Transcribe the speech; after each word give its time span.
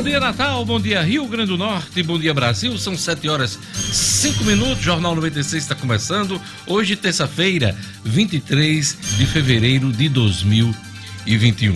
Bom 0.00 0.04
dia, 0.04 0.18
Natal. 0.18 0.64
Bom 0.64 0.80
dia, 0.80 1.02
Rio 1.02 1.26
Grande 1.26 1.50
do 1.50 1.58
Norte. 1.58 2.02
Bom 2.02 2.18
dia, 2.18 2.32
Brasil. 2.32 2.78
São 2.78 2.96
7 2.96 3.28
horas 3.28 3.58
5 3.74 4.44
minutos. 4.44 4.82
Jornal 4.82 5.14
96 5.14 5.62
está 5.62 5.74
começando. 5.74 6.40
Hoje, 6.66 6.96
terça-feira, 6.96 7.76
23 8.02 8.96
de 9.18 9.26
fevereiro 9.26 9.92
de 9.92 10.08
2021. 10.08 11.74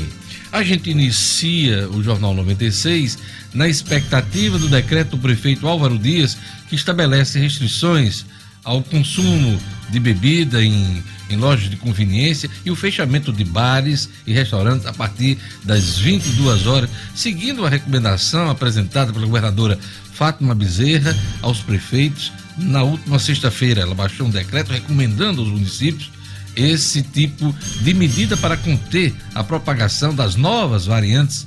A 0.50 0.62
gente 0.62 0.88
inicia 0.88 1.87
o 1.90 2.03
Jornal 2.03 2.33
96 2.33 3.19
na 3.53 3.69
expectativa 3.69 4.59
do 4.59 4.69
decreto 4.69 5.11
do 5.11 5.19
prefeito 5.19 5.69
Álvaro 5.69 5.99
Dias, 5.99 6.35
que 6.71 6.77
estabelece 6.77 7.38
restrições 7.38 8.25
ao 8.65 8.83
consumo 8.83 9.61
de 9.91 10.01
bebida 10.01 10.65
em, 10.65 11.04
em 11.31 11.37
lojas 11.37 11.71
de 11.71 11.77
conveniência 11.77 12.51
e 12.65 12.71
o 12.71 12.77
fechamento 12.77 13.33
de 13.33 13.45
bares 13.45 14.09
e 14.27 14.33
restaurantes 14.33 14.87
a 14.87 14.93
partir 14.93 15.38
das 15.63 15.99
22 15.99 16.66
horas, 16.66 16.91
seguindo 17.15 17.65
a 17.65 17.69
recomendação 17.69 18.51
apresentada 18.51 19.12
pela 19.12 19.27
governadora 19.27 19.79
Fátima 20.12 20.55
Bezerra 20.55 21.16
aos 21.42 21.60
prefeitos 21.60 22.32
na 22.56 22.82
última 22.82 23.18
sexta-feira. 23.18 23.82
Ela 23.82 23.95
baixou 23.95 24.27
um 24.27 24.30
decreto 24.30 24.73
recomendando 24.73 25.41
aos 25.41 25.51
municípios 25.51 26.10
esse 26.55 27.02
tipo 27.02 27.54
de 27.82 27.95
medida 27.95 28.37
para 28.37 28.56
conter 28.56 29.12
a 29.34 29.43
propagação 29.43 30.15
das 30.15 30.37
novas 30.37 30.87
variantes 30.87 31.46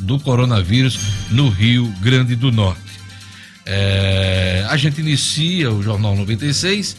do 0.00 0.18
coronavírus 0.18 0.98
no 1.30 1.48
Rio 1.48 1.86
Grande 2.00 2.34
do 2.34 2.50
Norte. 2.50 2.80
É, 3.64 4.66
a 4.68 4.76
gente 4.76 5.00
inicia 5.00 5.70
o 5.70 5.82
Jornal 5.82 6.16
96 6.16 6.96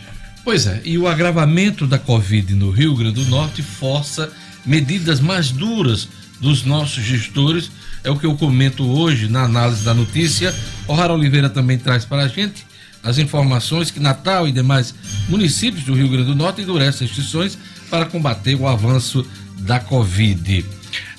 Pois 0.43 0.65
é, 0.65 0.81
e 0.83 0.97
o 0.97 1.07
agravamento 1.07 1.85
da 1.85 1.99
Covid 1.99 2.55
no 2.55 2.71
Rio 2.71 2.95
Grande 2.95 3.23
do 3.23 3.29
Norte 3.29 3.61
força 3.61 4.31
medidas 4.65 5.19
mais 5.19 5.51
duras 5.51 6.07
dos 6.39 6.65
nossos 6.65 7.03
gestores 7.03 7.69
é 8.03 8.09
o 8.09 8.17
que 8.17 8.25
eu 8.25 8.35
comento 8.35 8.83
hoje 8.83 9.27
na 9.27 9.43
análise 9.43 9.83
da 9.83 9.93
notícia. 9.93 10.51
O 10.87 10.93
Rara 10.95 11.13
Oliveira 11.13 11.47
também 11.47 11.77
traz 11.77 12.03
para 12.03 12.23
a 12.23 12.27
gente 12.27 12.65
as 13.03 13.19
informações 13.19 13.91
que 13.91 13.99
Natal 13.99 14.47
e 14.47 14.51
demais 14.51 14.95
municípios 15.29 15.83
do 15.83 15.93
Rio 15.93 16.09
Grande 16.09 16.25
do 16.25 16.35
Norte 16.35 16.63
endurecem 16.63 17.05
restrições 17.05 17.55
para 17.87 18.07
combater 18.07 18.55
o 18.55 18.67
avanço 18.67 19.23
da 19.59 19.79
Covid. 19.79 20.65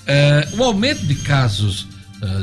É, 0.04 0.48
o 0.54 0.64
aumento 0.64 1.06
de 1.06 1.14
casos 1.14 1.91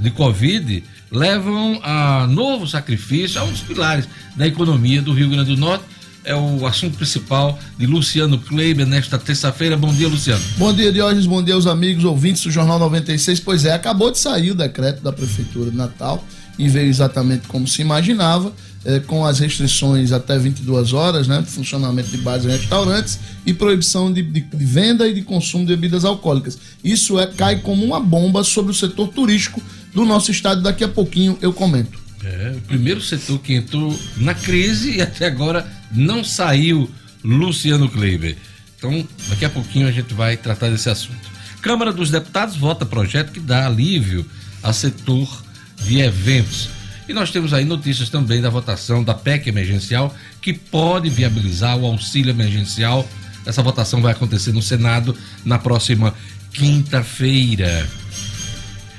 de 0.01 0.11
Covid 0.11 0.83
levam 1.11 1.79
a 1.83 2.27
novo 2.27 2.67
sacrifício, 2.67 3.39
a 3.39 3.43
um 3.43 3.51
dos 3.51 3.61
pilares 3.61 4.07
da 4.35 4.45
economia 4.45 5.01
do 5.01 5.13
Rio 5.13 5.29
Grande 5.29 5.55
do 5.55 5.57
Norte 5.57 5.85
é 6.23 6.35
o 6.35 6.65
assunto 6.67 6.97
principal 6.97 7.57
de 7.77 7.85
Luciano 7.85 8.37
Kleiber 8.37 8.85
nesta 8.85 9.17
terça-feira. 9.17 9.77
Bom 9.77 9.93
dia, 9.93 10.07
Luciano. 10.07 10.43
Bom 10.57 10.73
dia, 10.73 10.91
Diógenes. 10.91 11.25
Bom 11.25 11.41
dia 11.41 11.55
aos 11.55 11.65
amigos 11.65 12.03
ouvintes 12.03 12.43
do 12.43 12.51
Jornal 12.51 12.77
96. 12.77 13.39
Pois 13.39 13.65
é, 13.65 13.73
acabou 13.73 14.11
de 14.11 14.19
sair 14.19 14.51
o 14.51 14.55
decreto 14.55 15.01
da 15.01 15.11
Prefeitura 15.11 15.71
de 15.71 15.77
Natal 15.77 16.23
e 16.57 16.67
veio 16.67 16.89
exatamente 16.89 17.47
como 17.47 17.67
se 17.67 17.81
imaginava, 17.81 18.51
é, 18.85 18.99
com 18.99 19.25
as 19.25 19.39
restrições 19.39 20.11
até 20.11 20.37
22 20.37 20.93
horas, 20.93 21.27
né, 21.27 21.43
funcionamento 21.45 22.09
de 22.09 22.17
bares 22.17 22.45
e 22.45 22.47
restaurantes 22.47 23.19
e 23.45 23.53
proibição 23.53 24.11
de, 24.11 24.21
de, 24.21 24.41
de, 24.41 24.65
venda 24.65 25.07
e 25.07 25.13
de 25.13 25.21
consumo 25.21 25.65
de 25.65 25.75
bebidas 25.75 26.05
alcoólicas. 26.05 26.57
Isso 26.83 27.19
é 27.19 27.27
cai 27.27 27.59
como 27.59 27.83
uma 27.83 27.99
bomba 27.99 28.43
sobre 28.43 28.71
o 28.71 28.75
setor 28.75 29.09
turístico 29.09 29.61
do 29.93 30.05
nosso 30.05 30.31
estado. 30.31 30.61
Daqui 30.61 30.83
a 30.83 30.87
pouquinho 30.87 31.37
eu 31.41 31.51
comento. 31.51 31.99
É, 32.23 32.53
o 32.55 32.61
primeiro 32.61 33.01
setor 33.01 33.39
que 33.39 33.53
entrou 33.53 33.97
na 34.17 34.33
crise 34.33 34.97
e 34.97 35.01
até 35.01 35.25
agora 35.27 35.65
não 35.91 36.23
saiu 36.23 36.89
Luciano 37.23 37.89
Kleiber. 37.89 38.35
Então, 38.77 39.05
daqui 39.27 39.45
a 39.45 39.49
pouquinho 39.49 39.87
a 39.87 39.91
gente 39.91 40.13
vai 40.13 40.37
tratar 40.37 40.69
desse 40.69 40.89
assunto. 40.89 41.29
Câmara 41.61 41.91
dos 41.91 42.09
Deputados 42.09 42.55
vota 42.55 42.85
projeto 42.85 43.31
que 43.31 43.39
dá 43.39 43.65
alívio 43.65 44.25
ao 44.63 44.73
setor 44.73 45.43
de 45.83 45.99
eventos. 45.99 46.69
E 47.09 47.13
nós 47.13 47.31
temos 47.31 47.55
aí 47.55 47.65
notícias 47.65 48.07
também 48.07 48.39
da 48.39 48.51
votação 48.51 49.03
da 49.03 49.15
PEC 49.15 49.49
emergencial, 49.49 50.15
que 50.39 50.53
pode 50.53 51.09
viabilizar 51.09 51.75
o 51.75 51.87
auxílio 51.87 52.29
emergencial. 52.29 53.03
Essa 53.47 53.63
votação 53.63 53.99
vai 53.99 54.11
acontecer 54.11 54.51
no 54.51 54.61
Senado 54.61 55.17
na 55.43 55.57
próxima 55.57 56.13
quinta-feira. 56.53 57.89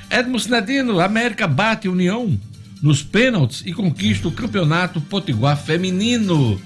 Edmo 0.09 0.37
Sinedino, 0.37 0.99
América 0.99 1.47
bate 1.47 1.87
União 1.87 2.37
nos 2.81 3.01
pênaltis 3.01 3.63
e 3.65 3.71
conquista 3.71 4.27
o 4.27 4.31
campeonato 4.33 4.99
potiguar 4.99 5.55
feminino. 5.55 6.61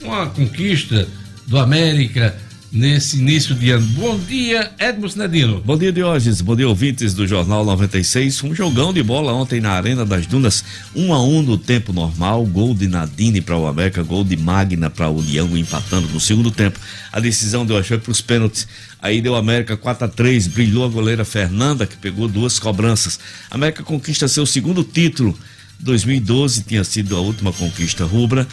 Uma 0.00 0.26
conquista 0.26 1.08
do 1.48 1.58
América 1.58 2.38
nesse 2.72 3.18
início 3.18 3.54
de 3.54 3.70
ano. 3.70 3.86
Bom 3.88 4.18
dia, 4.18 4.72
Edmo 4.78 5.08
Sinedino. 5.08 5.60
Bom 5.64 5.76
dia, 5.76 5.92
Diógenes. 5.92 6.40
Bom 6.40 6.56
dia, 6.56 6.68
ouvintes 6.68 7.14
do 7.14 7.26
Jornal 7.26 7.64
96. 7.64 8.42
Um 8.42 8.54
jogão 8.54 8.92
de 8.92 9.02
bola 9.02 9.32
ontem 9.32 9.60
na 9.60 9.72
Arena 9.72 10.04
das 10.04 10.26
Dunas, 10.26 10.64
um 10.94 11.12
a 11.12 11.22
um 11.22 11.42
no 11.42 11.56
tempo 11.56 11.92
normal. 11.92 12.44
Gol 12.46 12.74
de 12.74 12.88
Nadine 12.88 13.40
para 13.40 13.56
o 13.56 13.66
América, 13.66 14.02
gol 14.02 14.24
de 14.24 14.36
Magna 14.36 14.90
para 14.90 15.06
a 15.06 15.10
União, 15.10 15.56
empatando 15.56 16.08
no 16.08 16.20
segundo 16.20 16.50
tempo. 16.50 16.78
A 17.12 17.20
decisão 17.20 17.64
deu 17.64 17.76
a 17.76 17.82
chave 17.82 18.02
para 18.02 18.12
os 18.12 18.20
pênaltis. 18.20 18.66
Aí 19.00 19.20
deu 19.20 19.34
América 19.34 19.76
4 19.76 20.04
a 20.04 20.08
3 20.08 20.46
brilhou 20.48 20.84
a 20.84 20.88
goleira 20.88 21.24
Fernanda, 21.24 21.86
que 21.86 21.96
pegou 21.96 22.28
duas 22.28 22.58
cobranças. 22.58 23.18
A 23.50 23.54
América 23.54 23.82
conquista 23.82 24.28
seu 24.28 24.44
segundo 24.44 24.82
título. 24.82 25.38
2012 25.78 26.62
tinha 26.62 26.82
sido 26.84 27.16
a 27.16 27.20
última 27.20 27.52
conquista 27.52 28.04
rubra 28.04 28.46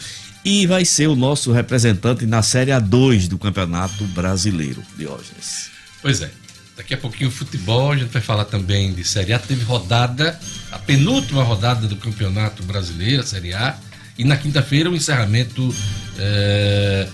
e 0.44 0.66
vai 0.66 0.84
ser 0.84 1.06
o 1.08 1.16
nosso 1.16 1.50
representante 1.52 2.26
na 2.26 2.42
Série 2.42 2.70
A2 2.70 3.28
do 3.28 3.38
Campeonato 3.38 4.04
Brasileiro, 4.08 4.82
Diógenes. 4.96 5.70
Pois 6.02 6.20
é. 6.20 6.30
Daqui 6.76 6.92
a 6.92 6.98
pouquinho 6.98 7.30
futebol, 7.30 7.92
a 7.92 7.96
gente 7.96 8.10
vai 8.10 8.20
falar 8.20 8.44
também 8.44 8.92
de 8.92 9.04
Série 9.04 9.32
A. 9.32 9.38
Teve 9.38 9.62
rodada, 9.64 10.38
a 10.72 10.78
penúltima 10.78 11.42
rodada 11.42 11.86
do 11.86 11.96
Campeonato 11.96 12.64
Brasileiro, 12.64 13.22
Série 13.22 13.54
A, 13.54 13.78
e 14.18 14.24
na 14.24 14.36
quinta-feira 14.36 14.90
o 14.90 14.96
encerramento 14.96 15.74
é, 16.18 17.08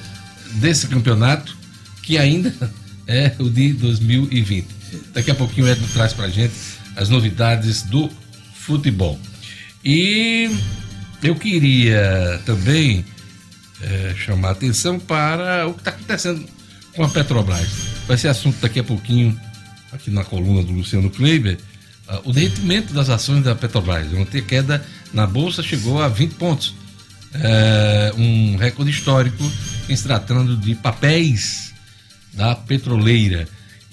desse 0.55 0.87
campeonato, 0.87 1.57
que 2.03 2.17
ainda 2.17 2.53
é 3.07 3.35
o 3.39 3.51
de 3.51 3.75
2020. 3.75 4.67
Daqui 5.13 5.31
a 5.31 5.35
pouquinho 5.35 5.67
o 5.67 5.71
Edno 5.71 5.87
traz 5.89 6.15
pra 6.15 6.29
gente 6.29 6.55
as 6.97 7.09
novidades 7.09 7.83
do 7.83 8.11
futebol. 8.55 9.21
E 9.85 10.51
eu 11.23 11.35
queria 11.37 12.41
também 12.47 13.05
é, 13.83 14.15
chamar 14.17 14.51
atenção 14.51 14.99
para 14.99 15.67
o 15.67 15.75
que 15.75 15.81
está 15.81 15.91
acontecendo 15.91 16.45
com 16.95 17.05
a 17.05 17.09
Petrobras. 17.09 17.69
Vai 18.07 18.17
ser 18.17 18.29
assunto 18.29 18.61
daqui 18.61 18.81
a 18.81 18.85
pouquinho 18.85 19.39
aqui 19.93 20.11
na 20.11 20.25
coluna 20.25 20.63
do 20.63 20.73
Luciano 20.73 21.11
Kleiber. 21.11 21.59
Uh, 22.09 22.31
o 22.31 22.33
derretimento 22.33 22.93
das 22.93 23.09
ações 23.09 23.45
da 23.45 23.55
Petrobras. 23.55 24.13
Ontem 24.15 24.39
a 24.39 24.43
queda 24.43 24.85
na 25.13 25.27
bolsa 25.27 25.63
chegou 25.63 26.03
a 26.03 26.09
20 26.09 26.35
pontos. 26.35 26.75
É, 27.33 28.13
um 28.17 28.57
recorde 28.57 28.91
histórico 28.91 29.49
em 29.89 29.95
se 29.95 30.03
tratando 30.03 30.57
de 30.57 30.75
papéis 30.75 31.73
da 32.35 32.57
petroleira. 32.57 33.47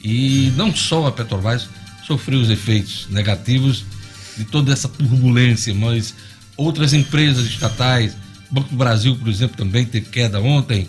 E 0.03 0.51
não 0.55 0.75
só 0.75 1.07
a 1.07 1.11
Petrobras 1.11 1.69
sofreu 2.05 2.39
os 2.39 2.49
efeitos 2.49 3.07
negativos 3.09 3.85
de 4.37 4.45
toda 4.45 4.71
essa 4.71 4.87
turbulência, 4.87 5.73
mas 5.73 6.15
outras 6.55 6.93
empresas 6.93 7.45
estatais, 7.45 8.15
o 8.49 8.55
Banco 8.55 8.69
do 8.69 8.75
Brasil, 8.75 9.15
por 9.15 9.27
exemplo, 9.27 9.57
também 9.57 9.85
teve 9.85 10.07
queda 10.09 10.39
ontem. 10.39 10.87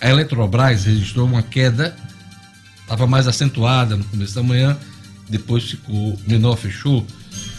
A 0.00 0.10
Eletrobras 0.10 0.84
registrou 0.84 1.26
uma 1.26 1.42
queda, 1.42 1.96
estava 2.80 3.06
mais 3.06 3.26
acentuada 3.26 3.96
no 3.96 4.04
começo 4.04 4.34
da 4.34 4.42
manhã, 4.42 4.76
depois 5.28 5.64
ficou 5.64 6.18
menor, 6.26 6.56
fechou 6.56 7.06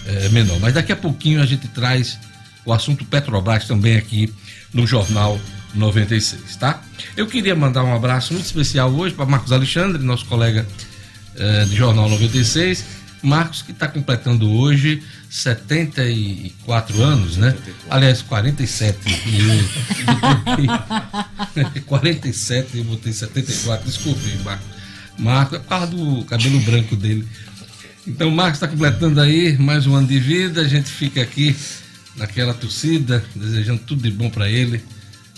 é, 0.05 0.29
menor. 0.29 0.59
Mas 0.59 0.73
daqui 0.73 0.91
a 0.91 0.95
pouquinho 0.95 1.41
a 1.41 1.45
gente 1.45 1.67
traz 1.67 2.17
o 2.65 2.73
assunto 2.73 3.05
Petrobras 3.05 3.65
também 3.65 3.97
aqui 3.97 4.33
no 4.73 4.85
Jornal 4.85 5.39
96, 5.73 6.55
tá? 6.55 6.81
Eu 7.15 7.27
queria 7.27 7.55
mandar 7.55 7.83
um 7.83 7.93
abraço 7.95 8.33
muito 8.33 8.45
especial 8.45 8.91
hoje 8.91 9.13
para 9.13 9.25
Marcos 9.25 9.51
Alexandre, 9.51 10.01
nosso 10.01 10.25
colega 10.25 10.65
é, 11.35 11.65
de 11.65 11.75
Jornal 11.75 12.09
96. 12.09 12.85
Marcos, 13.21 13.61
que 13.61 13.71
está 13.71 13.87
completando 13.87 14.49
hoje 14.51 15.01
74 15.35 17.03
anos, 17.03 17.35
né? 17.35 17.51
74. 17.51 17.85
Aliás, 17.89 18.21
47. 18.21 18.97
47 21.85 22.69
e 22.73 22.77
eu 22.79 22.83
botei 22.85 23.11
74. 23.11 23.85
Desculpe, 23.85 24.37
Marcos. 24.45 24.65
Marcos, 25.17 25.57
é 25.57 25.59
por 25.59 25.67
causa 25.67 25.87
do 25.87 26.23
cabelo 26.23 26.59
branco 26.61 26.95
dele. 26.95 27.27
Então, 28.07 28.31
Marcos 28.31 28.55
está 28.55 28.67
completando 28.67 29.19
aí 29.19 29.57
mais 29.57 29.85
um 29.85 29.95
ano 29.95 30.07
de 30.07 30.19
vida. 30.19 30.61
A 30.61 30.67
gente 30.67 30.89
fica 30.89 31.21
aqui 31.21 31.53
naquela 32.15 32.53
torcida, 32.53 33.21
desejando 33.35 33.81
tudo 33.81 34.03
de 34.03 34.11
bom 34.11 34.29
para 34.29 34.49
ele 34.49 34.81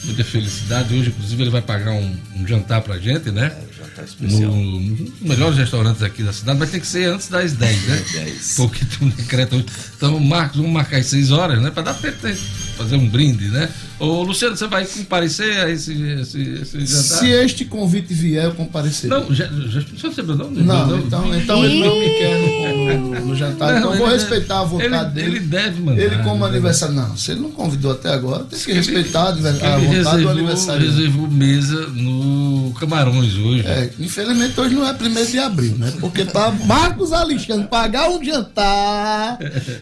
muita 0.03 0.23
felicidade. 0.23 0.93
Hoje, 0.93 1.09
inclusive, 1.09 1.41
ele 1.41 1.49
vai 1.49 1.61
pagar 1.61 1.93
um, 1.93 2.17
um 2.35 2.47
jantar 2.47 2.81
pra 2.81 2.99
gente, 2.99 3.31
né? 3.31 3.51
Jantar 3.77 4.05
especial. 4.05 4.51
No, 4.51 4.79
nos 4.79 5.19
melhores 5.21 5.57
restaurantes 5.57 6.01
aqui 6.01 6.23
da 6.23 6.33
cidade, 6.33 6.57
mas 6.57 6.71
tem 6.71 6.79
que 6.79 6.87
ser 6.87 7.05
antes 7.05 7.27
das 7.27 7.53
10, 7.53 7.87
né? 7.87 8.03
10. 8.13 8.53
Porque 8.55 8.85
tem 8.85 9.07
um 9.07 9.11
decreto 9.11 9.55
hoje. 9.55 9.65
Então, 9.95 10.19
Marcos, 10.19 10.57
vamos 10.57 10.71
marcar 10.71 10.97
às 10.97 11.05
6 11.07 11.31
horas, 11.31 11.61
né? 11.61 11.69
Pra 11.69 11.83
dar 11.83 11.93
tempo 11.93 12.27
de 12.27 12.35
fazer 12.77 12.95
um 12.95 13.07
brinde, 13.07 13.49
né? 13.49 13.69
Ô, 13.99 14.21
Luciano, 14.21 14.55
você 14.55 14.67
vai 14.67 14.85
comparecer 14.85 15.57
a 15.57 15.71
esse, 15.71 15.91
esse, 15.91 16.41
esse 16.41 16.85
jantar? 16.85 17.19
Se 17.19 17.29
este 17.29 17.65
convite 17.65 18.13
vier, 18.13 18.45
eu 18.45 18.53
comparecerei. 18.53 19.17
Não, 19.17 19.33
já, 19.33 19.47
já, 19.47 19.79
já 19.79 20.09
recebeu, 20.09 20.35
não? 20.35 20.51
Não, 20.51 20.87
não, 20.87 20.99
então, 20.99 21.35
então 21.35 21.65
ele 21.65 21.79
não 21.79 21.99
me 21.99 22.09
quer 22.09 22.37
no, 22.37 22.97
no, 22.97 23.25
no 23.25 23.35
jantar, 23.35 23.71
não, 23.71 23.77
então 23.79 23.93
eu 23.93 23.97
vou 23.97 24.07
respeitar 24.07 24.59
a 24.59 24.63
vontade 24.63 25.19
ele, 25.19 25.29
dele. 25.29 25.37
Ele 25.37 25.45
deve 25.47 25.81
mandar. 25.81 26.01
Ele 26.01 26.23
como 26.23 26.45
aniversário, 26.45 26.93
não, 26.93 27.17
se 27.17 27.31
ele 27.31 27.41
não 27.41 27.51
convidou 27.51 27.91
até 27.91 28.09
agora, 28.13 28.43
tem 28.43 28.59
que 28.59 28.71
respeitar 28.71 29.29
a 29.29 29.31
vontade 29.31 29.85
reservou, 29.87 30.21
do 30.21 30.29
aniversário. 30.29 30.85
reservou 30.85 31.27
mesa 31.27 31.87
no 31.87 32.46
Camarões 32.71 33.35
hoje. 33.35 33.65
É, 33.65 33.89
infelizmente 33.99 34.59
hoje 34.59 34.75
não 34.75 34.87
é 34.87 34.93
primeiro 34.93 35.29
de 35.29 35.39
abril, 35.39 35.75
né? 35.77 35.93
Porque 35.99 36.25
para 36.25 36.51
Marcos 36.51 37.11
Alexandre 37.11 37.67
pagar 37.67 38.09
um 38.09 38.23
jantar. 38.23 39.37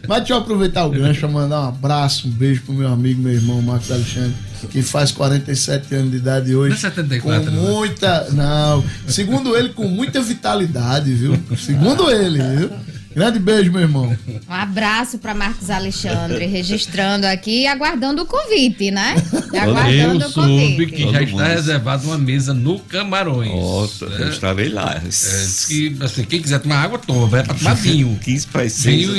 Mas 0.06 0.18
deixa 0.18 0.34
eu 0.34 0.38
aproveitar 0.38 0.84
o 0.86 0.90
gancho 0.90 1.28
mandar 1.28 1.62
um 1.62 1.68
abraço, 1.68 2.28
um 2.28 2.30
beijo 2.30 2.62
pro 2.62 2.74
meu 2.74 2.88
amigo, 2.88 3.20
meu 3.20 3.32
irmão 3.32 3.60
Marcos 3.60 3.90
Alexandre, 3.90 4.34
que 4.70 4.82
faz 4.82 5.12
47 5.12 5.94
anos 5.94 6.10
de 6.10 6.16
idade 6.16 6.54
hoje. 6.54 6.70
Não 6.70 6.76
é 6.76 6.80
74, 6.80 7.44
com 7.44 7.50
muita. 7.50 8.20
Né? 8.30 8.42
Não, 8.44 8.84
segundo 9.06 9.56
ele, 9.56 9.70
com 9.70 9.88
muita 9.88 10.20
vitalidade, 10.20 11.12
viu? 11.12 11.38
Segundo 11.56 12.10
ele, 12.10 12.42
viu? 12.56 12.70
Grande 13.16 13.38
beijo, 13.38 13.72
meu 13.72 13.80
irmão. 13.80 14.14
Um 14.46 14.52
abraço 14.52 15.16
para 15.16 15.34
Marcos 15.34 15.70
Alexandre, 15.70 16.44
registrando 16.44 17.26
aqui 17.26 17.62
e 17.62 17.66
aguardando 17.66 18.20
o 18.20 18.26
convite, 18.26 18.90
né? 18.90 19.14
Aguardando 19.58 20.24
eu 20.24 20.28
o 20.28 20.32
convite. 20.34 20.92
que 20.92 21.10
já 21.10 21.22
está 21.22 21.46
reservada 21.46 22.06
uma 22.06 22.18
mesa 22.18 22.52
no 22.52 22.78
Camarões. 22.78 23.50
Nossa, 23.50 24.06
né? 24.06 24.16
eu 24.20 24.28
estarei 24.28 24.68
lá. 24.68 25.00
É, 25.02 25.66
que, 25.66 25.96
assim, 25.98 26.24
quem 26.24 26.42
quiser 26.42 26.58
tomar 26.58 26.82
água, 26.82 26.98
toma. 26.98 27.38
É 27.38 27.42
para 27.42 27.54
tomar 27.54 27.72
vinho. 27.80 28.18
15 28.22 28.46
para 28.48 28.68
6 28.68 28.84
vinho 28.84 29.16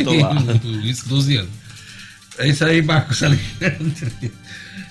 e 0.64 0.92
isso, 0.92 1.10
12 1.10 1.38
anos. 1.38 1.52
É 2.38 2.48
isso 2.50 2.64
aí, 2.66 2.84
Marcos 2.84 3.24
Alexandre. 3.24 4.32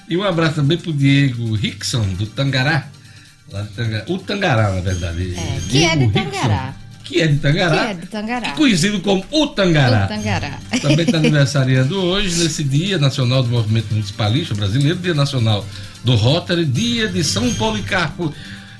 E 0.08 0.16
um 0.16 0.24
abraço 0.24 0.56
também 0.56 0.78
pro 0.78 0.92
Diego 0.92 1.54
Rickson, 1.54 2.02
do 2.14 2.26
Tangará. 2.26 2.88
Lá 3.52 3.62
de 3.62 3.68
Tangará. 3.68 4.04
O 4.08 4.18
Tangará, 4.18 4.72
na 4.72 4.80
verdade. 4.80 5.32
É, 5.36 5.60
que 5.68 5.84
é 5.84 5.94
de 5.94 6.08
Tangará. 6.08 6.64
Rickson 6.70 6.85
que 7.06 7.20
é 7.20 7.28
de 7.28 7.38
Tangará. 7.38 7.84
Que 7.84 7.90
é 7.90 7.94
de 7.94 8.06
Tangará. 8.06 8.50
Conhecido 8.50 9.00
como 9.00 9.24
o 9.30 9.46
Tangará. 9.46 10.04
O 10.04 10.08
Tangará. 10.08 10.58
Também 10.82 11.06
está 11.06 11.18
aniversariando 11.18 11.96
hoje, 11.96 12.42
nesse 12.42 12.64
Dia 12.64 12.98
Nacional 12.98 13.44
do 13.44 13.48
Movimento 13.48 13.92
Municipalista 13.92 14.54
Brasileiro, 14.54 14.98
Dia 14.98 15.14
Nacional 15.14 15.64
do 16.04 16.16
Rotary, 16.16 16.64
Dia 16.64 17.08
de 17.08 17.22
São 17.22 17.54
Policarpo. 17.54 18.34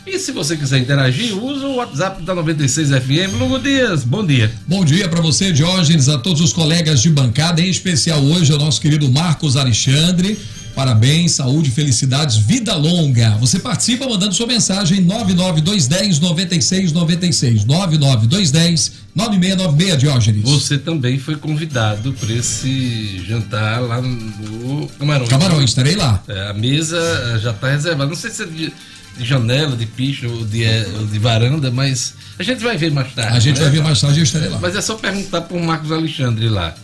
E 0.05 0.19
se 0.19 0.33
você 0.33 0.57
quiser 0.57 0.79
interagir, 0.79 1.37
usa 1.37 1.67
o 1.67 1.77
WhatsApp 1.77 2.23
da 2.23 2.35
96 2.35 2.91
FM. 2.91 3.39
Lugo 3.39 3.59
Dias, 3.59 4.05
bom 4.05 4.25
dia. 4.25 4.53
Bom 4.67 4.85
dia 4.85 5.09
para 5.09 5.21
você, 5.21 5.53
Diógenes, 5.53 6.09
a 6.09 6.19
todos 6.19 6.41
os 6.41 6.53
colegas 6.53 7.03
de 7.03 7.11
bancada, 7.11 7.61
em 7.61 7.69
especial 7.69 8.21
hoje 8.23 8.53
ao 8.53 8.59
nosso 8.59 8.81
querido 8.81 9.11
Marcos 9.11 9.57
Alexandre. 9.57 10.39
Parabéns, 10.77 11.33
saúde, 11.33 11.71
felicidades, 11.71 12.37
vida 12.37 12.75
longa. 12.75 13.31
Você 13.39 13.59
participa 13.59 14.07
mandando 14.07 14.35
sua 14.35 14.47
mensagem 14.47 15.01
99210 15.01 16.21
9696. 16.21 17.65
99210 17.65 18.93
9696, 19.15 19.99
Diógenes. 19.99 20.43
Você 20.43 20.77
também 20.77 21.19
foi 21.19 21.37
convidado 21.37 22.13
para 22.13 22.31
esse 22.31 23.25
jantar 23.27 23.81
lá 23.81 24.03
no 24.03 24.87
Camarões. 24.99 25.31
Camarões, 25.31 25.71
estarei 25.71 25.97
lá. 25.97 26.23
É, 26.29 26.51
a 26.51 26.53
mesa 26.53 27.41
já 27.41 27.53
está 27.53 27.71
reservada. 27.71 28.11
Não 28.11 28.15
sei 28.15 28.31
se 28.31 28.43
é 28.43 28.47
de, 28.47 28.71
de 29.17 29.25
janela, 29.25 29.75
de 29.75 29.87
picho 29.87 30.29
ou 30.29 30.45
de, 30.45 30.63
é, 30.63 30.87
ou 30.99 31.07
de, 31.07 31.19
varanda, 31.19 31.71
mas 31.71 32.13
a 32.39 32.43
gente 32.43 32.63
vai 32.63 32.77
ver 32.77 32.93
mais 32.93 33.15
tarde. 33.15 33.35
A 33.35 33.41
gente 33.41 33.57
né? 33.57 33.63
vai 33.63 33.71
ver 33.71 33.83
mais 33.83 33.99
tarde 33.99 34.19
e 34.19 34.21
eu 34.21 34.25
estarei 34.25 34.51
lá. 34.51 34.59
Mas 34.61 34.77
é 34.77 34.83
só 34.83 34.97
perguntar 34.97 35.41
para 35.41 35.57
o 35.57 35.65
Marcos 35.65 35.91
Alexandre 35.91 36.51
lá. 36.51 36.75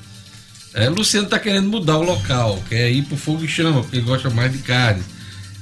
É, 0.75 0.89
Luciano 0.89 1.27
está 1.27 1.39
querendo 1.39 1.69
mudar 1.69 1.99
o 1.99 2.03
local, 2.03 2.63
quer 2.69 2.91
ir 2.91 3.03
pro 3.03 3.17
fogo 3.17 3.45
e 3.45 3.49
chama, 3.49 3.83
porque 3.83 3.97
ele 3.97 4.07
gosta 4.07 4.31
mais 4.31 4.51
de 4.53 4.59
carne. 4.59 5.03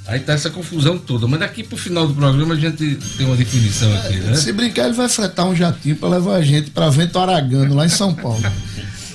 Aí 0.07 0.19
tá 0.19 0.33
essa 0.33 0.49
confusão 0.49 0.97
toda. 0.97 1.27
Mas 1.27 1.39
daqui 1.39 1.63
pro 1.63 1.77
final 1.77 2.07
do 2.07 2.13
programa 2.13 2.55
a 2.55 2.57
gente 2.57 2.95
tem 3.17 3.25
uma 3.25 3.35
definição 3.35 3.93
aqui, 3.97 4.17
né? 4.17 4.35
Se 4.35 4.51
brincar, 4.51 4.85
ele 4.85 4.93
vai 4.93 5.07
fretar 5.07 5.45
um 5.45 5.55
jatinho 5.55 5.95
para 5.95 6.09
levar 6.09 6.35
a 6.35 6.41
gente 6.41 6.71
para 6.71 6.89
Vento 6.89 7.19
Aragano, 7.19 7.75
lá 7.75 7.85
em 7.85 7.89
São 7.89 8.13
Paulo. 8.13 8.41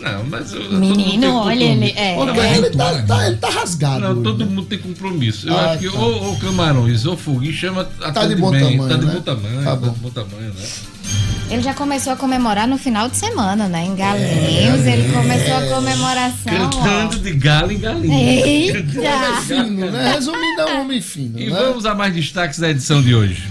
Não, 0.00 0.24
mas. 0.24 0.52
Eu, 0.52 0.70
Menino, 0.72 1.34
olha, 1.34 1.64
ele. 1.64 1.92
É, 1.96 2.14
é. 2.14 2.56
Ele, 2.56 2.70
tá, 2.70 3.02
tá, 3.02 3.26
ele 3.26 3.36
tá 3.36 3.50
rasgado. 3.50 4.00
Não, 4.00 4.12
hoje, 4.12 4.22
todo 4.22 4.44
né? 4.44 4.44
mundo 4.44 4.66
tem 4.66 4.78
compromisso. 4.78 5.48
Eu 5.48 5.56
ah, 5.56 5.72
acho 5.72 5.80
que 5.80 5.90
tá. 5.90 5.98
ou, 5.98 6.24
ou 6.26 6.36
Camarões 6.38 7.04
ou 7.06 7.16
Fogo 7.16 7.44
chama. 7.52 7.84
Tá 7.84 8.24
de 8.26 8.36
bom 8.36 8.50
bem, 8.52 8.60
tamanho. 8.60 8.88
Tá 8.88 8.96
de 8.96 9.06
né? 9.06 9.12
bom 9.12 9.20
tamanho. 9.20 9.64
Tá, 9.64 9.76
tá 9.76 9.88
de 9.88 9.98
bom 9.98 10.10
tamanho, 10.10 10.54
né? 10.54 10.64
Ele 11.48 11.62
já 11.62 11.72
começou 11.72 12.12
a 12.12 12.16
comemorar 12.16 12.66
no 12.66 12.76
final 12.76 13.08
de 13.08 13.16
semana, 13.16 13.68
né? 13.68 13.84
Em 13.84 13.94
Galinhos, 13.94 14.84
é, 14.84 14.96
ele 14.96 15.12
começou 15.12 15.54
a 15.54 15.62
comemoração. 15.74 16.70
Cantando 16.70 17.16
ó. 17.16 17.22
de 17.22 17.32
galo 17.34 17.72
em 17.72 17.78
galinha. 17.78 18.46
Eita! 18.46 18.78
Homem 18.98 19.42
fino, 19.46 19.90
né? 19.90 20.12
Resumindo, 20.12 20.60
é 20.60 20.74
um 20.74 20.80
homem 20.80 21.00
fino. 21.00 21.38
E 21.38 21.48
né? 21.48 21.56
vamos 21.56 21.86
a 21.86 21.94
mais 21.94 22.12
destaques 22.12 22.58
da 22.58 22.70
edição 22.70 23.00
de 23.00 23.14
hoje. 23.14 23.44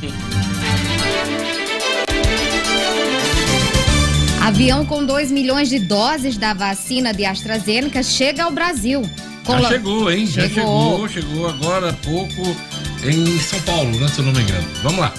Avião 4.42 4.86
com 4.86 5.06
2 5.06 5.32
milhões 5.32 5.70
de 5.70 5.80
doses 5.80 6.38
da 6.38 6.54
vacina 6.54 7.14
de 7.14 7.26
AstraZeneca 7.26 8.04
chega 8.04 8.44
ao 8.44 8.52
Brasil. 8.52 9.04
Já 9.48 9.70
chegou, 9.70 10.12
hein? 10.12 10.28
Chegou. 10.28 10.50
Já 10.50 10.54
chegou, 10.54 11.10
chegou 11.10 11.48
agora 11.48 11.90
há 11.92 11.94
pouco 11.94 12.56
em 13.06 13.40
São 13.40 13.60
Paulo, 13.62 13.98
né? 14.00 14.08
Se 14.10 14.20
eu 14.20 14.26
não 14.26 14.34
me 14.34 14.42
engano. 14.42 14.68
Vamos 14.84 15.00
lá. 15.00 15.14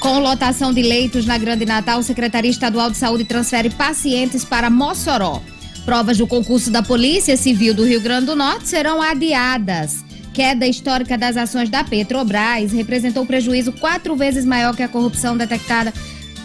Com 0.00 0.20
lotação 0.20 0.72
de 0.72 0.80
leitos 0.80 1.26
na 1.26 1.36
Grande 1.36 1.64
Natal, 1.64 2.02
Secretaria 2.02 2.50
Estadual 2.50 2.90
de 2.90 2.96
Saúde 2.96 3.24
transfere 3.24 3.68
pacientes 3.70 4.44
para 4.44 4.70
Mossoró. 4.70 5.42
Provas 5.84 6.18
do 6.18 6.26
concurso 6.26 6.70
da 6.70 6.82
Polícia 6.82 7.36
Civil 7.36 7.74
do 7.74 7.84
Rio 7.84 8.00
Grande 8.00 8.26
do 8.26 8.36
Norte 8.36 8.68
serão 8.68 9.02
adiadas. 9.02 10.04
Queda 10.32 10.66
histórica 10.66 11.18
das 11.18 11.36
ações 11.36 11.68
da 11.68 11.82
Petrobras 11.82 12.72
representou 12.72 13.26
prejuízo 13.26 13.72
quatro 13.72 14.14
vezes 14.14 14.44
maior 14.44 14.76
que 14.76 14.82
a 14.82 14.88
corrupção 14.88 15.36
detectada 15.36 15.92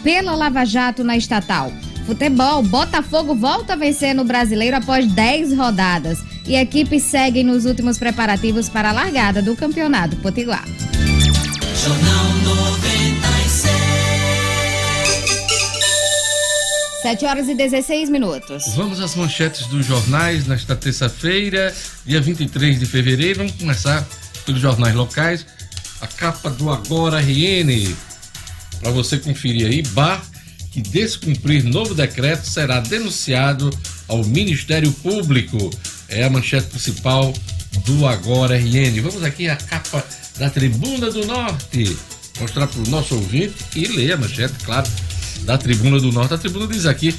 pela 0.02 0.34
Lava 0.34 0.64
Jato 0.64 1.04
na 1.04 1.16
estatal. 1.16 1.70
Futebol, 2.06 2.62
Botafogo 2.62 3.34
volta 3.34 3.74
a 3.74 3.76
vencer 3.76 4.14
no 4.14 4.24
Brasileiro 4.24 4.76
após 4.76 5.06
10 5.06 5.56
rodadas. 5.56 6.18
E 6.46 6.56
equipes 6.56 7.04
seguem 7.04 7.44
nos 7.44 7.64
últimos 7.64 7.96
preparativos 7.96 8.68
para 8.68 8.90
a 8.90 8.92
largada 8.92 9.40
do 9.40 9.56
Campeonato 9.56 10.16
Potiguar. 10.16 10.64
Jornal 11.82 12.33
7 17.04 17.26
horas 17.26 17.48
e 17.50 17.54
16 17.54 18.08
minutos. 18.08 18.64
Vamos 18.76 18.98
às 18.98 19.14
manchetes 19.14 19.66
dos 19.66 19.84
jornais 19.84 20.46
nesta 20.46 20.74
terça-feira, 20.74 21.70
dia 22.06 22.18
23 22.18 22.80
de 22.80 22.86
fevereiro. 22.86 23.40
Vamos 23.40 23.52
começar 23.52 24.08
pelos 24.46 24.58
jornais 24.58 24.94
locais. 24.94 25.44
A 26.00 26.06
capa 26.06 26.48
do 26.48 26.70
Agora 26.70 27.20
RN. 27.20 27.94
Para 28.80 28.90
você 28.90 29.18
conferir 29.18 29.66
aí, 29.66 29.82
Bar 29.82 30.24
que 30.72 30.80
descumprir 30.80 31.62
novo 31.62 31.94
decreto 31.94 32.48
será 32.48 32.80
denunciado 32.80 33.68
ao 34.08 34.24
Ministério 34.24 34.90
Público. 34.90 35.58
É 36.08 36.24
a 36.24 36.30
manchete 36.30 36.68
principal 36.68 37.34
do 37.84 38.06
Agora 38.06 38.56
RN. 38.56 38.98
Vamos 39.02 39.22
aqui 39.22 39.46
à 39.46 39.56
capa 39.56 40.02
da 40.38 40.48
Tribuna 40.48 41.10
do 41.10 41.26
Norte. 41.26 41.98
Mostrar 42.40 42.66
para 42.66 42.80
o 42.80 42.88
nosso 42.88 43.14
ouvinte 43.14 43.56
e 43.76 43.88
ler 43.88 44.12
a 44.12 44.16
manchete, 44.16 44.54
claro, 44.64 44.88
da 45.42 45.58
Tribuna 45.58 45.98
do 46.00 46.12
Norte. 46.12 46.34
A 46.34 46.38
tribuna 46.38 46.66
diz 46.66 46.86
aqui: 46.86 47.14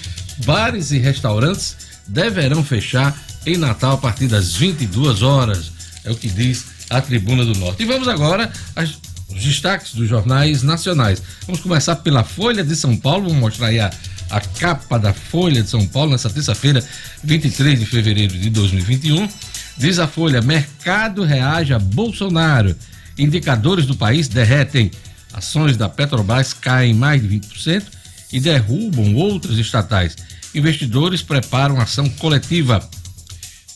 bares 0.46 0.92
e 0.92 0.98
restaurantes 0.98 1.76
deverão 2.08 2.64
fechar 2.64 3.16
em 3.46 3.58
Natal 3.58 3.94
a 3.94 3.98
partir 3.98 4.28
das 4.28 4.56
22 4.56 5.22
horas. 5.22 5.72
É 6.04 6.12
o 6.12 6.16
que 6.16 6.30
diz 6.30 6.66
a 6.90 7.02
Tribuna 7.02 7.46
do 7.46 7.56
Norte. 7.56 7.84
E 7.84 7.86
vamos 7.86 8.08
agora 8.08 8.52
às 8.76 8.96
os 9.30 9.44
destaques 9.44 9.94
dos 9.94 10.08
jornais 10.08 10.64
nacionais. 10.64 11.22
Vamos 11.46 11.62
começar 11.62 11.98
pela 11.98 12.24
Folha 12.24 12.64
de 12.64 12.76
São 12.76 12.96
Paulo, 12.96 13.24
vamos 13.24 13.40
mostrar 13.40 13.68
aí 13.68 13.80
a, 13.80 13.92
a 14.30 14.40
capa 14.40 14.98
da 14.98 15.14
Folha 15.14 15.62
de 15.62 15.70
São 15.70 15.86
Paulo 15.88 16.12
nessa 16.12 16.30
terça-feira, 16.30 16.84
23 17.24 17.80
de 17.80 17.86
fevereiro 17.86 18.38
de 18.38 18.50
2021. 18.50 19.28
Diz 19.78 20.00
a 20.00 20.08
Folha: 20.08 20.42
mercado 20.42 21.24
reage 21.24 21.74
a 21.74 21.80
Bolsonaro. 21.80 22.76
Indicadores 23.18 23.86
do 23.86 23.96
país 23.96 24.28
derretem. 24.28 24.92
Ações 25.34 25.76
da 25.76 25.90
Petrobras 25.90 26.54
caem 26.54 26.94
mais 26.94 27.22
de 27.22 27.28
20% 27.28 27.84
e 28.36 28.40
derrubam 28.42 29.16
outras 29.16 29.58
estatais. 29.58 30.14
Investidores 30.54 31.22
preparam 31.22 31.80
ação 31.80 32.10
coletiva. 32.10 32.86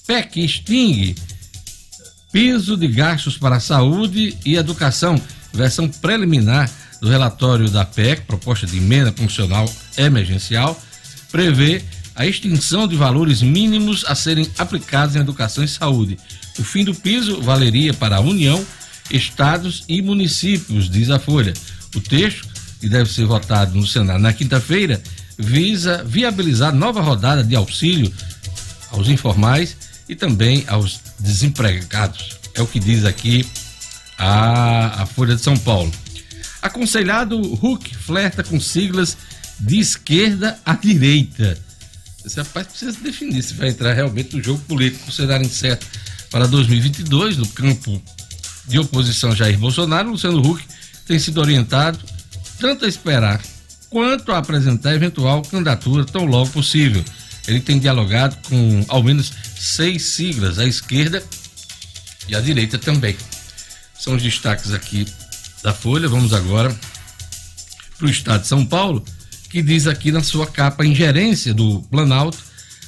PEC 0.06 0.44
extingue 0.44 1.16
piso 2.30 2.76
de 2.76 2.90
gastos 2.90 3.38
para 3.38 3.56
a 3.56 3.62
saúde 3.62 4.38
e 4.46 4.58
educação 4.58 5.20
versão 5.54 5.88
preliminar 5.88 6.70
do 7.00 7.08
relatório 7.08 7.70
da 7.70 7.86
PEC, 7.86 8.24
proposta 8.24 8.68
de 8.68 8.78
emenda 8.78 9.14
funcional 9.14 9.66
emergencial, 9.98 10.80
prevê 11.32 11.82
a 12.14 12.28
extinção 12.28 12.86
de 12.86 12.98
valores 12.98 13.42
mínimos 13.42 14.04
a 14.06 14.14
serem 14.14 14.46
aplicados 14.58 15.16
em 15.16 15.20
educação 15.20 15.64
e 15.64 15.70
saúde. 15.70 16.20
O 16.60 16.64
fim 16.66 16.84
do 16.84 16.94
piso 16.94 17.42
valeria 17.42 17.94
para 17.94 18.18
a 18.18 18.20
União, 18.20 18.64
estados 19.10 19.86
e 19.88 20.02
municípios, 20.02 20.90
diz 20.90 21.10
a 21.10 21.18
Folha. 21.18 21.54
O 21.96 22.02
texto, 22.02 22.49
que 22.80 22.88
deve 22.88 23.12
ser 23.12 23.26
votado 23.26 23.76
no 23.76 23.86
Senado 23.86 24.20
na 24.20 24.34
quinta-feira, 24.34 25.02
visa 25.38 26.04
viabilizar 26.04 26.74
nova 26.74 27.02
rodada 27.02 27.44
de 27.44 27.56
auxílio 27.56 28.12
aos 28.92 29.08
informais 29.08 29.76
e 30.08 30.16
também 30.16 30.64
aos 30.68 31.00
desempregados. 31.20 32.38
É 32.54 32.62
o 32.62 32.68
que 32.68 32.80
diz 32.80 33.06
aqui 33.06 33.48
a, 34.18 35.04
a 35.04 35.06
Folha 35.06 35.36
de 35.36 35.42
São 35.42 35.58
Paulo. 35.58 35.92
Aconselhado 36.62 37.40
Huck 37.40 37.96
flerta 37.96 38.44
com 38.44 38.60
siglas 38.60 39.18
de 39.60 39.80
esquerda 39.80 40.60
à 40.66 40.74
direita. 40.74 41.58
Esse 42.26 42.38
rapaz 42.38 42.68
precisa 42.68 42.98
definir 43.02 43.42
se 43.44 43.54
vai 43.54 43.70
entrar 43.70 43.94
realmente 43.94 44.36
no 44.36 44.44
jogo 44.44 44.60
político, 44.68 45.12
cenário 45.12 45.46
incerto 45.46 45.86
para 46.30 46.48
2022, 46.48 47.38
no 47.38 47.48
campo 47.48 48.02
de 48.68 48.78
oposição 48.78 49.36
Jair 49.36 49.58
Bolsonaro. 49.58 50.12
Luciano 50.12 50.40
Huck 50.40 50.64
tem 51.06 51.18
sido 51.18 51.40
orientado 51.40 52.00
tanto 52.60 52.86
a 52.86 52.88
esperar 52.88 53.42
quanto 53.90 54.32
a 54.32 54.38
apresentar 54.38 54.94
eventual 54.94 55.42
candidatura 55.42 56.06
tão 56.06 56.26
logo 56.26 56.50
possível. 56.52 57.04
Ele 57.48 57.60
tem 57.60 57.80
dialogado 57.80 58.38
com 58.48 58.86
ao 58.88 59.02
menos 59.02 59.32
seis 59.58 60.04
siglas, 60.10 60.60
à 60.60 60.66
esquerda 60.66 61.24
e 62.28 62.36
à 62.36 62.40
direita 62.40 62.78
também. 62.78 63.16
São 63.98 64.16
os 64.16 64.22
destaques 64.22 64.72
aqui 64.72 65.08
da 65.64 65.74
Folha. 65.74 66.08
Vamos 66.08 66.34
agora 66.34 66.76
para 67.98 68.08
o 68.08 68.10
estado 68.10 68.42
de 68.42 68.48
São 68.48 68.66
Paulo, 68.66 69.04
que 69.50 69.62
diz 69.62 69.88
aqui 69.88 70.12
na 70.12 70.22
sua 70.22 70.46
capa: 70.46 70.86
ingerência 70.86 71.54
do 71.54 71.82
Planalto 71.84 72.38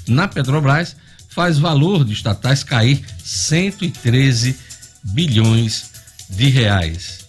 na 0.07 0.27
Petrobras 0.27 0.95
faz 1.29 1.57
valor 1.57 2.05
de 2.05 2.13
estatais 2.13 2.63
cair 2.63 3.03
113 3.23 4.55
bilhões 5.03 5.91
de 6.29 6.49
reais. 6.49 7.20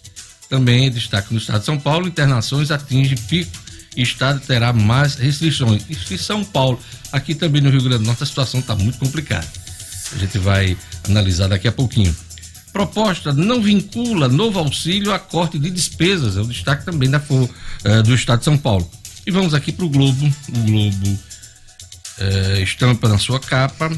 Também 0.53 0.91
destaque 0.91 1.33
no 1.33 1.39
estado 1.39 1.61
de 1.61 1.65
São 1.65 1.79
Paulo: 1.79 2.07
internações 2.07 2.69
atinge 2.69 3.15
pico 3.15 3.51
e 3.97 4.03
estado 4.03 4.39
terá 4.39 4.71
mais 4.71 5.15
restrições. 5.15 5.83
Isso 5.89 6.13
em 6.13 6.17
São 6.17 6.45
Paulo. 6.45 6.79
Aqui 7.11 7.33
também 7.33 7.59
no 7.59 7.71
Rio 7.71 7.81
Grande 7.81 8.03
do 8.03 8.05
Norte 8.05 8.21
a 8.21 8.25
situação 8.27 8.59
está 8.59 8.75
muito 8.75 8.99
complicada. 8.99 9.47
A 10.13 10.17
gente 10.19 10.37
vai 10.37 10.77
analisar 11.09 11.47
daqui 11.47 11.67
a 11.67 11.71
pouquinho. 11.71 12.15
Proposta 12.71 13.33
não 13.33 13.63
vincula 13.63 14.27
novo 14.27 14.59
auxílio 14.59 15.11
a 15.11 15.17
corte 15.17 15.57
de 15.57 15.71
despesas, 15.71 16.37
é 16.37 16.41
o 16.41 16.45
destaque 16.45 16.85
também 16.85 17.09
da, 17.09 17.17
uh, 17.17 18.03
do 18.03 18.13
Estado 18.13 18.37
de 18.39 18.45
São 18.45 18.55
Paulo. 18.55 18.87
E 19.25 19.31
vamos 19.31 19.55
aqui 19.55 19.71
para 19.71 19.85
o 19.85 19.89
Globo. 19.89 20.31
O 20.49 20.59
Globo 20.67 21.09
uh, 21.09 22.61
estampa 22.61 23.09
na 23.09 23.17
sua 23.17 23.39
capa. 23.39 23.91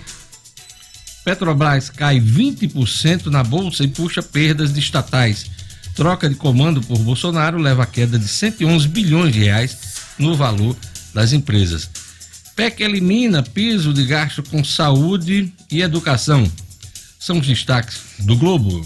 Petrobras 1.25 1.89
cai 1.89 2.21
20% 2.21 3.25
na 3.25 3.43
bolsa 3.43 3.83
e 3.83 3.89
puxa 3.89 4.23
perdas 4.23 4.71
de 4.71 4.79
estatais. 4.79 5.53
Troca 5.95 6.29
de 6.29 6.35
comando 6.35 6.81
por 6.81 6.99
Bolsonaro 6.99 7.57
leva 7.57 7.83
a 7.83 7.87
queda 7.87 8.19
de 8.19 8.27
111 8.27 8.87
bilhões 8.89 9.33
de 9.33 9.39
reais 9.39 9.77
no 10.19 10.35
valor 10.35 10.75
das 11.13 11.33
empresas. 11.33 11.89
PEC 12.55 12.83
elimina 12.83 13.41
piso 13.41 13.93
de 13.93 14.05
gasto 14.05 14.43
com 14.43 14.63
saúde 14.63 15.51
e 15.71 15.81
educação 15.81 16.49
são 17.25 17.39
os 17.39 17.47
destaques 17.47 18.01
do 18.19 18.37
Globo. 18.37 18.85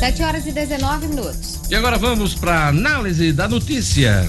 7 0.00 0.22
horas 0.24 0.46
e 0.46 0.50
19 0.50 1.06
minutos. 1.06 1.60
E 1.70 1.74
agora 1.76 1.96
vamos 1.98 2.34
para 2.34 2.64
a 2.64 2.68
análise 2.68 3.32
da 3.32 3.46
notícia. 3.46 4.26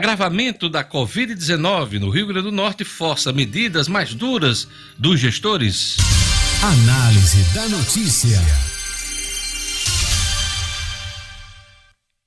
Agravamento 0.00 0.70
da 0.70 0.82
Covid-19 0.82 1.98
no 1.98 2.08
Rio 2.08 2.26
Grande 2.26 2.44
do 2.44 2.50
Norte 2.50 2.86
força 2.86 3.34
medidas 3.34 3.86
mais 3.86 4.14
duras 4.14 4.66
dos 4.96 5.20
gestores. 5.20 5.98
Análise 6.62 7.44
da 7.54 7.68
notícia. 7.68 8.40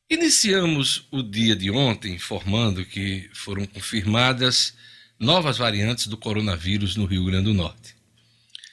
Iniciamos 0.08 1.08
o 1.10 1.24
dia 1.24 1.56
de 1.56 1.72
ontem 1.72 2.14
informando 2.14 2.86
que 2.86 3.28
foram 3.34 3.66
confirmadas 3.66 4.76
novas 5.20 5.58
variantes 5.58 6.06
do 6.06 6.16
coronavírus 6.16 6.96
no 6.96 7.06
Rio 7.06 7.26
Grande 7.26 7.46
do 7.46 7.56
Norte. 7.56 7.96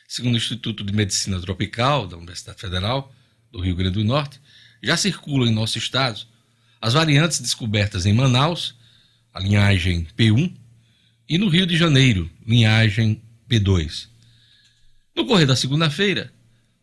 Segundo 0.07 0.35
o 0.35 0.37
Instituto 0.37 0.85
de 0.85 0.93
Medicina 0.93 1.41
Tropical 1.41 2.07
da 2.07 2.19
Universidade 2.19 2.61
Federal 2.61 3.11
do 3.51 3.61
Rio 3.61 3.77
Grande 3.77 3.95
do 3.95 4.05
Norte, 4.05 4.39
já 4.83 4.95
circulam 4.95 5.49
em 5.49 5.55
nosso 5.55 5.79
estado 5.79 6.21
as 6.83 6.93
variantes 6.93 7.41
descobertas 7.41 8.05
em 8.05 8.13
Manaus 8.13 8.79
a 9.33 9.41
linhagem 9.41 10.07
P1, 10.17 10.55
e 11.29 11.39
no 11.39 11.49
Rio 11.49 11.67
de 11.67 11.77
Janeiro, 11.77 12.31
linhagem 12.47 13.23
P2. 13.49 14.09
No 15.15 15.27
correr 15.27 15.47
da 15.47 15.55
segunda-feira, 15.55 16.33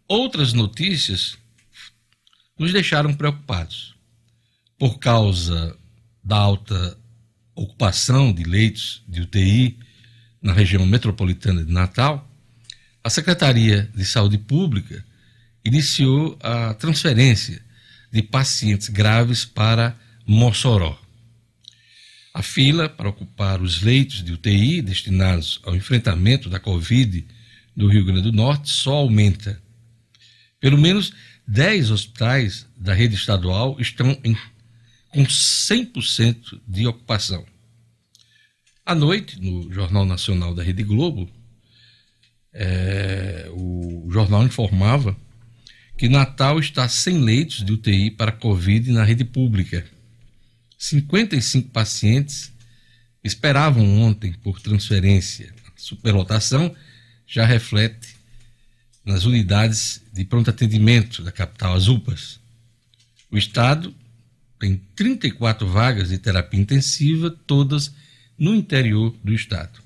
outras 0.08 0.54
notícias 0.54 1.38
nos 2.58 2.72
deixaram 2.72 3.14
preocupados. 3.14 3.96
Por 4.78 5.00
causa 5.00 5.78
da 6.24 6.38
alta 6.38 6.98
ocupação 7.56 8.32
de 8.32 8.44
leitos 8.44 9.04
de 9.08 9.22
UTI 9.22 9.78
na 10.42 10.54
região 10.54 10.86
metropolitana 10.86 11.64
de 11.64 11.72
Natal, 11.72 12.30
a 13.04 13.10
Secretaria 13.10 13.90
de 13.96 14.06
Saúde 14.06 14.38
Pública 14.38 15.04
iniciou 15.64 16.38
a 16.42 16.74
transferência 16.74 17.62
de 18.12 18.22
pacientes 18.22 18.90
graves 18.90 19.44
para 19.46 19.98
Mossoró. 20.26 21.07
A 22.38 22.44
fila 22.44 22.88
para 22.88 23.10
ocupar 23.10 23.64
os 23.64 23.82
leitos 23.82 24.24
de 24.24 24.32
UTI 24.32 24.80
destinados 24.84 25.60
ao 25.64 25.76
enfrentamento 25.76 26.52
da 26.52 26.60
Covid 26.60 27.26
do 27.76 27.88
Rio 27.88 28.06
Grande 28.06 28.22
do 28.22 28.32
Norte 28.32 28.70
só 28.70 28.94
aumenta. 28.94 29.60
Pelo 30.60 30.78
menos 30.78 31.12
10 31.48 31.90
hospitais 31.90 32.68
da 32.78 32.94
rede 32.94 33.16
estadual 33.16 33.76
estão 33.80 34.16
em, 34.24 34.38
com 35.10 35.24
100% 35.24 36.62
de 36.68 36.86
ocupação. 36.86 37.44
À 38.86 38.94
noite, 38.94 39.42
no 39.42 39.74
Jornal 39.74 40.06
Nacional 40.06 40.54
da 40.54 40.62
Rede 40.62 40.84
Globo, 40.84 41.28
é, 42.54 43.50
o 43.52 44.08
jornal 44.12 44.44
informava 44.44 45.18
que 45.98 46.08
Natal 46.08 46.60
está 46.60 46.88
sem 46.88 47.18
leitos 47.18 47.66
de 47.66 47.74
UTI 47.74 48.12
para 48.12 48.32
Covid 48.32 48.92
na 48.92 49.04
rede 49.04 49.26
pública 49.26 49.97
55 50.90 51.70
pacientes 51.70 52.52
esperavam 53.24 54.00
ontem 54.02 54.34
por 54.34 54.62
transferência. 54.62 55.54
A 55.68 55.72
superlotação 55.76 56.74
já 57.26 57.46
reflete 57.46 58.16
nas 59.04 59.26
unidades 59.26 60.02
de 60.14 60.24
pronto 60.24 60.50
atendimento 60.50 61.24
da 61.24 61.32
capital, 61.32 61.76
as 61.76 61.88
UPAs. 61.88 62.40
O 63.30 63.38
estado 63.38 63.94
tem 64.60 64.78
34 64.96 65.68
vagas 65.68 66.10
de 66.10 66.18
terapia 66.18 66.60
intensiva, 66.60 67.30
todas 67.30 67.94
no 68.38 68.56
interior 68.56 69.16
do 69.24 69.34
estado. 69.34 69.80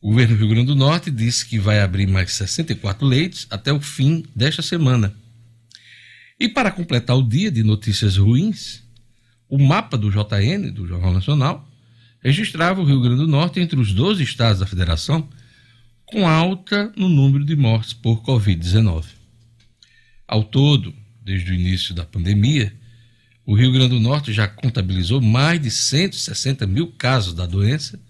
O 0.00 0.10
governo 0.10 0.34
do 0.34 0.40
Rio 0.40 0.48
Grande 0.48 0.66
do 0.66 0.76
Norte 0.76 1.10
disse 1.10 1.46
que 1.46 1.58
vai 1.58 1.80
abrir 1.80 2.06
mais 2.06 2.32
64 2.32 3.06
leitos 3.06 3.46
até 3.50 3.72
o 3.72 3.80
fim 3.80 4.24
desta 4.34 4.62
semana. 4.62 5.14
E 6.38 6.48
para 6.48 6.70
completar 6.70 7.16
o 7.16 7.22
dia 7.22 7.50
de 7.50 7.62
notícias 7.64 8.16
ruins, 8.16 8.87
o 9.48 9.58
mapa 9.58 9.96
do 9.96 10.10
JN, 10.10 10.70
do 10.72 10.86
Jornal 10.86 11.12
Nacional, 11.12 11.68
registrava 12.20 12.80
o 12.80 12.84
Rio 12.84 13.00
Grande 13.00 13.22
do 13.22 13.28
Norte 13.28 13.60
entre 13.60 13.78
os 13.78 13.92
12 13.92 14.20
estados 14.22 14.60
da 14.60 14.66
federação 14.66 15.28
com 16.04 16.26
alta 16.26 16.92
no 16.96 17.08
número 17.08 17.44
de 17.44 17.54
mortes 17.54 17.92
por 17.92 18.22
Covid-19. 18.22 19.04
Ao 20.26 20.42
todo, 20.44 20.94
desde 21.22 21.52
o 21.52 21.54
início 21.54 21.94
da 21.94 22.04
pandemia, 22.04 22.74
o 23.44 23.54
Rio 23.54 23.70
Grande 23.72 23.90
do 23.90 24.00
Norte 24.00 24.32
já 24.32 24.46
contabilizou 24.46 25.22
mais 25.22 25.60
de 25.60 25.70
160 25.70 26.66
mil 26.66 26.92
casos 26.92 27.34
da 27.34 27.46
doença 27.46 28.00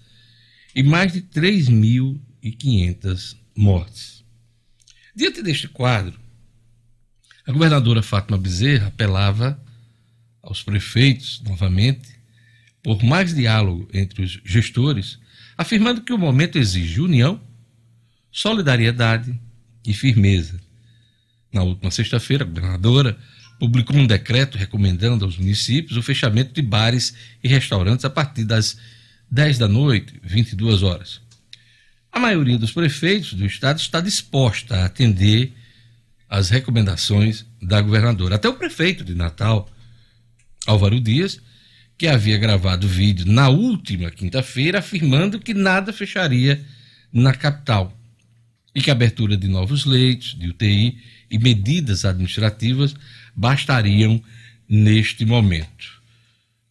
e 0.75 0.83
mais 0.83 1.13
de 1.13 1.21
3.500 1.23 3.37
mortes. 3.57 4.25
Diante 5.15 5.43
deste 5.43 5.69
quadro, 5.69 6.19
a 7.47 7.53
governadora 7.53 8.03
Fátima 8.03 8.39
Bezerra 8.39 8.89
apelava 8.89 9.63
aos 10.51 10.63
prefeitos, 10.63 11.43
novamente, 11.45 12.09
por 12.83 13.03
mais 13.03 13.35
diálogo 13.35 13.89
entre 13.93 14.23
os 14.23 14.41
gestores, 14.45 15.19
afirmando 15.57 16.03
que 16.03 16.13
o 16.13 16.19
momento 16.19 16.59
exige 16.59 17.01
união, 17.01 17.41
solidariedade 18.31 19.39
e 19.85 19.93
firmeza. 19.93 20.61
Na 21.53 21.63
última 21.63 21.91
sexta-feira, 21.91 22.45
a 22.45 22.47
governadora 22.47 23.19
publicou 23.59 23.97
um 23.97 24.07
decreto 24.07 24.57
recomendando 24.57 25.25
aos 25.25 25.37
municípios 25.37 25.97
o 25.97 26.03
fechamento 26.03 26.53
de 26.53 26.63
bares 26.63 27.15
e 27.43 27.49
restaurantes 27.49 28.05
a 28.05 28.11
partir 28.11 28.45
das 28.45 28.79
10 29.31 29.59
da 29.59 29.69
noite, 29.69 30.15
22 30.23 30.83
horas. 30.83 31.21
A 32.13 32.19
maioria 32.19 32.57
dos 32.57 32.73
prefeitos 32.73 33.35
do 33.35 33.45
estado 33.45 33.79
está 33.79 34.01
disposta 34.01 34.77
a 34.77 34.85
atender 34.87 35.53
às 36.29 36.51
recomendações 36.51 37.45
da 37.61 37.81
governadora. 37.81 38.37
Até 38.37 38.49
o 38.49 38.55
prefeito 38.55 39.05
de 39.05 39.15
Natal, 39.15 39.69
Álvaro 40.67 41.01
Dias, 41.01 41.41
que 41.97 42.07
havia 42.07 42.39
gravado 42.39 42.87
vídeo 42.87 43.27
na 43.27 43.49
última 43.49 44.11
quinta-feira 44.11 44.79
afirmando 44.79 45.41
que 45.41 45.53
nada 45.53 45.93
fecharia 45.93 46.65
na 47.13 47.35
capital 47.35 47.97
e 48.75 48.81
que 48.81 48.91
a 48.91 48.93
abertura 48.93 49.37
de 49.37 49.49
novos 49.49 49.85
leitos 49.85 50.39
de 50.39 50.49
UTI 50.49 50.99
e 51.31 51.39
medidas 51.39 52.05
administrativas 52.05 52.95
bastariam 53.35 54.23
neste 54.69 55.25
momento. 55.25 55.99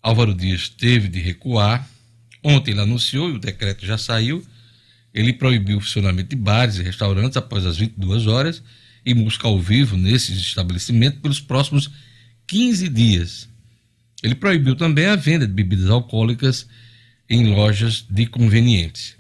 Álvaro 0.02 0.34
Dias 0.34 0.70
teve 0.70 1.08
de 1.08 1.20
recuar. 1.20 1.86
Ontem 2.44 2.72
ele 2.72 2.82
anunciou, 2.82 3.30
e 3.30 3.34
o 3.34 3.40
decreto 3.40 3.86
já 3.86 3.98
saiu, 3.98 4.46
ele 5.14 5.34
proibiu 5.34 5.80
o 5.80 5.82
funcionamento 5.82 6.30
de 6.30 6.36
bares 6.36 6.78
e 6.78 6.84
restaurantes 6.84 7.36
após 7.36 7.66
as 7.66 7.78
22 7.78 8.28
horas 8.28 8.64
e 9.06 9.14
música 9.14 9.48
ao 9.48 9.60
vivo 9.60 9.98
nesses 9.98 10.40
estabelecimentos 10.40 11.20
pelos 11.20 11.42
próximos 11.42 11.90
15 12.48 12.88
dias. 12.88 13.50
Ele 14.24 14.36
proibiu 14.36 14.76
também 14.76 15.06
a 15.06 15.16
venda 15.16 15.46
de 15.48 15.54
bebidas 15.54 15.90
alcoólicas 15.90 16.68
em 17.30 17.54
lojas 17.54 18.06
de 18.10 18.26
conveniência. 18.26 19.16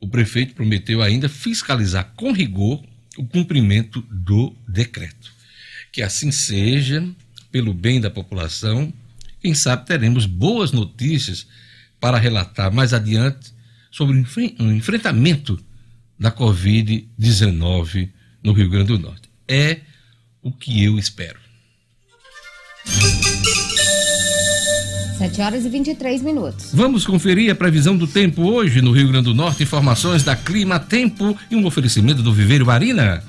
O 0.00 0.08
prefeito 0.08 0.54
prometeu 0.54 1.02
ainda 1.02 1.28
fiscalizar 1.28 2.12
com 2.16 2.32
rigor 2.32 2.82
o 3.16 3.24
cumprimento 3.26 4.00
do 4.10 4.54
decreto. 4.66 5.32
Que 5.92 6.02
assim 6.02 6.30
seja, 6.30 7.06
pelo 7.50 7.74
bem 7.74 8.00
da 8.00 8.10
população. 8.10 8.92
Quem 9.40 9.54
sabe 9.54 9.86
teremos 9.86 10.26
boas 10.26 10.72
notícias 10.72 11.46
para 12.00 12.18
relatar 12.18 12.72
mais 12.72 12.92
adiante 12.92 13.52
sobre 13.90 14.16
o 14.16 14.72
enfrentamento 14.72 15.58
da 16.18 16.30
Covid-19 16.30 18.10
no 18.42 18.52
Rio 18.52 18.70
Grande 18.70 18.88
do 18.88 18.98
Norte. 18.98 19.28
É 19.46 19.80
o 20.42 20.52
que 20.52 20.84
eu 20.84 20.98
espero. 20.98 21.38
7 25.18 25.40
horas 25.42 25.64
e 25.64 25.68
23 25.68 26.22
minutos. 26.22 26.70
Vamos 26.72 27.04
conferir 27.04 27.50
a 27.50 27.54
previsão 27.54 27.96
do 27.96 28.06
tempo 28.06 28.42
hoje 28.42 28.80
no 28.80 28.92
Rio 28.92 29.08
Grande 29.08 29.24
do 29.24 29.34
Norte. 29.34 29.64
Informações 29.64 30.22
da 30.22 30.36
Clima 30.36 30.78
Tempo 30.78 31.36
e 31.50 31.56
um 31.56 31.66
oferecimento 31.66 32.22
do 32.22 32.32
Viveiro 32.32 32.64
Marina. 32.64 33.22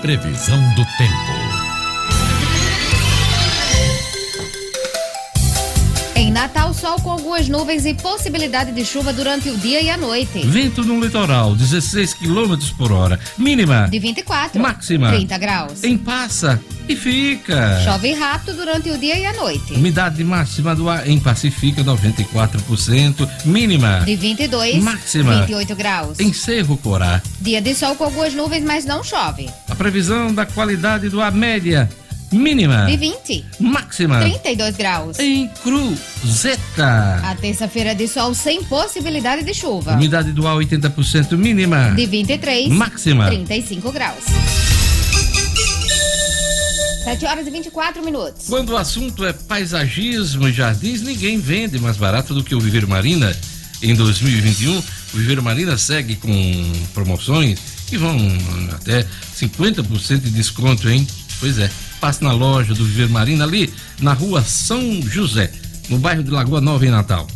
Previsão 0.00 0.58
do 0.74 0.84
tempo. 0.96 1.35
Em 6.16 6.32
Natal, 6.32 6.72
sol 6.72 6.98
com 7.02 7.10
algumas 7.10 7.46
nuvens 7.46 7.84
e 7.84 7.92
possibilidade 7.92 8.72
de 8.72 8.86
chuva 8.86 9.12
durante 9.12 9.50
o 9.50 9.56
dia 9.58 9.82
e 9.82 9.90
a 9.90 9.98
noite. 9.98 10.40
Vento 10.46 10.82
no 10.82 10.98
litoral, 10.98 11.54
16 11.54 12.14
km 12.14 12.56
por 12.78 12.90
hora. 12.90 13.20
Mínima. 13.36 13.86
De 13.90 13.98
24. 13.98 14.58
Máxima. 14.58 15.10
30 15.10 15.36
graus. 15.36 15.84
Em 15.84 15.98
passa 15.98 16.58
e 16.88 16.96
fica. 16.96 17.82
Chove 17.84 18.14
rápido 18.14 18.56
durante 18.56 18.88
o 18.88 18.96
dia 18.96 19.18
e 19.18 19.26
a 19.26 19.34
noite. 19.34 19.74
Umidade 19.74 20.24
máxima 20.24 20.74
do 20.74 20.88
ar 20.88 21.06
em 21.06 21.20
Pacifica, 21.20 21.84
94%. 21.84 23.28
Mínima. 23.44 24.00
De 24.06 24.16
22. 24.16 24.82
Máxima. 24.82 25.40
28 25.40 25.76
graus. 25.76 26.18
Em 26.18 26.32
Cerro 26.32 26.78
Corá. 26.78 27.20
Dia 27.42 27.60
de 27.60 27.74
sol 27.74 27.94
com 27.94 28.04
algumas 28.04 28.32
nuvens, 28.32 28.64
mas 28.64 28.86
não 28.86 29.04
chove. 29.04 29.50
A 29.68 29.74
previsão 29.74 30.32
da 30.34 30.46
qualidade 30.46 31.10
do 31.10 31.20
ar 31.20 31.30
média. 31.32 31.90
Mínima. 32.36 32.86
De 32.86 32.96
20. 32.96 33.44
Máxima. 33.58 34.20
32 34.20 34.76
graus. 34.76 35.18
Em 35.18 35.48
Cruzeta. 35.62 37.20
A 37.24 37.34
terça-feira 37.34 37.94
de 37.94 38.06
sol 38.06 38.34
sem 38.34 38.62
possibilidade 38.64 39.42
de 39.42 39.54
chuva. 39.54 39.94
Umidade 39.94 40.32
do 40.32 40.46
ar 40.46 40.56
80% 40.56 41.36
mínima. 41.36 41.92
De 41.96 42.06
23. 42.06 42.68
Máxima. 42.68 43.26
35 43.28 43.90
graus. 43.90 44.24
7 47.04 47.24
horas 47.24 47.46
e 47.46 47.50
24 47.50 48.04
minutos. 48.04 48.46
Quando 48.48 48.70
o 48.70 48.76
assunto 48.76 49.24
é 49.24 49.32
paisagismo 49.32 50.48
e 50.48 50.52
jardins, 50.52 51.02
ninguém 51.02 51.38
vende 51.38 51.78
mais 51.78 51.96
barato 51.96 52.34
do 52.34 52.42
que 52.42 52.54
o 52.54 52.60
Viveiro 52.60 52.88
Marina. 52.88 53.34
Em 53.80 53.94
2021, 53.94 54.76
o 54.76 54.82
Viveiro 55.14 55.42
Marina 55.42 55.78
segue 55.78 56.16
com 56.16 56.72
promoções 56.92 57.58
que 57.86 57.96
vão 57.96 58.16
até 58.72 59.06
50% 59.36 60.18
de 60.18 60.30
desconto, 60.30 60.88
hein? 60.88 61.06
Pois 61.38 61.58
é. 61.58 61.70
Passe 62.00 62.22
na 62.22 62.32
loja 62.32 62.74
do 62.74 62.84
Viveiro 62.84 63.12
Marina 63.12 63.44
ali 63.44 63.72
na 64.00 64.12
rua 64.12 64.42
São 64.42 65.02
José, 65.02 65.52
no 65.88 65.98
bairro 65.98 66.22
de 66.22 66.30
Lagoa 66.30 66.60
Nova, 66.60 66.86
em 66.86 66.90
Natal. 66.90 67.26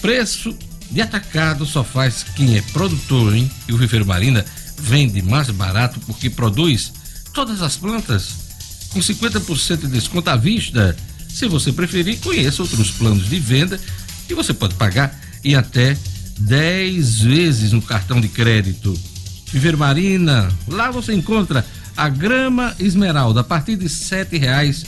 Preço 0.00 0.56
de 0.90 1.00
atacado 1.00 1.64
só 1.64 1.82
faz 1.82 2.24
quem 2.34 2.56
é 2.56 2.62
produtor, 2.72 3.34
hein? 3.34 3.50
E 3.68 3.72
o 3.72 3.78
Viveiro 3.78 4.06
Marina 4.06 4.44
vende 4.78 5.22
mais 5.22 5.48
barato 5.50 6.00
porque 6.00 6.28
produz 6.28 6.92
todas 7.32 7.62
as 7.62 7.76
plantas 7.76 8.42
com 8.90 9.00
50% 9.00 9.80
de 9.80 9.86
desconto 9.86 10.28
à 10.28 10.36
vista. 10.36 10.96
Se 11.28 11.46
você 11.48 11.72
preferir, 11.72 12.18
conheça 12.20 12.62
outros 12.62 12.90
planos 12.90 13.28
de 13.28 13.38
venda 13.38 13.80
que 14.28 14.34
você 14.34 14.52
pode 14.52 14.74
pagar 14.74 15.18
em 15.42 15.54
até 15.54 15.96
10 16.38 17.20
vezes 17.20 17.72
no 17.72 17.80
cartão 17.80 18.20
de 18.20 18.28
crédito. 18.28 18.98
Viver 19.50 19.76
Marina, 19.76 20.50
lá 20.66 20.90
você 20.90 21.12
encontra 21.12 21.64
a 21.96 22.08
grama 22.08 22.74
esmeralda 22.78 23.40
a 23.40 23.44
partir 23.44 23.76
de 23.76 23.88
sete 23.88 24.38
reais 24.38 24.84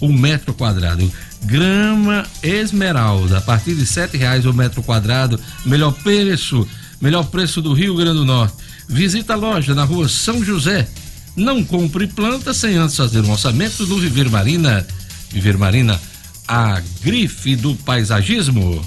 o 0.00 0.12
metro 0.12 0.52
quadrado. 0.52 1.10
Grama 1.44 2.24
esmeralda 2.42 3.38
a 3.38 3.40
partir 3.40 3.74
de 3.74 3.86
sete 3.86 4.16
reais 4.16 4.44
o 4.46 4.52
metro 4.52 4.82
quadrado. 4.82 5.38
Melhor 5.64 5.92
preço, 5.92 6.66
melhor 7.00 7.24
preço 7.26 7.62
do 7.62 7.72
Rio 7.72 7.96
Grande 7.96 8.18
do 8.18 8.24
Norte. 8.24 8.56
Visita 8.88 9.34
a 9.34 9.36
loja 9.36 9.74
na 9.74 9.84
rua 9.84 10.08
São 10.08 10.44
José. 10.44 10.88
Não 11.34 11.64
compre 11.64 12.06
planta 12.06 12.52
sem 12.52 12.76
antes 12.76 12.96
fazer 12.96 13.20
um 13.20 13.30
orçamento 13.30 13.86
no 13.86 13.98
Viver 13.98 14.28
Marina. 14.28 14.86
Viver 15.30 15.56
Marina, 15.56 16.00
a 16.46 16.82
grife 17.02 17.56
do 17.56 17.74
paisagismo. 17.76 18.84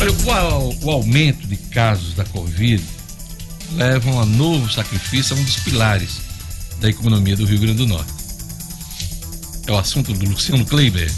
Olha, 0.00 0.12
o, 0.12 0.86
o 0.86 0.90
aumento 0.90 1.46
de 1.46 1.56
casos 1.56 2.14
da 2.14 2.24
Covid 2.24 2.84
levam 3.72 4.20
a 4.20 4.24
novo 4.24 4.70
sacrifício 4.70 5.36
a 5.36 5.40
um 5.40 5.44
dos 5.44 5.56
pilares 5.56 6.20
da 6.80 6.88
economia 6.88 7.36
do 7.36 7.44
Rio 7.44 7.58
Grande 7.58 7.78
do 7.78 7.86
Norte. 7.86 8.12
É 9.66 9.72
o 9.72 9.76
assunto 9.76 10.12
do 10.12 10.24
Luciano 10.24 10.64
Kleiber. 10.64 11.12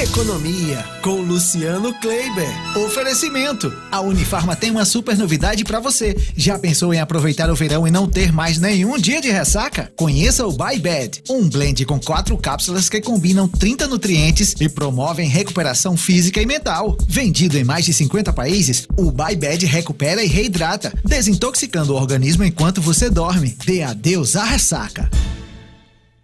Economia 0.00 0.84
com 1.02 1.20
Luciano 1.20 1.92
Kleiber. 2.00 2.48
Oferecimento. 2.76 3.72
A 3.90 4.00
Unifarma 4.00 4.56
tem 4.56 4.70
uma 4.70 4.84
super 4.84 5.16
novidade 5.16 5.64
para 5.64 5.78
você. 5.78 6.16
Já 6.36 6.58
pensou 6.58 6.94
em 6.94 6.98
aproveitar 6.98 7.50
o 7.50 7.54
verão 7.54 7.86
e 7.86 7.90
não 7.90 8.08
ter 8.08 8.32
mais 8.32 8.58
nenhum 8.58 8.96
dia 8.98 9.20
de 9.20 9.30
ressaca? 9.30 9.92
Conheça 9.94 10.46
o 10.46 10.52
Buy 10.52 10.78
Bed, 10.78 11.22
um 11.28 11.48
blend 11.48 11.84
com 11.84 12.00
quatro 12.00 12.36
cápsulas 12.36 12.88
que 12.88 13.00
combinam 13.00 13.46
30 13.46 13.86
nutrientes 13.86 14.54
e 14.60 14.68
promovem 14.68 15.28
recuperação 15.28 15.96
física 15.96 16.40
e 16.40 16.46
mental. 16.46 16.96
Vendido 17.06 17.58
em 17.58 17.64
mais 17.64 17.84
de 17.84 17.92
50 17.92 18.32
países, 18.32 18.88
o 18.96 19.12
Buy 19.12 19.36
Bed 19.36 19.66
recupera 19.66 20.22
e 20.24 20.26
reidrata, 20.26 20.92
desintoxicando 21.04 21.92
o 21.92 21.96
organismo 21.96 22.42
enquanto 22.42 22.80
você 22.80 23.08
dorme. 23.08 23.56
Dê 23.64 23.82
adeus 23.82 24.36
à 24.36 24.44
ressaca. 24.44 25.08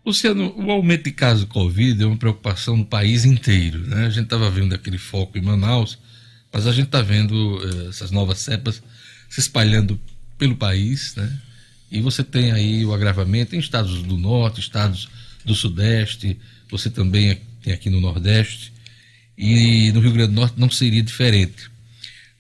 Luciano, 0.09 0.55
o 0.57 0.71
aumento 0.71 1.05
de 1.05 1.13
casos 1.13 1.41
de 1.41 1.51
Covid 1.51 2.03
é 2.03 2.07
uma 2.07 2.17
preocupação 2.17 2.79
no 2.79 2.85
país 2.85 3.27
inteiro. 3.27 3.87
Né? 3.87 4.07
A 4.07 4.11
gente 4.11 4.25
estava 4.25 4.51
vendo 4.51 4.75
aquele 4.75 4.97
foco 4.97 5.37
em 5.37 5.43
Manaus, 5.43 5.99
mas 6.51 6.67
a 6.67 6.73
gente 6.73 6.87
está 6.87 7.03
vendo 7.03 7.61
eh, 7.63 7.89
essas 7.91 8.11
novas 8.11 8.39
cepas 8.39 8.83
se 9.29 9.41
espalhando 9.41 10.01
pelo 10.39 10.57
país. 10.57 11.15
Né? 11.15 11.31
E 11.91 12.01
você 12.01 12.25
tem 12.25 12.53
aí 12.53 12.87
o 12.87 12.95
agravamento 12.95 13.55
em 13.55 13.59
estados 13.59 14.03
do 14.03 14.17
norte, 14.17 14.61
estados 14.61 15.11
do 15.45 15.55
sudeste, 15.55 16.39
você 16.71 16.89
também 16.89 17.39
tem 17.63 17.75
aqui 17.75 17.91
no 17.91 18.01
nordeste, 18.01 18.73
e 19.37 19.93
no 19.93 20.01
Rio 20.01 20.13
Grande 20.13 20.33
do 20.33 20.41
Norte 20.41 20.59
não 20.59 20.71
seria 20.71 21.03
diferente. 21.03 21.71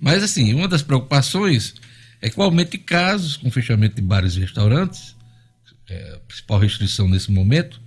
Mas, 0.01 0.23
assim, 0.23 0.55
uma 0.55 0.69
das 0.69 0.81
preocupações 0.81 1.75
é 2.23 2.31
que 2.31 2.41
o 2.41 2.43
aumento 2.43 2.71
de 2.71 2.79
casos 2.79 3.37
com 3.37 3.51
fechamento 3.51 3.97
de 3.97 4.03
bares 4.03 4.37
e 4.37 4.41
restaurantes 4.41 5.18
é, 5.89 6.15
a 6.15 6.19
principal 6.27 6.59
restrição 6.59 7.09
nesse 7.09 7.31
momento, 7.31 7.81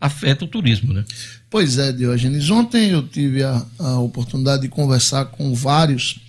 afeta 0.00 0.44
o 0.44 0.48
turismo, 0.48 0.92
né? 0.92 1.04
Pois 1.50 1.78
é, 1.78 1.92
Diogenes. 1.92 2.48
Ontem 2.50 2.90
eu 2.90 3.06
tive 3.06 3.42
a, 3.42 3.64
a 3.78 3.98
oportunidade 3.98 4.62
de 4.62 4.68
conversar 4.68 5.26
com 5.26 5.54
vários 5.54 6.20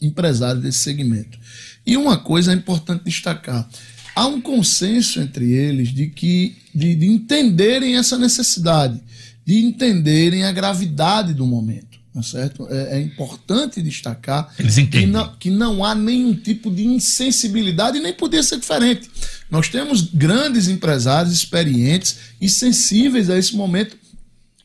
empresários 0.00 0.62
desse 0.62 0.78
segmento. 0.78 1.38
E 1.86 1.96
uma 1.96 2.16
coisa 2.16 2.52
é 2.52 2.54
importante 2.54 3.04
destacar: 3.04 3.68
há 4.14 4.26
um 4.26 4.40
consenso 4.40 5.20
entre 5.20 5.52
eles 5.52 5.90
de 5.90 6.08
que 6.08 6.56
de, 6.74 6.94
de 6.94 7.06
entenderem 7.06 7.96
essa 7.96 8.18
necessidade, 8.18 9.00
de 9.44 9.58
entenderem 9.58 10.44
a 10.44 10.52
gravidade 10.52 11.32
do 11.32 11.46
momento. 11.46 11.95
Tá 12.16 12.22
certo? 12.22 12.66
É, 12.70 12.96
é, 12.96 13.00
importante 13.02 13.82
destacar 13.82 14.50
que 14.90 15.04
não, 15.04 15.36
que 15.36 15.50
não 15.50 15.84
há 15.84 15.94
nenhum 15.94 16.34
tipo 16.34 16.70
de 16.70 16.82
insensibilidade 16.82 17.98
e 17.98 18.00
nem 18.00 18.14
podia 18.14 18.42
ser 18.42 18.58
diferente. 18.58 19.10
Nós 19.50 19.68
temos 19.68 20.00
grandes 20.00 20.66
empresários 20.66 21.34
experientes 21.34 22.16
e 22.40 22.48
sensíveis 22.48 23.28
a 23.28 23.36
esse 23.36 23.54
momento 23.54 23.98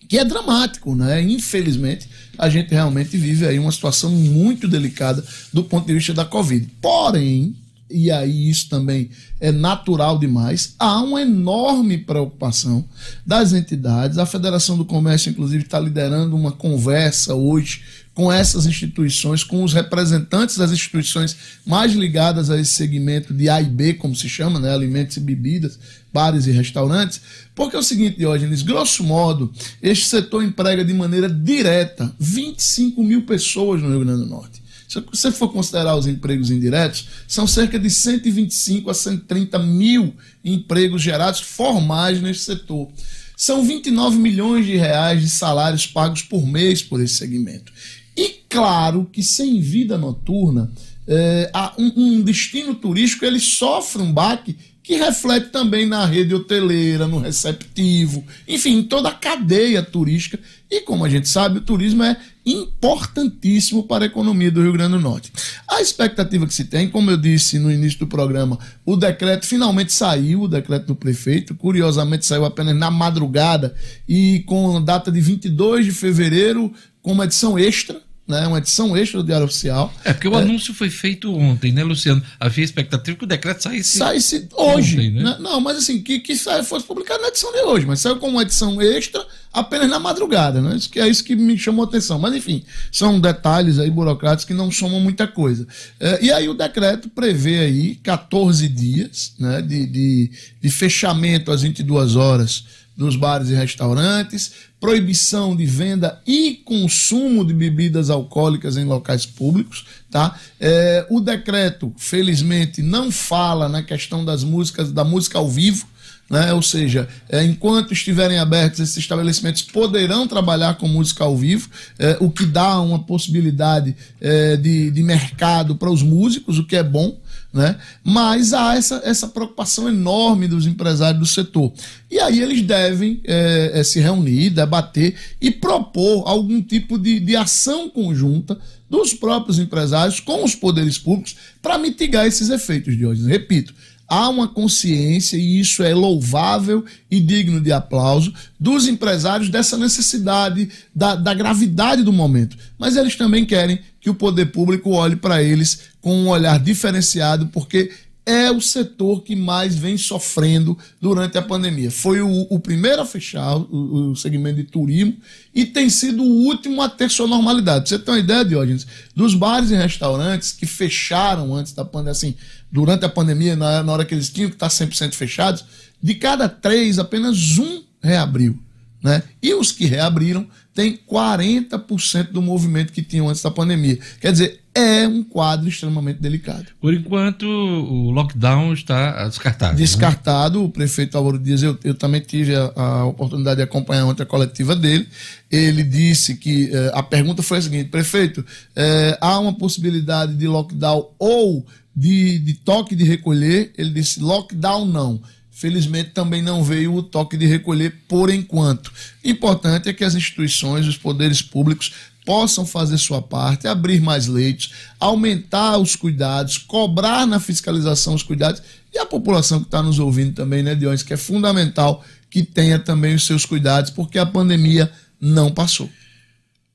que 0.07 0.17
é 0.17 0.23
dramático, 0.23 0.95
né? 0.95 1.21
Infelizmente, 1.21 2.07
a 2.37 2.49
gente 2.49 2.71
realmente 2.71 3.17
vive 3.17 3.45
aí 3.45 3.59
uma 3.59 3.73
situação 3.73 4.11
muito 4.11 4.65
delicada 4.65 5.21
do 5.51 5.61
ponto 5.61 5.85
de 5.85 5.93
vista 5.93 6.13
da 6.13 6.23
Covid. 6.23 6.65
Porém, 6.79 7.53
e 7.91 8.09
aí 8.09 8.49
isso 8.49 8.69
também 8.69 9.09
é 9.39 9.51
natural 9.51 10.17
demais, 10.17 10.75
há 10.77 11.01
uma 11.01 11.21
enorme 11.21 11.97
preocupação 11.97 12.85
das 13.25 13.53
entidades. 13.53 14.17
A 14.17 14.25
Federação 14.25 14.77
do 14.77 14.85
Comércio, 14.85 15.29
inclusive, 15.29 15.63
está 15.63 15.79
liderando 15.79 16.35
uma 16.35 16.51
conversa 16.51 17.33
hoje 17.35 17.81
com 18.13 18.31
essas 18.31 18.65
instituições, 18.65 19.43
com 19.43 19.63
os 19.63 19.73
representantes 19.73 20.57
das 20.57 20.71
instituições 20.71 21.35
mais 21.65 21.93
ligadas 21.93 22.49
a 22.49 22.59
esse 22.59 22.71
segmento 22.71 23.33
de 23.33 23.49
A 23.49 23.61
e 23.61 23.65
B, 23.65 23.93
como 23.93 24.15
se 24.15 24.27
chama, 24.27 24.59
né? 24.59 24.73
alimentos 24.73 25.15
e 25.15 25.19
bebidas, 25.19 25.79
bares 26.13 26.45
e 26.45 26.51
restaurantes, 26.51 27.21
porque 27.55 27.75
é 27.75 27.79
o 27.79 27.83
seguinte, 27.83 28.17
Diógenes, 28.17 28.61
grosso 28.61 29.03
modo, 29.03 29.51
este 29.81 30.07
setor 30.07 30.43
emprega 30.43 30.83
de 30.83 30.93
maneira 30.93 31.29
direta 31.29 32.13
25 32.19 33.01
mil 33.01 33.21
pessoas 33.23 33.81
no 33.81 33.89
Rio 33.89 34.01
Grande 34.01 34.23
do 34.23 34.29
Norte. 34.29 34.60
Se 34.91 34.99
você 34.99 35.31
for 35.31 35.47
considerar 35.53 35.95
os 35.95 36.05
empregos 36.05 36.51
indiretos, 36.51 37.07
são 37.25 37.47
cerca 37.47 37.79
de 37.79 37.89
125 37.89 38.89
a 38.89 38.93
130 38.93 39.57
mil 39.59 40.13
empregos 40.43 41.01
gerados 41.01 41.39
formais 41.39 42.21
nesse 42.21 42.41
setor. 42.41 42.91
São 43.37 43.63
29 43.63 44.17
milhões 44.17 44.65
de 44.65 44.75
reais 44.75 45.21
de 45.21 45.29
salários 45.29 45.87
pagos 45.87 46.23
por 46.23 46.45
mês 46.45 46.83
por 46.83 46.99
esse 46.99 47.15
segmento. 47.15 47.71
E 48.17 48.41
claro 48.49 49.07
que 49.09 49.23
sem 49.23 49.61
vida 49.61 49.97
noturna, 49.97 50.69
é, 51.07 51.49
um, 51.77 51.93
um 51.95 52.21
destino 52.21 52.75
turístico 52.75 53.23
ele 53.23 53.39
sofre 53.39 54.01
um 54.01 54.11
baque 54.11 54.57
que 54.83 54.95
reflete 54.95 55.49
também 55.49 55.85
na 55.85 56.05
rede 56.05 56.33
hoteleira, 56.33 57.07
no 57.07 57.19
receptivo, 57.19 58.23
enfim, 58.47 58.79
em 58.79 58.83
toda 58.83 59.09
a 59.09 59.13
cadeia 59.13 59.83
turística. 59.83 60.39
E 60.69 60.81
como 60.81 61.05
a 61.05 61.09
gente 61.09 61.29
sabe, 61.29 61.59
o 61.59 61.61
turismo 61.61 62.03
é 62.03 62.17
importantíssimo 62.45 63.83
para 63.83 64.05
a 64.05 64.07
economia 64.07 64.49
do 64.49 64.61
Rio 64.61 64.73
Grande 64.73 64.93
do 64.93 64.99
Norte. 64.99 65.31
A 65.67 65.81
expectativa 65.81 66.47
que 66.47 66.53
se 66.53 66.65
tem, 66.65 66.89
como 66.89 67.11
eu 67.11 67.17
disse 67.17 67.59
no 67.59 67.71
início 67.71 67.99
do 67.99 68.07
programa, 68.07 68.57
o 68.85 68.95
decreto 68.95 69.45
finalmente 69.45 69.93
saiu, 69.93 70.41
o 70.41 70.47
decreto 70.47 70.87
do 70.87 70.95
prefeito, 70.95 71.53
curiosamente 71.53 72.25
saiu 72.25 72.43
apenas 72.43 72.75
na 72.75 72.89
madrugada 72.89 73.75
e 74.07 74.43
com 74.47 74.81
data 74.83 75.11
de 75.11 75.21
22 75.21 75.85
de 75.85 75.91
fevereiro, 75.91 76.73
com 77.01 77.11
uma 77.11 77.25
edição 77.25 77.59
extra, 77.59 78.01
né, 78.27 78.47
uma 78.47 78.59
edição 78.59 78.95
extra 78.95 79.19
do 79.19 79.25
Diário 79.25 79.45
Oficial. 79.45 79.93
É, 80.05 80.13
porque 80.13 80.27
o 80.27 80.35
é, 80.35 80.41
anúncio 80.41 80.73
foi 80.73 80.89
feito 80.89 81.35
ontem, 81.35 81.71
né, 81.71 81.83
Luciano? 81.83 82.23
Havia 82.39 82.63
expectativa 82.63 83.17
que 83.17 83.23
o 83.23 83.27
decreto 83.27 83.63
saísse. 83.63 83.97
Saísse 83.97 84.47
hoje. 84.53 84.95
Ontem, 84.95 85.11
né? 85.11 85.37
Não, 85.39 85.59
mas 85.59 85.77
assim, 85.77 86.01
que, 86.01 86.19
que 86.19 86.35
fosse 86.35 86.85
publicado 86.85 87.21
na 87.21 87.27
edição 87.27 87.51
de 87.51 87.59
hoje, 87.59 87.85
mas 87.85 87.99
saiu 87.99 88.17
como 88.17 88.33
uma 88.33 88.43
edição 88.43 88.81
extra 88.81 89.25
apenas 89.51 89.89
na 89.89 89.99
madrugada, 89.99 90.61
né? 90.61 90.75
Isso 90.75 90.89
que 90.89 90.99
é 90.99 91.07
isso 91.07 91.23
que 91.23 91.35
me 91.35 91.57
chamou 91.57 91.83
a 91.83 91.87
atenção. 91.87 92.17
Mas 92.17 92.33
enfim, 92.35 92.63
são 92.91 93.19
detalhes 93.19 93.79
aí 93.79 93.89
burocráticos 93.89 94.45
que 94.45 94.53
não 94.53 94.71
somam 94.71 94.99
muita 94.99 95.27
coisa. 95.27 95.67
É, 95.99 96.23
e 96.23 96.31
aí 96.31 96.47
o 96.47 96.53
decreto 96.53 97.09
prevê 97.09 97.59
aí 97.59 97.95
14 97.95 98.67
dias 98.69 99.33
né, 99.37 99.61
de, 99.61 99.85
de, 99.85 100.31
de 100.61 100.69
fechamento 100.69 101.51
às 101.51 101.63
22 101.63 102.15
horas 102.15 102.63
dos 102.95 103.15
bares 103.15 103.49
e 103.49 103.55
restaurantes, 103.55 104.53
proibição 104.81 105.55
de 105.55 105.63
venda 105.63 106.19
e 106.25 106.59
consumo 106.65 107.45
de 107.45 107.53
bebidas 107.53 108.09
alcoólicas 108.09 108.77
em 108.77 108.83
locais 108.83 109.27
públicos, 109.27 109.85
tá? 110.09 110.35
É, 110.59 111.05
o 111.07 111.19
decreto, 111.21 111.93
felizmente, 111.95 112.81
não 112.81 113.11
fala 113.11 113.69
na 113.69 113.83
questão 113.83 114.25
das 114.25 114.43
músicas, 114.43 114.91
da 114.91 115.03
música 115.03 115.37
ao 115.37 115.47
vivo, 115.47 115.85
né? 116.27 116.51
Ou 116.53 116.63
seja, 116.63 117.07
é, 117.29 117.43
enquanto 117.43 117.93
estiverem 117.93 118.39
abertos, 118.39 118.79
esses 118.79 118.97
estabelecimentos 118.97 119.61
poderão 119.61 120.27
trabalhar 120.27 120.75
com 120.79 120.87
música 120.87 121.23
ao 121.23 121.37
vivo, 121.37 121.69
é, 121.99 122.17
o 122.19 122.31
que 122.31 122.45
dá 122.45 122.81
uma 122.81 123.03
possibilidade 123.03 123.95
é, 124.19 124.57
de, 124.57 124.89
de 124.89 125.03
mercado 125.03 125.75
para 125.75 125.91
os 125.91 126.01
músicos, 126.01 126.57
o 126.57 126.65
que 126.65 126.75
é 126.75 126.83
bom. 126.83 127.19
Né? 127.53 127.77
Mas 128.01 128.53
há 128.53 128.75
essa, 128.75 129.01
essa 129.03 129.27
preocupação 129.27 129.89
enorme 129.89 130.47
dos 130.47 130.65
empresários 130.65 131.19
do 131.19 131.25
setor. 131.25 131.73
E 132.09 132.17
aí 132.17 132.39
eles 132.39 132.61
devem 132.61 133.19
é, 133.25 133.71
é, 133.73 133.83
se 133.83 133.99
reunir, 133.99 134.51
debater 134.51 135.15
e 135.39 135.51
propor 135.51 136.27
algum 136.27 136.61
tipo 136.61 136.97
de, 136.97 137.19
de 137.19 137.35
ação 137.35 137.89
conjunta 137.89 138.57
dos 138.89 139.13
próprios 139.13 139.59
empresários 139.59 140.19
com 140.19 140.43
os 140.43 140.55
poderes 140.55 140.97
públicos 140.97 141.35
para 141.61 141.77
mitigar 141.77 142.25
esses 142.25 142.49
efeitos 142.49 142.95
de 142.95 143.05
hoje. 143.05 143.27
Repito, 143.27 143.73
há 144.11 144.27
uma 144.27 144.47
consciência, 144.47 145.37
e 145.37 145.59
isso 145.59 145.81
é 145.81 145.93
louvável 145.93 146.83
e 147.09 147.19
digno 147.21 147.61
de 147.61 147.71
aplauso, 147.71 148.33
dos 148.59 148.85
empresários 148.85 149.49
dessa 149.49 149.77
necessidade, 149.77 150.69
da, 150.93 151.15
da 151.15 151.33
gravidade 151.33 152.03
do 152.03 152.11
momento. 152.11 152.57
Mas 152.77 152.97
eles 152.97 153.15
também 153.15 153.45
querem 153.45 153.79
que 154.01 154.09
o 154.09 154.15
poder 154.15 154.47
público 154.47 154.89
olhe 154.91 155.15
para 155.15 155.41
eles 155.41 155.91
com 156.01 156.13
um 156.13 156.27
olhar 156.27 156.59
diferenciado, 156.59 157.47
porque 157.47 157.91
é 158.25 158.51
o 158.51 158.61
setor 158.61 159.23
que 159.23 159.35
mais 159.35 159.75
vem 159.75 159.97
sofrendo 159.97 160.77
durante 160.99 161.37
a 161.37 161.41
pandemia. 161.41 161.89
Foi 161.89 162.21
o, 162.21 162.47
o 162.49 162.59
primeiro 162.59 163.01
a 163.01 163.05
fechar 163.05 163.57
o, 163.57 164.11
o, 164.11 164.15
segmento 164.15 164.57
de 164.57 164.63
turismo 164.63 165.17
e 165.53 165.65
tem 165.65 165.89
sido 165.89 166.21
o 166.23 166.45
último 166.45 166.81
a 166.81 166.89
ter 166.89 167.09
sua 167.09 167.27
normalidade. 167.27 167.89
Você 167.89 167.97
tem 167.97 168.13
uma 168.13 168.19
ideia, 168.19 168.45
Diógenes? 168.45 168.85
Dos 169.15 169.33
bares 169.33 169.71
e 169.71 169.75
restaurantes 169.75 170.51
que 170.51 170.65
fecharam 170.65 171.55
antes 171.55 171.73
da 171.73 171.83
pandemia, 171.83 172.11
assim, 172.11 172.35
durante 172.71 173.05
a 173.05 173.09
pandemia, 173.09 173.55
na, 173.55 173.81
na 173.81 173.91
hora 173.91 174.05
que 174.05 174.13
eles 174.13 174.29
tinham 174.29 174.49
que 174.49 174.55
estar 174.55 174.67
100% 174.67 175.13
fechados, 175.13 175.65
de 176.01 176.15
cada 176.15 176.47
três, 176.47 176.99
apenas 176.99 177.57
um 177.57 177.83
reabriu. 178.01 178.57
Né? 179.03 179.23
E 179.41 179.53
os 179.55 179.71
que 179.71 179.85
reabriram 179.85 180.47
têm 180.73 180.97
40% 181.09 182.31
do 182.31 182.41
movimento 182.41 182.93
que 182.93 183.01
tinham 183.01 183.29
antes 183.29 183.41
da 183.41 183.51
pandemia. 183.51 183.99
Quer 184.19 184.31
dizer, 184.31 184.61
é 184.73 185.05
um 185.05 185.21
quadro 185.21 185.67
extremamente 185.67 186.21
delicado. 186.21 186.67
Por 186.79 186.93
enquanto, 186.93 187.43
o 187.45 188.09
lockdown 188.11 188.73
está 188.73 189.27
descartado. 189.27 189.73
Né? 189.73 189.79
Descartado. 189.79 190.59
Né? 190.59 190.65
O 190.65 190.69
prefeito 190.69 191.17
Álvaro 191.17 191.37
Dias, 191.37 191.61
eu, 191.61 191.77
eu 191.83 191.93
também 191.93 192.21
tive 192.21 192.55
a, 192.55 192.71
a, 192.75 193.05
oportunidade 193.05 193.57
de 193.57 193.63
acompanhar 193.63 194.05
ontem 194.05 194.23
a 194.23 194.25
coletiva 194.25 194.75
dele. 194.75 195.07
Ele 195.51 195.83
disse 195.83 196.35
que 196.35 196.69
eh, 196.71 196.91
a 196.93 197.03
pergunta 197.03 197.43
foi 197.43 197.57
a 197.57 197.61
seguinte: 197.61 197.89
prefeito, 197.89 198.45
eh, 198.73 199.17
há 199.19 199.37
uma 199.39 199.53
possibilidade 199.53 200.35
de 200.35 200.47
lockdown 200.47 201.09
ou 201.19 201.65
de, 201.93 202.39
de 202.39 202.53
toque 202.53 202.95
de 202.95 203.03
recolher? 203.03 203.73
Ele 203.77 203.89
disse: 203.89 204.21
lockdown 204.21 204.85
não 204.85 205.21
Felizmente 205.61 206.09
também 206.09 206.41
não 206.41 206.63
veio 206.63 206.91
o 206.95 207.03
toque 207.03 207.37
de 207.37 207.45
recolher 207.45 207.93
por 208.07 208.31
enquanto. 208.31 208.91
Importante 209.23 209.87
é 209.87 209.93
que 209.93 210.03
as 210.03 210.15
instituições, 210.15 210.87
os 210.87 210.97
poderes 210.97 211.39
públicos 211.39 211.93
possam 212.25 212.65
fazer 212.65 212.97
sua 212.97 213.21
parte, 213.21 213.67
abrir 213.67 214.01
mais 214.01 214.25
leitos, 214.25 214.73
aumentar 214.99 215.77
os 215.77 215.95
cuidados, 215.95 216.57
cobrar 216.57 217.27
na 217.27 217.39
fiscalização 217.39 218.15
os 218.15 218.23
cuidados 218.23 218.59
e 218.91 218.97
a 218.97 219.05
população 219.05 219.59
que 219.59 219.67
está 219.67 219.83
nos 219.83 219.99
ouvindo 219.99 220.33
também, 220.33 220.63
né, 220.63 220.73
Dionis, 220.73 221.03
que 221.03 221.13
é 221.13 221.17
fundamental 221.17 222.03
que 222.27 222.41
tenha 222.41 222.79
também 222.79 223.13
os 223.13 223.27
seus 223.27 223.45
cuidados, 223.45 223.91
porque 223.91 224.17
a 224.17 224.25
pandemia 224.25 224.91
não 225.21 225.51
passou. 225.51 225.87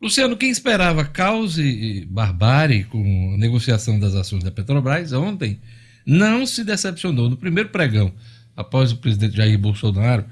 Luciano, 0.00 0.36
quem 0.36 0.50
esperava 0.50 1.04
caos 1.04 1.58
e 1.58 2.06
barbárie 2.08 2.84
com 2.84 3.32
a 3.34 3.36
negociação 3.36 3.98
das 3.98 4.14
ações 4.14 4.44
da 4.44 4.52
Petrobras 4.52 5.12
ontem 5.12 5.58
não 6.06 6.46
se 6.46 6.62
decepcionou. 6.62 7.28
No 7.28 7.36
primeiro 7.36 7.70
pregão, 7.70 8.12
após 8.56 8.92
o 8.92 8.96
presidente 8.96 9.36
Jair 9.36 9.58
Bolsonaro 9.58 10.24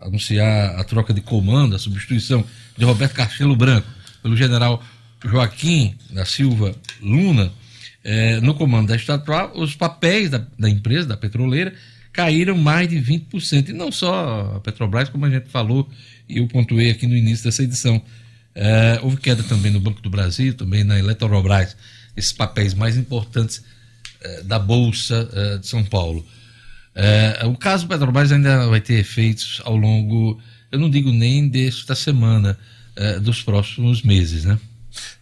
anunciar 0.00 0.78
a 0.78 0.84
troca 0.84 1.12
de 1.12 1.20
comando, 1.20 1.74
a 1.74 1.78
substituição 1.78 2.44
de 2.76 2.84
Roberto 2.84 3.14
Castelo 3.14 3.56
Branco 3.56 3.86
pelo 4.22 4.36
general 4.36 4.82
Joaquim 5.24 5.94
da 6.10 6.24
Silva 6.24 6.74
Luna, 7.00 7.52
eh, 8.04 8.40
no 8.40 8.54
comando 8.54 8.88
da 8.88 8.96
estatal, 8.96 9.52
os 9.54 9.74
papéis 9.74 10.30
da, 10.30 10.44
da, 10.58 10.68
empresa, 10.68 11.08
da 11.08 11.16
petroleira, 11.16 11.72
caíram 12.12 12.56
mais 12.56 12.88
de 12.88 12.96
20%. 12.96 13.68
E 13.68 13.72
não 13.72 13.92
só 13.92 14.56
a 14.56 14.60
Petrobras, 14.60 15.08
como 15.08 15.24
a 15.24 15.30
gente 15.30 15.48
falou, 15.48 15.88
e 16.28 16.38
eu 16.38 16.48
pontuei 16.48 16.90
aqui 16.90 17.06
no 17.06 17.16
início 17.16 17.44
dessa 17.44 17.62
edição. 17.62 18.02
Eh, 18.54 19.00
houve 19.02 19.16
queda 19.16 19.42
também 19.44 19.70
no 19.70 19.80
Banco 19.80 20.02
do 20.02 20.10
Brasil, 20.10 20.54
também 20.54 20.82
na 20.84 20.98
Eletrobras, 20.98 21.76
esses 22.16 22.32
papéis 22.32 22.74
mais 22.74 22.96
importantes 22.96 23.62
eh, 24.20 24.42
da 24.42 24.58
Bolsa 24.58 25.58
de 25.60 25.66
São 25.66 25.84
Paulo. 25.84 26.26
O 27.46 27.56
caso 27.56 27.86
Petrobras 27.86 28.32
ainda 28.32 28.68
vai 28.68 28.80
ter 28.80 28.94
efeitos 28.94 29.60
ao 29.64 29.76
longo, 29.76 30.38
eu 30.70 30.78
não 30.78 30.90
digo 30.90 31.10
nem 31.10 31.48
desta 31.48 31.94
semana, 31.94 32.58
é, 32.94 33.18
dos 33.18 33.42
próximos 33.42 34.02
meses, 34.02 34.44
né? 34.44 34.58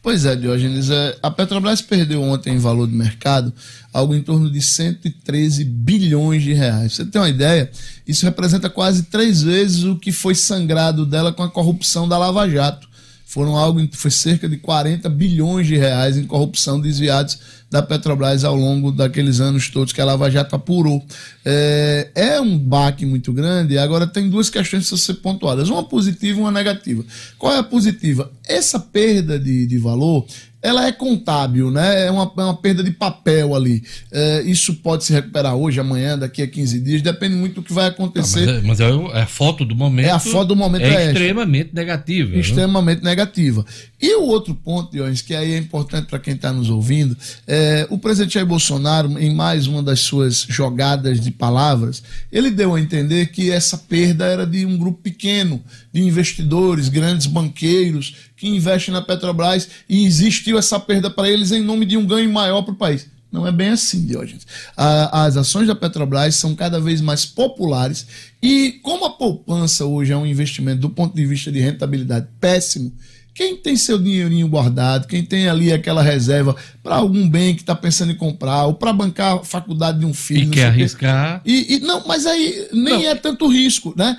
Pois 0.02 0.24
é, 0.24 0.34
Diógenes. 0.34 0.90
É, 0.90 1.16
a 1.22 1.30
Petrobras 1.30 1.80
perdeu 1.80 2.22
ontem 2.22 2.54
em 2.54 2.58
valor 2.58 2.88
de 2.88 2.94
mercado 2.94 3.52
algo 3.92 4.14
em 4.14 4.22
torno 4.22 4.50
de 4.50 4.60
113 4.60 5.64
bilhões 5.64 6.42
de 6.42 6.52
reais. 6.52 6.94
Você 6.94 7.04
tem 7.04 7.20
uma 7.20 7.28
ideia? 7.28 7.70
Isso 8.06 8.24
representa 8.24 8.68
quase 8.68 9.04
três 9.04 9.42
vezes 9.42 9.84
o 9.84 9.96
que 9.96 10.10
foi 10.10 10.34
sangrado 10.34 11.06
dela 11.06 11.32
com 11.32 11.42
a 11.42 11.50
corrupção 11.50 12.08
da 12.08 12.18
Lava 12.18 12.48
Jato 12.48 12.90
foram 13.30 13.56
algo, 13.56 13.80
foi 13.92 14.10
cerca 14.10 14.48
de 14.48 14.56
40 14.56 15.08
bilhões 15.08 15.64
de 15.64 15.76
reais 15.76 16.16
em 16.16 16.24
corrupção 16.24 16.80
desviados 16.80 17.38
da 17.70 17.80
Petrobras 17.80 18.44
ao 18.44 18.56
longo 18.56 18.90
daqueles 18.90 19.40
anos 19.40 19.68
todos 19.68 19.92
que 19.92 20.00
a 20.00 20.04
Lava 20.04 20.30
Jato 20.30 20.56
apurou. 20.56 21.04
É, 21.44 22.10
é 22.14 22.40
um 22.40 22.58
baque 22.58 23.06
muito 23.06 23.32
grande. 23.32 23.78
Agora 23.78 24.06
tem 24.06 24.28
duas 24.28 24.50
questões 24.50 24.92
a 24.92 24.96
ser 24.96 25.14
pontuadas, 25.14 25.70
uma 25.70 25.84
positiva 25.84 26.38
e 26.38 26.42
uma 26.42 26.50
negativa. 26.50 27.04
Qual 27.38 27.52
é 27.54 27.58
a 27.58 27.62
positiva? 27.62 28.30
Essa 28.46 28.80
perda 28.80 29.38
de, 29.38 29.66
de 29.66 29.78
valor 29.78 30.26
ela 30.62 30.86
é 30.86 30.92
contábil, 30.92 31.70
né? 31.70 32.06
É 32.06 32.10
uma, 32.10 32.30
é 32.36 32.42
uma 32.42 32.56
perda 32.56 32.82
de 32.84 32.90
papel 32.90 33.54
ali. 33.54 33.82
É, 34.12 34.42
isso 34.42 34.74
pode 34.74 35.04
se 35.04 35.12
recuperar 35.12 35.54
hoje, 35.54 35.80
amanhã, 35.80 36.18
daqui 36.18 36.42
a 36.42 36.46
15 36.46 36.80
dias, 36.80 37.02
depende 37.02 37.34
muito 37.34 37.56
do 37.56 37.62
que 37.62 37.72
vai 37.72 37.86
acontecer. 37.86 38.62
Mas, 38.62 38.80
é, 38.80 38.88
mas 38.88 39.14
é, 39.14 39.18
é, 39.18 39.22
a 39.22 39.26
foto 39.26 39.64
do 39.64 39.74
momento. 39.74 40.06
É 40.06 40.10
a 40.10 40.18
foto 40.18 40.48
do 40.48 40.56
momento 40.56 40.82
é, 40.82 41.06
é 41.06 41.06
extremamente 41.06 41.74
negativa. 41.74 42.36
Extremamente 42.36 43.02
né? 43.02 43.10
negativa. 43.10 43.64
E 44.00 44.16
o 44.16 44.22
outro 44.22 44.54
ponto, 44.54 44.90
Diões, 44.90 45.20
que 45.20 45.34
aí 45.34 45.52
é 45.52 45.58
importante 45.58 46.06
para 46.06 46.18
quem 46.18 46.34
está 46.34 46.52
nos 46.52 46.70
ouvindo, 46.70 47.16
é, 47.46 47.86
o 47.90 47.98
presidente 47.98 48.34
Jair 48.34 48.46
Bolsonaro, 48.46 49.18
em 49.18 49.34
mais 49.34 49.66
uma 49.66 49.82
das 49.82 50.00
suas 50.00 50.46
jogadas 50.48 51.20
de 51.20 51.30
palavras, 51.30 52.02
ele 52.32 52.50
deu 52.50 52.74
a 52.74 52.80
entender 52.80 53.26
que 53.26 53.50
essa 53.50 53.76
perda 53.76 54.24
era 54.24 54.46
de 54.46 54.64
um 54.64 54.78
grupo 54.78 55.02
pequeno 55.02 55.62
de 55.92 56.00
investidores, 56.00 56.88
grandes 56.88 57.26
banqueiros 57.26 58.16
que 58.36 58.48
investem 58.48 58.94
na 58.94 59.02
Petrobras 59.02 59.68
e 59.86 60.06
existiu 60.06 60.58
essa 60.58 60.80
perda 60.80 61.10
para 61.10 61.28
eles 61.28 61.52
em 61.52 61.62
nome 61.62 61.84
de 61.84 61.98
um 61.98 62.06
ganho 62.06 62.32
maior 62.32 62.62
para 62.62 62.72
o 62.72 62.76
país. 62.76 63.06
Não 63.30 63.46
é 63.46 63.52
bem 63.52 63.68
assim, 63.68 64.06
Diógenes. 64.06 64.46
As 64.76 65.36
ações 65.36 65.68
da 65.68 65.74
Petrobras 65.74 66.34
são 66.34 66.54
cada 66.54 66.80
vez 66.80 67.00
mais 67.00 67.24
populares 67.24 68.06
e, 68.42 68.80
como 68.82 69.04
a 69.04 69.10
poupança 69.10 69.84
hoje 69.84 70.12
é 70.12 70.16
um 70.16 70.26
investimento 70.26 70.80
do 70.80 70.90
ponto 70.90 71.14
de 71.14 71.24
vista 71.26 71.52
de 71.52 71.60
rentabilidade 71.60 72.26
péssimo, 72.40 72.92
quem 73.34 73.56
tem 73.56 73.76
seu 73.76 73.98
dinheirinho 73.98 74.48
guardado, 74.48 75.06
quem 75.06 75.24
tem 75.24 75.48
ali 75.48 75.72
aquela 75.72 76.02
reserva 76.02 76.54
para 76.82 76.96
algum 76.96 77.28
bem 77.28 77.54
que 77.54 77.62
está 77.62 77.74
pensando 77.74 78.12
em 78.12 78.16
comprar, 78.16 78.66
ou 78.66 78.74
para 78.74 78.92
bancar 78.92 79.36
a 79.36 79.44
faculdade 79.44 80.00
de 80.00 80.06
um 80.06 80.12
filho. 80.12 80.48
E 80.48 80.50
quer 80.50 80.66
arriscar. 80.66 81.40
E, 81.44 81.76
e, 81.76 81.80
não, 81.80 82.06
mas 82.06 82.26
aí 82.26 82.68
nem 82.72 83.02
não. 83.02 83.10
é 83.10 83.14
tanto 83.14 83.46
risco, 83.46 83.94
né? 83.96 84.16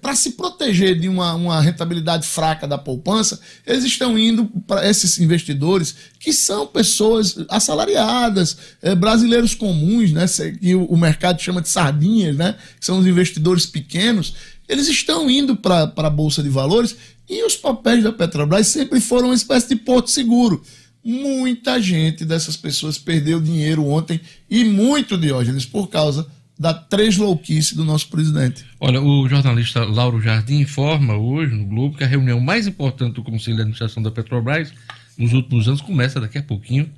Para 0.00 0.14
se 0.14 0.30
proteger 0.32 0.98
de 0.98 1.08
uma, 1.08 1.34
uma 1.34 1.60
rentabilidade 1.60 2.26
fraca 2.26 2.66
da 2.66 2.78
poupança, 2.78 3.40
eles 3.66 3.84
estão 3.84 4.18
indo 4.18 4.46
para 4.66 4.88
esses 4.88 5.18
investidores 5.18 5.94
que 6.20 6.32
são 6.32 6.66
pessoas 6.66 7.36
assalariadas, 7.48 8.56
é, 8.82 8.94
brasileiros 8.94 9.54
comuns, 9.54 10.12
né? 10.12 10.26
Que 10.60 10.74
o, 10.74 10.84
o 10.84 10.96
mercado 10.96 11.40
chama 11.40 11.60
de 11.60 11.68
sardinhas, 11.68 12.36
né? 12.36 12.54
Que 12.78 12.86
são 12.86 12.98
os 12.98 13.06
investidores 13.06 13.66
pequenos 13.66 14.34
eles 14.68 14.88
estão 14.88 15.28
indo 15.28 15.54
para 15.56 15.92
a 15.94 16.10
Bolsa 16.10 16.42
de 16.42 16.48
Valores 16.48 16.96
e 17.28 17.44
os 17.44 17.56
papéis 17.56 18.02
da 18.02 18.12
Petrobras 18.12 18.66
sempre 18.66 19.00
foram 19.00 19.28
uma 19.28 19.34
espécie 19.34 19.68
de 19.68 19.76
porto 19.76 20.10
seguro. 20.10 20.62
Muita 21.02 21.80
gente 21.80 22.24
dessas 22.24 22.56
pessoas 22.56 22.96
perdeu 22.96 23.40
dinheiro 23.40 23.86
ontem 23.86 24.20
e 24.48 24.64
muito, 24.64 25.18
Diógenes, 25.18 25.66
por 25.66 25.88
causa 25.88 26.26
da 26.58 26.72
três 26.72 27.16
louquice 27.16 27.74
do 27.74 27.84
nosso 27.84 28.08
presidente. 28.08 28.64
Olha, 28.78 29.02
o 29.02 29.28
jornalista 29.28 29.84
Lauro 29.84 30.20
Jardim 30.20 30.60
informa 30.60 31.16
hoje 31.16 31.54
no 31.54 31.66
Globo 31.66 31.96
que 31.96 32.04
a 32.04 32.06
reunião 32.06 32.40
mais 32.40 32.66
importante 32.66 33.14
do 33.14 33.22
Conselho 33.22 33.56
de 33.56 33.62
Administração 33.62 34.02
da 34.02 34.10
Petrobras 34.10 34.72
nos 35.18 35.32
últimos 35.32 35.68
anos 35.68 35.80
começa 35.80 36.20
daqui 36.20 36.38
a 36.38 36.42
pouquinho, 36.42 36.90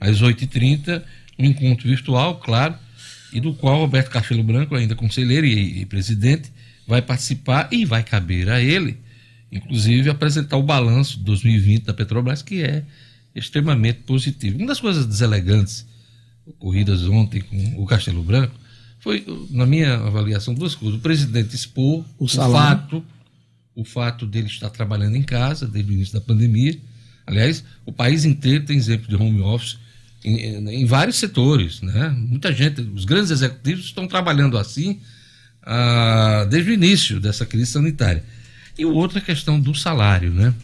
às 0.00 0.20
8h30, 0.20 1.02
um 1.38 1.44
encontro 1.44 1.88
virtual, 1.88 2.38
claro, 2.38 2.74
e 3.32 3.40
do 3.40 3.54
qual 3.54 3.78
Roberto 3.78 4.10
Castelo 4.10 4.42
Branco, 4.42 4.74
ainda 4.74 4.94
conselheiro 4.94 5.46
e, 5.46 5.82
e 5.82 5.86
presidente, 5.86 6.50
vai 6.86 7.00
participar 7.00 7.68
e 7.70 7.84
vai 7.84 8.02
caber 8.02 8.48
a 8.50 8.60
ele, 8.60 8.98
inclusive, 9.52 10.08
apresentar 10.08 10.56
o 10.56 10.62
balanço 10.62 11.18
de 11.18 11.24
2020 11.24 11.84
da 11.84 11.94
Petrobras, 11.94 12.40
que 12.40 12.62
é 12.62 12.84
extremamente 13.34 14.00
positivo. 14.00 14.58
Uma 14.58 14.68
das 14.68 14.80
coisas 14.80 15.06
deselegantes 15.06 15.86
ocorridas 16.46 17.04
ontem 17.04 17.42
com 17.42 17.82
o 17.82 17.86
Castelo 17.86 18.22
Branco 18.22 18.54
foi, 18.98 19.24
na 19.50 19.66
minha 19.66 19.94
avaliação, 19.94 20.54
duas 20.54 20.74
coisas. 20.74 20.98
O 20.98 21.02
presidente 21.02 21.54
expor 21.54 22.04
o, 22.18 22.24
o 22.24 22.28
fato, 22.28 23.04
o 23.74 23.84
fato 23.84 24.26
dele 24.26 24.46
estar 24.46 24.70
trabalhando 24.70 25.16
em 25.16 25.22
casa 25.22 25.66
desde 25.66 25.92
o 25.92 25.94
início 25.94 26.14
da 26.14 26.20
pandemia. 26.20 26.78
Aliás, 27.26 27.62
o 27.84 27.92
país 27.92 28.24
inteiro 28.24 28.64
tem 28.64 28.76
exemplo 28.76 29.08
de 29.08 29.16
home 29.16 29.40
office 29.40 29.76
em, 30.24 30.68
em 30.68 30.86
vários 30.86 31.16
setores, 31.16 31.80
né? 31.80 32.08
Muita 32.10 32.52
gente, 32.52 32.80
os 32.80 33.04
grandes 33.04 33.30
executivos 33.30 33.86
estão 33.86 34.06
trabalhando 34.06 34.56
assim 34.56 35.00
ah, 35.62 36.46
desde 36.48 36.70
o 36.70 36.74
início 36.74 37.20
dessa 37.20 37.44
crise 37.44 37.72
sanitária. 37.72 38.24
E 38.78 38.84
outra 38.84 39.20
questão 39.20 39.60
do 39.60 39.74
salário, 39.74 40.32
né? 40.32 40.54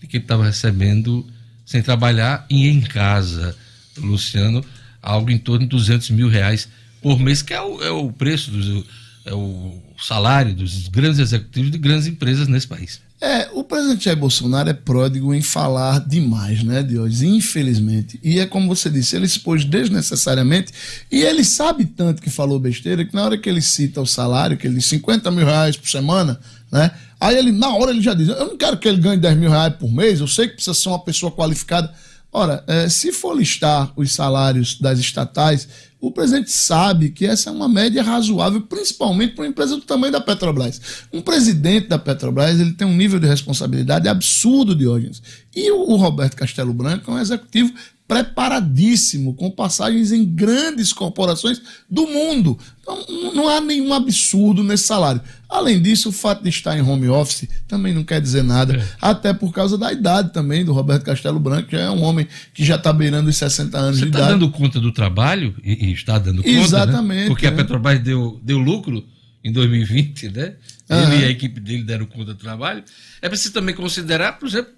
De 0.00 0.06
que 0.06 0.16
ele 0.16 0.24
estava 0.24 0.44
recebendo 0.44 1.26
sem 1.64 1.82
trabalhar 1.82 2.46
e 2.50 2.68
em 2.68 2.80
casa, 2.80 3.56
Luciano, 3.96 4.64
algo 5.02 5.30
em 5.30 5.38
torno 5.38 5.60
de 5.60 5.70
200 5.70 6.10
mil 6.10 6.28
reais 6.28 6.68
por 7.00 7.18
mês, 7.18 7.42
que 7.42 7.52
é 7.52 7.60
o, 7.60 7.82
é 7.82 7.90
o 7.90 8.10
preço, 8.12 8.50
do, 8.50 8.86
é 9.24 9.34
o 9.34 9.78
salário 9.98 10.54
dos 10.54 10.88
grandes 10.88 11.18
executivos 11.18 11.70
de 11.70 11.78
grandes 11.78 12.06
empresas 12.06 12.48
nesse 12.48 12.66
país. 12.66 13.00
É, 13.20 13.48
o 13.54 13.64
presidente 13.64 14.04
Jair 14.04 14.18
Bolsonaro 14.18 14.68
é 14.68 14.74
pródigo 14.74 15.32
em 15.32 15.40
falar 15.40 16.00
demais, 16.00 16.62
né, 16.62 16.82
Diógenes? 16.82 17.22
Infelizmente. 17.22 18.20
E 18.22 18.38
é 18.38 18.44
como 18.44 18.68
você 18.68 18.90
disse, 18.90 19.16
ele 19.16 19.24
expôs 19.24 19.64
desnecessariamente 19.64 20.72
e 21.10 21.22
ele 21.22 21.42
sabe 21.42 21.86
tanto 21.86 22.20
que 22.20 22.28
falou 22.28 22.58
besteira 22.58 23.04
que 23.04 23.14
na 23.14 23.24
hora 23.24 23.38
que 23.38 23.48
ele 23.48 23.62
cita 23.62 24.00
o 24.00 24.06
salário, 24.06 24.58
que 24.58 24.66
ele 24.66 24.74
diz 24.74 24.84
50 24.86 25.30
mil 25.30 25.46
reais 25.46 25.76
por 25.76 25.88
semana, 25.88 26.38
né? 26.70 26.90
Aí 27.24 27.38
ele, 27.38 27.52
na 27.52 27.74
hora, 27.74 27.90
ele 27.90 28.02
já 28.02 28.12
diz: 28.12 28.28
Eu 28.28 28.48
não 28.48 28.56
quero 28.58 28.76
que 28.76 28.86
ele 28.86 29.00
ganhe 29.00 29.16
10 29.16 29.38
mil 29.38 29.48
reais 29.48 29.74
por 29.76 29.90
mês, 29.90 30.20
eu 30.20 30.28
sei 30.28 30.46
que 30.46 30.56
precisa 30.56 30.74
ser 30.74 30.90
uma 30.90 31.02
pessoa 31.02 31.32
qualificada. 31.32 31.90
Ora, 32.30 32.62
é, 32.66 32.86
se 32.86 33.12
for 33.12 33.34
listar 33.34 33.90
os 33.96 34.12
salários 34.12 34.78
das 34.78 34.98
estatais, 34.98 35.66
o 35.98 36.10
presidente 36.10 36.50
sabe 36.50 37.08
que 37.08 37.24
essa 37.24 37.48
é 37.48 37.52
uma 37.52 37.66
média 37.66 38.02
razoável, 38.02 38.60
principalmente 38.60 39.34
para 39.34 39.44
uma 39.44 39.48
empresa 39.48 39.76
do 39.76 39.80
tamanho 39.80 40.12
da 40.12 40.20
Petrobras. 40.20 40.78
Um 41.10 41.22
presidente 41.22 41.88
da 41.88 41.98
Petrobras 41.98 42.60
ele 42.60 42.74
tem 42.74 42.86
um 42.86 42.94
nível 42.94 43.18
de 43.18 43.26
responsabilidade 43.26 44.06
absurdo, 44.06 44.74
Diógenes. 44.74 45.22
E 45.56 45.70
o, 45.70 45.92
o 45.92 45.96
Roberto 45.96 46.36
Castelo 46.36 46.74
Branco 46.74 47.10
é 47.10 47.14
um 47.14 47.18
executivo 47.18 47.72
preparadíssimo, 48.06 49.34
com 49.34 49.50
passagens 49.50 50.12
em 50.12 50.24
grandes 50.24 50.92
corporações 50.92 51.60
do 51.90 52.06
mundo. 52.06 52.58
Então, 52.80 53.06
não 53.34 53.48
há 53.48 53.62
nenhum 53.62 53.94
absurdo 53.94 54.62
nesse 54.62 54.84
salário. 54.84 55.22
Além 55.48 55.80
disso, 55.80 56.10
o 56.10 56.12
fato 56.12 56.42
de 56.42 56.50
estar 56.50 56.76
em 56.76 56.82
home 56.82 57.08
office 57.08 57.48
também 57.66 57.94
não 57.94 58.04
quer 58.04 58.20
dizer 58.20 58.42
nada, 58.42 58.76
é. 58.76 58.88
até 59.00 59.32
por 59.32 59.52
causa 59.52 59.78
da 59.78 59.90
idade 59.90 60.34
também 60.34 60.64
do 60.64 60.72
Roberto 60.74 61.04
Castelo 61.04 61.40
Branco, 61.40 61.68
que 61.68 61.76
é 61.76 61.90
um 61.90 62.02
homem 62.02 62.28
que 62.52 62.62
já 62.62 62.76
está 62.76 62.92
beirando 62.92 63.30
os 63.30 63.36
60 63.36 63.78
anos 63.78 63.98
Você 63.98 64.06
de 64.06 64.12
tá 64.12 64.18
idade. 64.18 64.32
dando 64.34 64.50
conta 64.50 64.78
do 64.78 64.92
trabalho, 64.92 65.54
e, 65.64 65.90
está 65.92 66.18
dando 66.18 66.42
conta, 66.42 66.54
né? 66.54 66.62
Exatamente. 66.62 67.22
Né? 67.22 67.28
Porque 67.28 67.46
é. 67.46 67.48
a 67.48 67.52
Petrobras 67.52 68.00
deu, 68.00 68.38
deu 68.42 68.58
lucro 68.58 69.02
em 69.42 69.50
2020, 69.50 70.28
né? 70.28 70.54
Aham. 70.90 71.14
Ele 71.14 71.22
e 71.22 71.24
a 71.24 71.30
equipe 71.30 71.58
dele 71.58 71.84
deram 71.84 72.04
conta 72.04 72.34
do 72.34 72.38
trabalho. 72.38 72.84
É 73.22 73.28
preciso 73.30 73.54
também 73.54 73.74
considerar, 73.74 74.38
por 74.38 74.46
exemplo, 74.46 74.72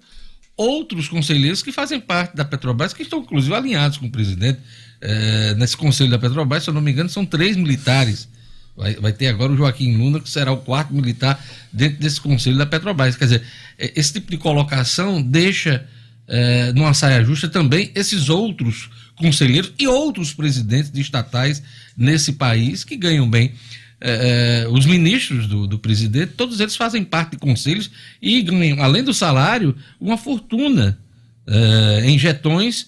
outros 0.57 1.07
conselheiros 1.07 1.61
que 1.61 1.71
fazem 1.71 1.99
parte 1.99 2.35
da 2.35 2.43
Petrobras, 2.43 2.91
que 2.91 3.03
estão 3.03 3.19
inclusive 3.19 3.53
alinhados 3.53 3.97
com 3.97 4.07
o 4.07 4.11
presidente. 4.11 4.59
Eh, 4.99 5.53
nesse 5.55 5.77
conselho 5.77 6.09
da 6.09 6.17
Petrobras, 6.17 6.63
se 6.63 6.69
eu 6.69 6.73
não 6.73 6.81
me 6.81 6.91
engano, 6.91 7.07
são 7.07 7.23
três 7.23 7.55
militares. 7.55 8.27
Vai, 8.75 8.95
vai 8.95 9.13
ter 9.13 9.27
agora 9.27 9.53
o 9.53 9.57
Joaquim 9.57 9.95
Luna, 9.95 10.19
que 10.19 10.29
será 10.29 10.51
o 10.51 10.57
quarto 10.57 10.93
militar 10.93 11.43
dentro 11.71 11.99
desse 11.99 12.19
conselho 12.19 12.57
da 12.57 12.65
Petrobras. 12.65 13.15
Quer 13.15 13.25
dizer, 13.25 13.43
eh, 13.77 13.93
esse 13.95 14.13
tipo 14.13 14.31
de 14.31 14.37
colocação 14.37 15.21
deixa 15.21 15.87
eh, 16.27 16.73
numa 16.73 16.93
saia 16.93 17.23
justa 17.23 17.47
também 17.47 17.91
esses 17.95 18.27
outros 18.27 18.89
conselheiros 19.15 19.71
e 19.79 19.87
outros 19.87 20.33
presidentes 20.33 20.91
de 20.91 21.01
estatais 21.01 21.61
nesse 21.95 22.33
país 22.33 22.83
que 22.83 22.97
ganham 22.97 23.29
bem. 23.29 23.53
Eh, 23.99 24.63
eh, 24.63 24.67
os 24.69 24.85
ministros 24.85 25.47
do, 25.47 25.65
do 25.65 25.79
presidente, 25.79 26.33
todos 26.33 26.59
eles 26.59 26.75
fazem 26.75 27.03
parte 27.03 27.31
de 27.31 27.37
conselhos 27.37 27.89
e 28.21 28.41
ganham, 28.43 28.81
além 28.81 29.03
do 29.03 29.13
salário, 29.13 29.75
uma 29.99 30.17
fortuna 30.17 30.99
eh, 31.47 32.01
em 32.05 32.19
jetões 32.19 32.87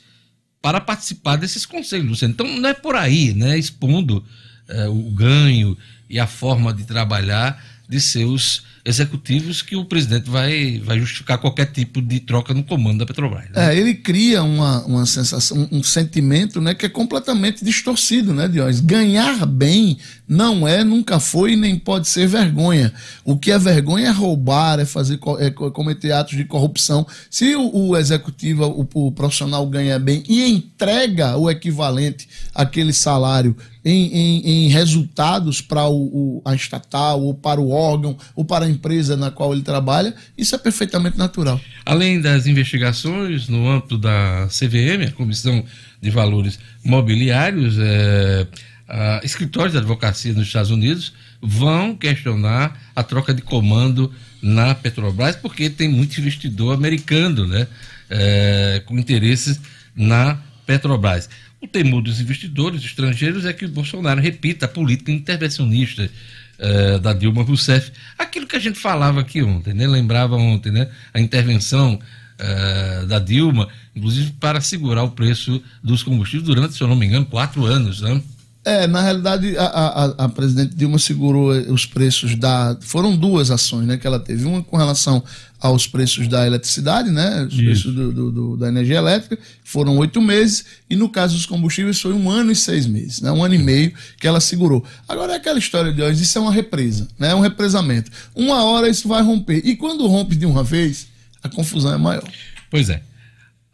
para 0.61 0.79
participar 0.79 1.35
desses 1.37 1.65
conselhos. 1.65 2.09
Luciano. 2.09 2.33
Então 2.33 2.47
não 2.47 2.69
é 2.69 2.73
por 2.73 2.95
aí, 2.95 3.33
né? 3.33 3.57
Expondo 3.57 4.23
eh, 4.67 4.87
o 4.87 5.09
ganho 5.11 5.77
e 6.09 6.19
a 6.19 6.27
forma 6.27 6.73
de 6.73 6.83
trabalhar 6.83 7.63
de 7.87 7.99
seus 7.99 8.63
executivos 8.85 9.61
que 9.61 9.75
o 9.75 9.83
presidente 9.83 10.29
vai, 10.29 10.79
vai 10.83 10.99
justificar 10.99 11.37
qualquer 11.37 11.65
tipo 11.67 12.01
de 12.01 12.19
troca 12.19 12.53
no 12.53 12.63
comando 12.63 12.99
da 12.99 13.05
Petrobras. 13.05 13.49
né? 13.49 13.73
É, 13.73 13.77
ele 13.77 13.95
cria 13.95 14.43
uma, 14.43 14.85
uma 14.85 15.05
sensação, 15.05 15.67
um 15.71 15.81
sentimento 15.81 16.61
né, 16.61 16.73
que 16.73 16.85
é 16.85 16.89
completamente 16.89 17.63
distorcido, 17.63 18.33
né, 18.33 18.47
Diógenes? 18.47 18.79
Ganhar 18.79 19.45
bem 19.45 19.97
não 20.29 20.67
é, 20.67 20.83
nunca 20.83 21.19
foi 21.19 21.55
nem 21.55 21.75
pode 21.75 22.07
ser 22.07 22.27
vergonha. 22.27 22.93
O 23.25 23.35
que 23.35 23.49
é 23.51 23.57
vergonha 23.57 24.07
é 24.09 24.11
roubar, 24.11 24.79
é 24.79 24.85
fazer 24.85 25.19
é 25.39 25.49
co- 25.49 25.71
cometer 25.71 26.11
atos 26.11 26.37
de 26.37 26.45
corrupção. 26.45 27.05
Se 27.31 27.55
o, 27.55 27.75
o 27.89 27.97
executivo, 27.97 28.65
o, 28.93 29.07
o 29.07 29.11
profissional 29.11 29.65
ganha 29.65 29.97
bem 29.97 30.21
e 30.29 30.47
entrega 30.47 31.35
o 31.35 31.49
equivalente 31.49 32.29
àquele 32.53 32.93
salário 32.93 33.57
em, 33.83 34.05
em- 34.13 34.65
em 34.65 34.69
resultados 34.69 35.61
para 35.61 35.89
o, 35.89 36.41
a 36.45 36.53
estatal, 36.53 37.21
ou 37.23 37.33
para 37.33 37.59
o 37.59 37.71
órgão, 37.71 38.15
ou 38.35 38.45
para 38.45 38.65
a 38.65 38.69
empresa 38.69 39.17
na 39.17 39.31
qual 39.31 39.51
ele 39.51 39.63
trabalha, 39.63 40.13
isso 40.37 40.53
é 40.53 40.57
perfeitamente 40.59 41.17
natural. 41.17 41.59
Além 41.85 42.21
das 42.21 42.45
investigações 42.45 43.47
no 43.47 43.67
âmbito 43.67 43.97
da 43.97 44.47
CVM, 44.47 45.07
a 45.07 45.11
Comissão 45.11 45.63
de 46.01 46.09
Valores 46.11 46.59
Mobiliários, 46.83 47.75
eh, 47.79 48.45
a- 48.89 49.21
escritórios 49.23 49.73
de 49.73 49.77
advocacia 49.77 50.33
nos 50.33 50.47
Estados 50.47 50.71
Unidos 50.71 51.13
vão 51.41 51.95
questionar 51.95 52.77
a 52.95 53.03
troca 53.03 53.33
de 53.33 53.41
comando 53.41 54.11
na 54.41 54.73
Petrobras, 54.75 55.35
porque 55.35 55.69
tem 55.69 55.87
muito 55.87 56.19
investidor 56.19 56.73
americano, 56.73 57.45
né, 57.47 57.67
eh, 58.09 58.81
com 58.85 58.97
interesses 58.97 59.59
na 59.95 60.37
Petrobras. 60.65 61.29
O 61.61 61.67
temor 61.67 62.01
dos 62.01 62.19
investidores 62.19 62.83
estrangeiros 62.83 63.45
é 63.45 63.53
que 63.53 63.65
o 63.65 63.69
Bolsonaro 63.69 64.21
repita 64.21 64.65
a 64.65 64.69
política 64.69 65.11
intervencionista 65.11 66.09
eh, 66.57 66.99
da 66.99 67.13
Dilma 67.13 67.43
Rousseff. 67.43 67.91
Aquilo 68.17 68.47
que 68.47 68.55
a 68.55 68.59
gente 68.59 68.79
falava 68.79 69.21
aqui 69.21 69.41
ontem, 69.41 69.73
né? 69.73 69.87
Lembrava 69.87 70.35
ontem, 70.35 70.71
né? 70.71 70.89
A 71.13 71.19
intervenção 71.19 71.99
eh, 72.37 73.05
da 73.07 73.19
Dilma, 73.19 73.67
inclusive 73.95 74.31
para 74.39 74.59
segurar 74.61 75.03
o 75.03 75.11
preço 75.11 75.61
dos 75.83 76.01
combustíveis 76.03 76.45
durante, 76.45 76.73
se 76.75 76.81
eu 76.81 76.87
não 76.87 76.95
me 76.95 77.05
engano, 77.05 77.25
quatro 77.25 77.65
anos, 77.65 78.01
né? 78.01 78.21
É, 78.65 78.85
na 78.87 79.01
realidade, 79.01 79.57
a, 79.57 79.63
a, 79.65 80.05
a- 80.25 80.29
presidente 80.29 80.75
Dilma 80.75 80.99
segurou 80.99 81.55
eh, 81.55 81.61
os 81.71 81.85
preços 81.85 82.35
da. 82.35 82.77
Foram 82.81 83.15
duas 83.15 83.49
ações 83.51 83.87
né, 83.87 83.97
que 83.97 84.05
ela 84.05 84.19
teve. 84.19 84.43
Uma 84.45 84.61
com 84.61 84.75
relação 84.75 85.23
aos 85.61 85.87
preços 85.87 86.27
da 86.27 86.45
eletricidade, 86.45 87.09
né? 87.09 87.43
Os 87.45 87.53
Isso. 87.53 87.63
preços 87.63 87.95
do, 87.95 88.11
do- 88.11 88.31
do- 88.31 88.57
da 88.57 88.67
energia 88.67 88.97
elétrica, 88.97 89.37
foram 89.63 89.97
oito 89.97 90.21
meses, 90.21 90.65
e 90.89 90.95
no 90.95 91.07
caso 91.09 91.35
dos 91.35 91.45
combustíveis 91.45 91.99
foi 92.01 92.13
um 92.13 92.29
ano 92.29 92.51
e 92.51 92.55
seis 92.55 92.85
meses, 92.85 93.21
né? 93.21 93.31
Um 93.31 93.43
ano 93.43 93.55
e 93.55 93.57
meio 93.57 93.93
que 94.19 94.27
ela 94.27 94.41
segurou. 94.41 94.83
Agora 95.07 95.33
é 95.33 95.35
aquela 95.37 95.57
história 95.57 95.91
de 95.93 96.01
hoje, 96.01 96.21
isso 96.23 96.37
é 96.37 96.41
uma 96.41 96.51
represa, 96.51 97.07
né? 97.17 97.31
É 97.31 97.35
um 97.35 97.41
represamento. 97.41 98.11
Uma 98.35 98.63
hora 98.65 98.89
isso 98.89 99.07
vai 99.07 99.21
romper. 99.23 99.61
E 99.65 99.75
quando 99.77 100.05
rompe 100.05 100.35
de 100.35 100.45
uma 100.45 100.63
vez, 100.65 101.07
a 101.41 101.47
confusão 101.49 101.93
é 101.93 101.97
maior. 101.97 102.29
Pois 102.69 102.89
é. 102.89 103.01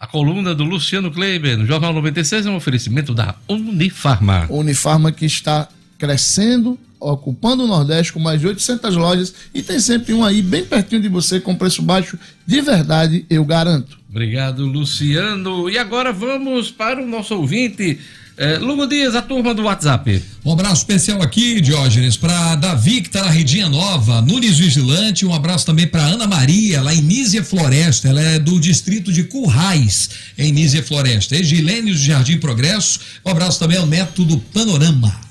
A 0.05 0.07
coluna 0.07 0.53
do 0.53 0.63
Luciano 0.63 1.09
Kleiber, 1.09 1.57
no 1.57 1.65
Jornal 1.65 1.91
96, 1.91 2.45
é 2.45 2.49
um 2.51 2.57
oferecimento 2.57 3.11
da 3.11 3.33
Unifarma. 3.49 4.45
Unifarma 4.51 5.11
que 5.11 5.25
está 5.25 5.67
crescendo, 5.97 6.77
ocupando 6.99 7.63
o 7.63 7.67
Nordeste 7.67 8.13
com 8.13 8.19
mais 8.19 8.39
de 8.39 8.45
800 8.45 8.95
lojas 8.95 9.33
e 9.51 9.63
tem 9.63 9.79
sempre 9.79 10.13
um 10.13 10.23
aí 10.23 10.43
bem 10.43 10.63
pertinho 10.63 11.01
de 11.01 11.09
você 11.09 11.39
com 11.39 11.55
preço 11.55 11.81
baixo 11.81 12.19
de 12.45 12.61
verdade, 12.61 13.25
eu 13.31 13.43
garanto. 13.43 13.97
Obrigado, 14.07 14.67
Luciano. 14.67 15.71
E 15.71 15.77
agora 15.79 16.13
vamos 16.13 16.69
para 16.69 17.01
o 17.01 17.07
nosso 17.07 17.33
ouvinte, 17.35 17.99
eh, 18.37 18.57
Lugo 18.57 18.87
Dias, 18.87 19.15
a 19.15 19.21
turma 19.21 19.53
do 19.53 19.63
WhatsApp. 19.63 20.23
Um 20.43 20.53
abraço 20.53 20.81
especial 20.81 21.21
aqui, 21.21 21.59
Diógenes, 21.61 22.17
para 22.17 22.55
Davi, 22.55 23.01
que 23.01 23.09
tá 23.09 23.23
na 23.23 23.29
Redinha 23.29 23.67
Nova, 23.69 24.21
Nunes 24.21 24.57
Vigilante, 24.57 25.25
um 25.25 25.33
abraço 25.33 25.65
também 25.65 25.87
para 25.87 26.03
Ana 26.03 26.27
Maria, 26.27 26.81
lá 26.81 26.93
em 26.93 27.01
Nízia 27.01 27.43
Floresta, 27.43 28.09
ela 28.09 28.21
é 28.21 28.37
do 28.37 28.59
distrito 28.59 29.11
de 29.11 29.23
Currais, 29.23 30.09
em 30.37 30.51
Nízia 30.51 30.83
Floresta. 30.83 31.35
Egilênio 31.35 31.93
do 31.93 31.99
Jardim 31.99 32.37
Progresso, 32.37 32.99
um 33.25 33.31
abraço 33.31 33.59
também 33.59 33.77
ao 33.77 33.85
Neto 33.85 34.23
do 34.23 34.37
Panorama. 34.37 35.24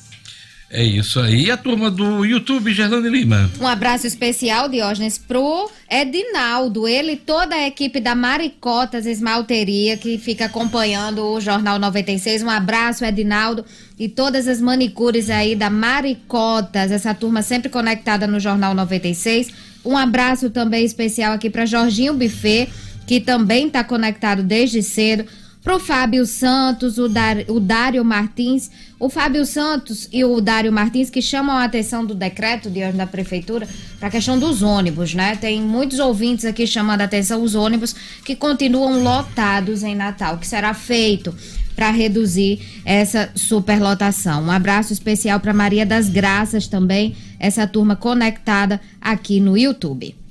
É 0.74 0.82
isso 0.82 1.20
aí. 1.20 1.44
E 1.44 1.50
a 1.52 1.56
turma 1.56 1.88
do 1.88 2.24
YouTube, 2.24 2.74
Gerlane 2.74 3.08
Lima. 3.08 3.48
Um 3.60 3.66
abraço 3.66 4.08
especial, 4.08 4.68
Diógenes, 4.68 5.16
pro 5.16 5.70
Edinaldo, 5.88 6.88
ele 6.88 7.12
e 7.12 7.16
toda 7.16 7.54
a 7.54 7.64
equipe 7.64 8.00
da 8.00 8.12
Maricotas 8.16 9.06
Esmalteria 9.06 9.96
que 9.96 10.18
fica 10.18 10.46
acompanhando 10.46 11.24
o 11.24 11.40
Jornal 11.40 11.78
96. 11.78 12.42
Um 12.42 12.50
abraço, 12.50 13.04
Edinaldo, 13.04 13.64
e 13.96 14.08
todas 14.08 14.48
as 14.48 14.60
manicures 14.60 15.30
aí 15.30 15.54
da 15.54 15.70
Maricotas, 15.70 16.90
essa 16.90 17.14
turma 17.14 17.40
sempre 17.40 17.68
conectada 17.68 18.26
no 18.26 18.40
Jornal 18.40 18.74
96. 18.74 19.50
Um 19.84 19.96
abraço 19.96 20.50
também 20.50 20.84
especial 20.84 21.34
aqui 21.34 21.48
para 21.48 21.64
Jorginho 21.66 22.14
Buffet, 22.14 22.68
que 23.06 23.20
também 23.20 23.68
está 23.68 23.84
conectado 23.84 24.42
desde 24.42 24.82
cedo. 24.82 25.24
Pro 25.64 25.80
Fábio 25.80 26.26
Santos, 26.26 26.98
o, 26.98 27.08
Dar, 27.08 27.38
o 27.48 27.58
Dário 27.58 28.04
Martins, 28.04 28.70
o 29.00 29.08
Fábio 29.08 29.46
Santos 29.46 30.06
e 30.12 30.22
o 30.22 30.38
Dário 30.38 30.70
Martins 30.70 31.08
que 31.08 31.22
chamam 31.22 31.56
a 31.56 31.64
atenção 31.64 32.04
do 32.04 32.14
decreto 32.14 32.68
de 32.68 32.84
hoje 32.84 32.98
da 32.98 33.06
prefeitura 33.06 33.66
para 33.98 34.08
a 34.08 34.10
questão 34.10 34.38
dos 34.38 34.60
ônibus, 34.60 35.14
né? 35.14 35.36
Tem 35.36 35.62
muitos 35.62 35.98
ouvintes 35.98 36.44
aqui 36.44 36.66
chamando 36.66 37.00
a 37.00 37.04
atenção 37.04 37.42
os 37.42 37.54
ônibus 37.54 37.96
que 38.22 38.36
continuam 38.36 39.02
lotados 39.02 39.82
em 39.82 39.94
Natal, 39.94 40.36
que 40.36 40.46
será 40.46 40.74
feito 40.74 41.34
para 41.74 41.90
reduzir 41.90 42.60
essa 42.84 43.30
superlotação. 43.34 44.44
Um 44.44 44.50
abraço 44.50 44.92
especial 44.92 45.40
para 45.40 45.54
Maria 45.54 45.86
das 45.86 46.10
Graças 46.10 46.68
também, 46.68 47.16
essa 47.40 47.66
turma 47.66 47.96
conectada 47.96 48.78
aqui 49.00 49.40
no 49.40 49.56
YouTube. 49.56 50.23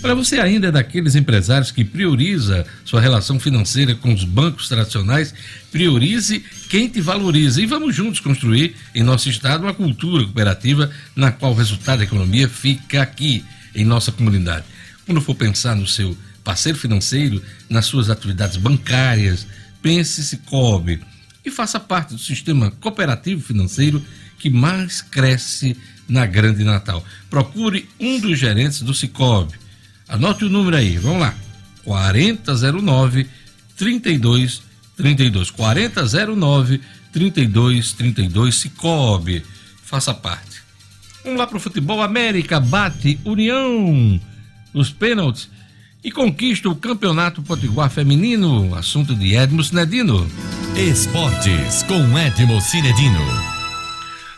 Para 0.00 0.14
você 0.14 0.38
ainda 0.38 0.68
é 0.68 0.70
daqueles 0.70 1.14
empresários 1.14 1.70
que 1.70 1.84
prioriza 1.84 2.66
sua 2.84 3.00
relação 3.00 3.40
financeira 3.40 3.94
com 3.94 4.12
os 4.12 4.24
bancos 4.24 4.68
tradicionais, 4.68 5.34
priorize 5.72 6.44
quem 6.68 6.88
te 6.88 7.00
valoriza 7.00 7.60
e 7.62 7.66
vamos 7.66 7.94
juntos 7.94 8.20
construir 8.20 8.76
em 8.94 9.02
nosso 9.02 9.28
estado 9.28 9.62
uma 9.62 9.74
cultura 9.74 10.24
cooperativa 10.24 10.90
na 11.14 11.32
qual 11.32 11.52
o 11.52 11.56
resultado 11.56 11.98
da 11.98 12.04
economia 12.04 12.48
fica 12.48 13.02
aqui 13.02 13.44
em 13.74 13.84
nossa 13.84 14.12
comunidade. 14.12 14.64
Quando 15.06 15.20
for 15.20 15.34
pensar 15.34 15.74
no 15.74 15.86
seu 15.86 16.16
parceiro 16.44 16.78
financeiro, 16.78 17.42
nas 17.68 17.86
suas 17.86 18.10
atividades 18.10 18.56
bancárias, 18.56 19.46
pense 19.82 20.22
Cicobi 20.22 21.00
e 21.44 21.50
faça 21.50 21.80
parte 21.80 22.12
do 22.12 22.20
sistema 22.20 22.70
cooperativo 22.80 23.40
financeiro 23.40 24.04
que 24.38 24.50
mais 24.50 25.00
cresce 25.00 25.76
na 26.08 26.26
Grande 26.26 26.62
Natal. 26.64 27.04
Procure 27.30 27.88
um 27.98 28.20
dos 28.20 28.38
gerentes 28.38 28.82
do 28.82 28.94
Cicobi. 28.94 29.65
Anote 30.08 30.44
o 30.44 30.48
número 30.48 30.76
aí, 30.76 30.96
vamos 30.98 31.20
lá. 31.20 31.34
4009 31.84 33.26
3232. 33.76 35.50
4009 35.50 36.80
3232 37.12 38.54
Cicobi. 38.54 39.42
Faça 39.84 40.12
parte. 40.14 40.62
Vamos 41.24 41.38
lá 41.38 41.46
para 41.46 41.56
o 41.56 41.60
futebol. 41.60 42.02
América 42.02 42.60
bate 42.60 43.18
União 43.24 44.20
nos 44.72 44.90
pênaltis 44.90 45.48
e 46.04 46.10
conquista 46.10 46.68
o 46.68 46.76
Campeonato 46.76 47.42
Potiguar 47.42 47.90
Feminino. 47.90 48.74
Assunto 48.74 49.14
de 49.14 49.34
Edmo 49.34 49.62
Cinedino. 49.64 50.30
Esportes 50.76 51.82
com 51.82 52.16
Edmo 52.18 52.60
Cinedino. 52.60 53.55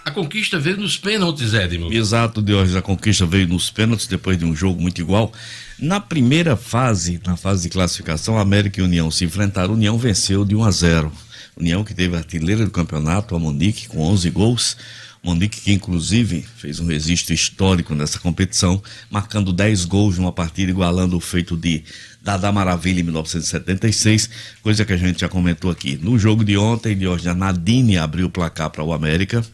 A 0.08 0.10
conquista 0.10 0.58
veio 0.58 0.78
nos 0.78 0.96
pênaltis, 0.96 1.52
Edmo. 1.52 1.92
Exato, 1.92 2.40
Diógenes, 2.40 2.76
a 2.76 2.80
conquista 2.80 3.26
veio 3.26 3.46
nos 3.46 3.68
pênaltis 3.68 4.06
depois 4.06 4.38
de 4.38 4.44
um 4.46 4.56
jogo 4.56 4.80
muito 4.80 5.02
igual. 5.02 5.30
Na 5.78 6.00
primeira 6.00 6.56
fase, 6.56 7.20
na 7.26 7.36
fase 7.36 7.64
de 7.64 7.68
classificação, 7.68 8.38
América 8.38 8.80
e 8.80 8.82
União 8.82 9.10
se 9.10 9.26
enfrentaram. 9.26 9.74
União 9.74 9.98
venceu 9.98 10.46
de 10.46 10.56
1 10.56 10.64
a 10.64 10.70
0. 10.70 11.12
União 11.58 11.84
que 11.84 11.92
teve 11.92 12.16
a 12.16 12.20
artilheira 12.20 12.64
do 12.64 12.70
campeonato, 12.70 13.36
a 13.36 13.38
Monique, 13.38 13.86
com 13.86 14.00
11 14.00 14.30
gols. 14.30 14.78
Monique, 15.22 15.60
que 15.60 15.72
inclusive 15.74 16.42
fez 16.56 16.80
um 16.80 16.86
registro 16.86 17.34
histórico 17.34 17.94
nessa 17.94 18.18
competição, 18.18 18.82
marcando 19.10 19.52
10 19.52 19.84
gols 19.84 20.16
numa 20.16 20.32
partida, 20.32 20.70
igualando 20.70 21.18
o 21.18 21.20
feito 21.20 21.54
de 21.54 21.84
Dada 22.22 22.50
Maravilha 22.50 23.00
em 23.00 23.02
1976, 23.02 24.30
coisa 24.62 24.86
que 24.86 24.92
a 24.94 24.96
gente 24.96 25.20
já 25.20 25.28
comentou 25.28 25.70
aqui. 25.70 25.98
No 26.00 26.18
jogo 26.18 26.42
de 26.46 26.56
ontem, 26.56 26.96
de 26.96 27.06
hoje, 27.06 27.28
a 27.28 27.34
Nadine 27.34 27.98
abriu 27.98 28.28
o 28.28 28.30
placar 28.30 28.70
para 28.70 28.82
o 28.82 28.94
América 28.94 29.44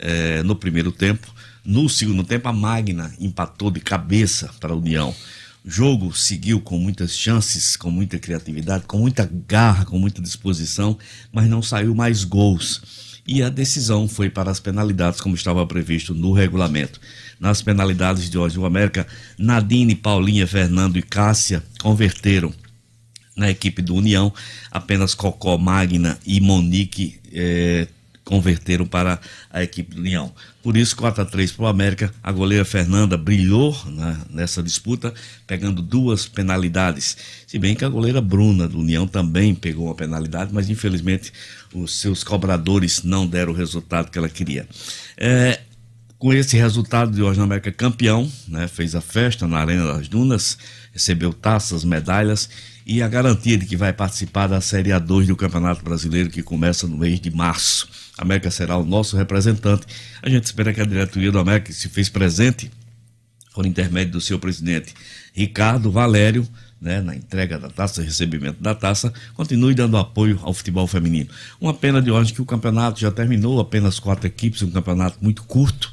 eh, 0.00 0.42
no 0.42 0.56
primeiro 0.56 0.90
tempo. 0.90 1.32
No 1.64 1.88
segundo 1.88 2.24
tempo, 2.24 2.48
a 2.48 2.52
Magna 2.52 3.12
empatou 3.20 3.70
de 3.70 3.80
cabeça 3.80 4.50
para 4.58 4.72
a 4.72 4.76
União. 4.76 5.14
O 5.64 5.70
jogo 5.70 6.16
seguiu 6.16 6.60
com 6.60 6.78
muitas 6.78 7.14
chances, 7.16 7.76
com 7.76 7.90
muita 7.90 8.18
criatividade, 8.18 8.84
com 8.86 8.98
muita 8.98 9.30
garra, 9.46 9.84
com 9.84 9.98
muita 9.98 10.22
disposição, 10.22 10.98
mas 11.32 11.48
não 11.48 11.62
saiu 11.62 11.94
mais 11.94 12.24
gols 12.24 13.10
e 13.26 13.44
a 13.44 13.48
decisão 13.48 14.08
foi 14.08 14.28
para 14.28 14.50
as 14.50 14.58
penalidades, 14.58 15.20
como 15.20 15.36
estava 15.36 15.64
previsto 15.64 16.12
no 16.12 16.32
regulamento. 16.32 17.00
Nas 17.38 17.62
penalidades 17.62 18.28
de 18.28 18.36
hoje, 18.36 18.58
o 18.58 18.66
América, 18.66 19.06
Nadine, 19.38 19.94
Paulinha, 19.94 20.48
Fernando 20.48 20.98
e 20.98 21.02
Cássia 21.02 21.62
converteram 21.80 22.52
na 23.36 23.48
equipe 23.48 23.80
do 23.80 23.94
União, 23.94 24.32
apenas 24.68 25.14
Cocó, 25.14 25.56
Magna 25.56 26.18
e 26.26 26.40
Monique 26.40 27.20
eh, 27.32 27.86
converteram 28.30 28.86
para 28.86 29.18
a 29.50 29.60
equipe 29.60 29.92
do 29.92 30.00
União. 30.00 30.32
Por 30.62 30.76
isso, 30.76 30.94
4 30.94 31.22
a 31.22 31.26
3 31.26 31.50
para 31.50 31.64
o 31.64 31.66
América. 31.66 32.14
A 32.22 32.30
goleira 32.30 32.64
Fernanda 32.64 33.16
brilhou 33.16 33.76
né, 33.86 34.16
nessa 34.30 34.62
disputa, 34.62 35.12
pegando 35.48 35.82
duas 35.82 36.28
penalidades. 36.28 37.16
Se 37.44 37.58
bem 37.58 37.74
que 37.74 37.84
a 37.84 37.88
goleira 37.88 38.20
Bruna 38.20 38.68
do 38.68 38.78
União 38.78 39.04
também 39.04 39.52
pegou 39.52 39.86
uma 39.86 39.96
penalidade, 39.96 40.54
mas 40.54 40.70
infelizmente 40.70 41.32
os 41.74 41.98
seus 41.98 42.22
cobradores 42.22 43.02
não 43.02 43.26
deram 43.26 43.52
o 43.52 43.56
resultado 43.56 44.12
que 44.12 44.18
ela 44.18 44.28
queria. 44.28 44.64
É, 45.16 45.58
com 46.16 46.32
esse 46.32 46.56
resultado 46.56 47.10
de 47.10 47.22
hoje, 47.22 47.40
o 47.40 47.42
América 47.42 47.72
campeão, 47.72 48.30
né, 48.46 48.68
fez 48.68 48.94
a 48.94 49.00
festa 49.00 49.48
na 49.48 49.58
Arena 49.58 49.92
das 49.92 50.06
Dunas, 50.06 50.56
recebeu 50.92 51.32
taças, 51.32 51.82
medalhas 51.82 52.48
e 52.86 53.02
a 53.02 53.08
garantia 53.08 53.56
de 53.56 53.66
que 53.66 53.76
vai 53.76 53.92
participar 53.92 54.46
da 54.46 54.60
Série 54.60 54.90
A2 54.90 55.26
do 55.26 55.36
Campeonato 55.36 55.82
Brasileiro 55.84 56.28
que 56.28 56.42
começa 56.42 56.86
no 56.86 56.98
mês 56.98 57.20
de 57.20 57.30
março. 57.30 57.88
América 58.20 58.50
será 58.50 58.76
o 58.76 58.84
nosso 58.84 59.16
representante. 59.16 59.86
A 60.22 60.28
gente 60.28 60.44
espera 60.44 60.74
que 60.74 60.80
a 60.80 60.84
diretoria 60.84 61.32
do 61.32 61.38
América, 61.38 61.72
se 61.72 61.88
fez 61.88 62.08
presente 62.08 62.70
por 63.54 63.64
intermédio 63.64 64.12
do 64.12 64.20
seu 64.20 64.38
presidente 64.38 64.94
Ricardo 65.32 65.90
Valério, 65.90 66.46
né, 66.80 67.00
na 67.00 67.14
entrega 67.14 67.58
da 67.58 67.68
taça, 67.68 68.02
recebimento 68.02 68.62
da 68.62 68.74
taça, 68.74 69.12
continue 69.34 69.74
dando 69.74 69.96
apoio 69.96 70.38
ao 70.42 70.52
futebol 70.52 70.86
feminino. 70.86 71.28
Uma 71.60 71.74
pena 71.74 72.00
de 72.00 72.10
hoje 72.10 72.32
que 72.32 72.42
o 72.42 72.46
campeonato 72.46 73.00
já 73.00 73.10
terminou, 73.10 73.58
apenas 73.58 73.98
quatro 73.98 74.26
equipes, 74.26 74.62
um 74.62 74.70
campeonato 74.70 75.18
muito 75.20 75.42
curto, 75.44 75.92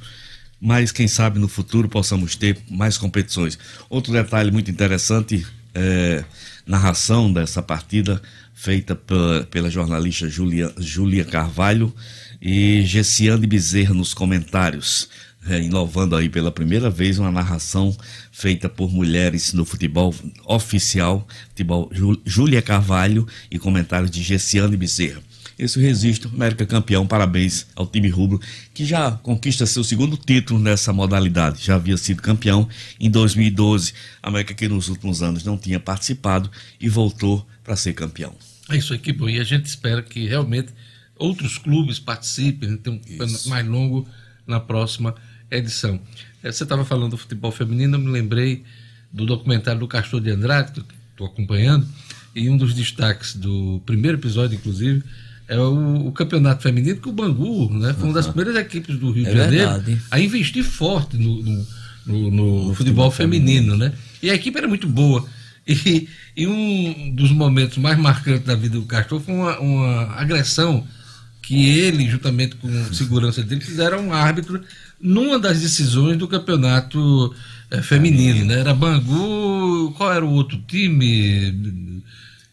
mas 0.60 0.92
quem 0.92 1.08
sabe 1.08 1.40
no 1.40 1.48
futuro 1.48 1.88
possamos 1.88 2.36
ter 2.36 2.58
mais 2.70 2.98
competições. 2.98 3.58
Outro 3.90 4.12
detalhe 4.12 4.52
muito 4.52 4.72
interessante 4.72 5.46
é 5.74 6.24
narração 6.66 7.32
dessa 7.32 7.62
partida 7.62 8.22
feita 8.58 8.96
pela, 8.96 9.44
pela 9.46 9.70
jornalista 9.70 10.28
Julia, 10.28 10.74
Julia 10.80 11.24
Carvalho 11.24 11.94
e 12.42 12.82
Gessiane 12.82 13.46
Bezerra 13.46 13.94
nos 13.94 14.16
comentários 14.16 15.08
é, 15.48 15.62
inovando 15.62 16.16
aí 16.16 16.28
pela 16.28 16.52
primeira 16.52 16.90
vez 16.90 17.20
uma 17.20 17.32
narração 17.32 17.96
feita 18.32 18.68
por 18.68 18.92
mulheres 18.92 19.54
no 19.54 19.64
futebol 19.64 20.14
oficial, 20.44 21.26
futebol 21.50 21.90
Júlia 22.26 22.62
Carvalho 22.62 23.28
e 23.50 23.60
comentários 23.60 24.10
de 24.10 24.24
Gessiane 24.24 24.76
Bezerra. 24.76 25.22
Esse 25.58 25.80
registro, 25.80 26.30
América 26.34 26.66
campeão, 26.66 27.06
parabéns 27.08 27.68
ao 27.76 27.86
time 27.86 28.10
rubro, 28.10 28.42
que 28.74 28.86
já 28.86 29.12
conquista 29.12 29.66
seu 29.66 29.84
segundo 29.84 30.18
título 30.18 30.60
nessa 30.60 30.92
modalidade. 30.92 31.64
Já 31.64 31.76
havia 31.76 31.98
sido 31.98 32.22
campeão 32.22 32.68
em 33.00 33.10
2012. 33.10 33.94
América 34.22 34.54
que 34.54 34.68
nos 34.68 34.90
últimos 34.90 35.24
anos 35.24 35.44
não 35.44 35.58
tinha 35.58 35.80
participado 35.80 36.52
e 36.80 36.90
voltou 36.90 37.48
para 37.64 37.76
ser 37.76 37.94
campeão. 37.94 38.36
É 38.70 38.78
isso 38.78 38.94
aí, 38.94 39.00
que 39.00 39.14
bom. 39.14 39.30
E 39.30 39.40
a 39.40 39.44
gente 39.44 39.66
espera 39.66 40.02
que 40.02 40.28
realmente 40.28 40.74
outros 41.16 41.58
clubes 41.58 42.00
participem, 42.00 42.78
tenham 42.78 43.00
um 43.00 43.50
mais 43.50 43.66
longo 43.66 44.08
na 44.46 44.60
próxima 44.60 45.16
edição. 45.50 46.00
É, 46.44 46.52
você 46.52 46.64
estava 46.64 46.86
falando 46.86 47.12
do 47.12 47.18
futebol 47.18 47.52
feminino, 47.52 47.96
eu 47.96 48.00
me 48.00 48.10
lembrei 48.10 48.64
do 49.12 49.26
documentário 49.26 49.80
do 49.80 49.88
Castor 49.88 50.22
de 50.22 50.30
Andrade, 50.30 50.72
que 50.72 50.84
estou 51.12 51.28
acompanhando, 51.28 51.88
e 52.36 52.50
um 52.50 52.58
dos 52.58 52.74
destaques 52.74 53.36
do 53.36 53.82
primeiro 53.86 54.18
episódio, 54.18 54.56
inclusive, 54.56 55.04
é 55.48 55.58
o, 55.58 56.08
o 56.08 56.12
campeonato 56.12 56.62
feminino, 56.62 57.00
que 57.00 57.10
o 57.10 57.12
Bangu 57.12 57.74
né, 57.74 57.94
foi 57.94 58.04
uma 58.04 58.14
das 58.14 58.28
primeiras 58.28 58.56
equipes 58.62 58.98
do 59.00 59.12
Rio 59.12 59.26
é 59.26 59.32
de 59.32 59.38
Janeiro 59.38 59.72
verdade. 59.72 60.02
a 60.12 60.20
investir 60.20 60.64
forte 60.64 61.18
no, 61.18 61.42
no, 61.42 61.66
no, 62.06 62.32
no 62.32 62.32
futebol, 62.32 62.76
futebol 62.76 63.12
feminino, 63.12 63.72
feminino, 63.72 63.78
né? 63.78 63.94
E 64.22 64.30
a 64.30 64.36
equipe 64.36 64.58
era 64.58 64.68
muito 64.68 64.88
boa. 64.88 65.26
E, 65.68 66.08
e, 66.36 66.48
um 66.48 67.14
dos 67.14 67.32
momentos 67.32 67.78
mais 67.78 67.98
marcantes 67.98 68.46
da 68.46 68.56
vida 68.56 68.80
do 68.80 68.86
Castor 68.86 69.20
foi 69.20 69.34
uma, 69.34 69.60
uma 69.60 70.16
agressão 70.16 70.88
que 71.42 71.78
ele, 71.80 72.10
juntamente 72.10 72.56
com 72.56 72.94
segurança 72.94 73.44
dele, 73.44 73.62
fizeram 73.62 74.08
um 74.08 74.14
árbitro 74.14 74.62
numa 75.02 75.38
das 75.38 75.60
decisões 75.60 76.18
do 76.18 76.28
campeonato 76.28 77.34
é, 77.70 77.82
feminino, 77.82 78.46
né? 78.46 78.60
Era 78.60 78.74
Bangu, 78.74 79.94
qual 79.98 80.14
era 80.14 80.26
o 80.26 80.32
outro 80.32 80.58
time? 80.68 82.02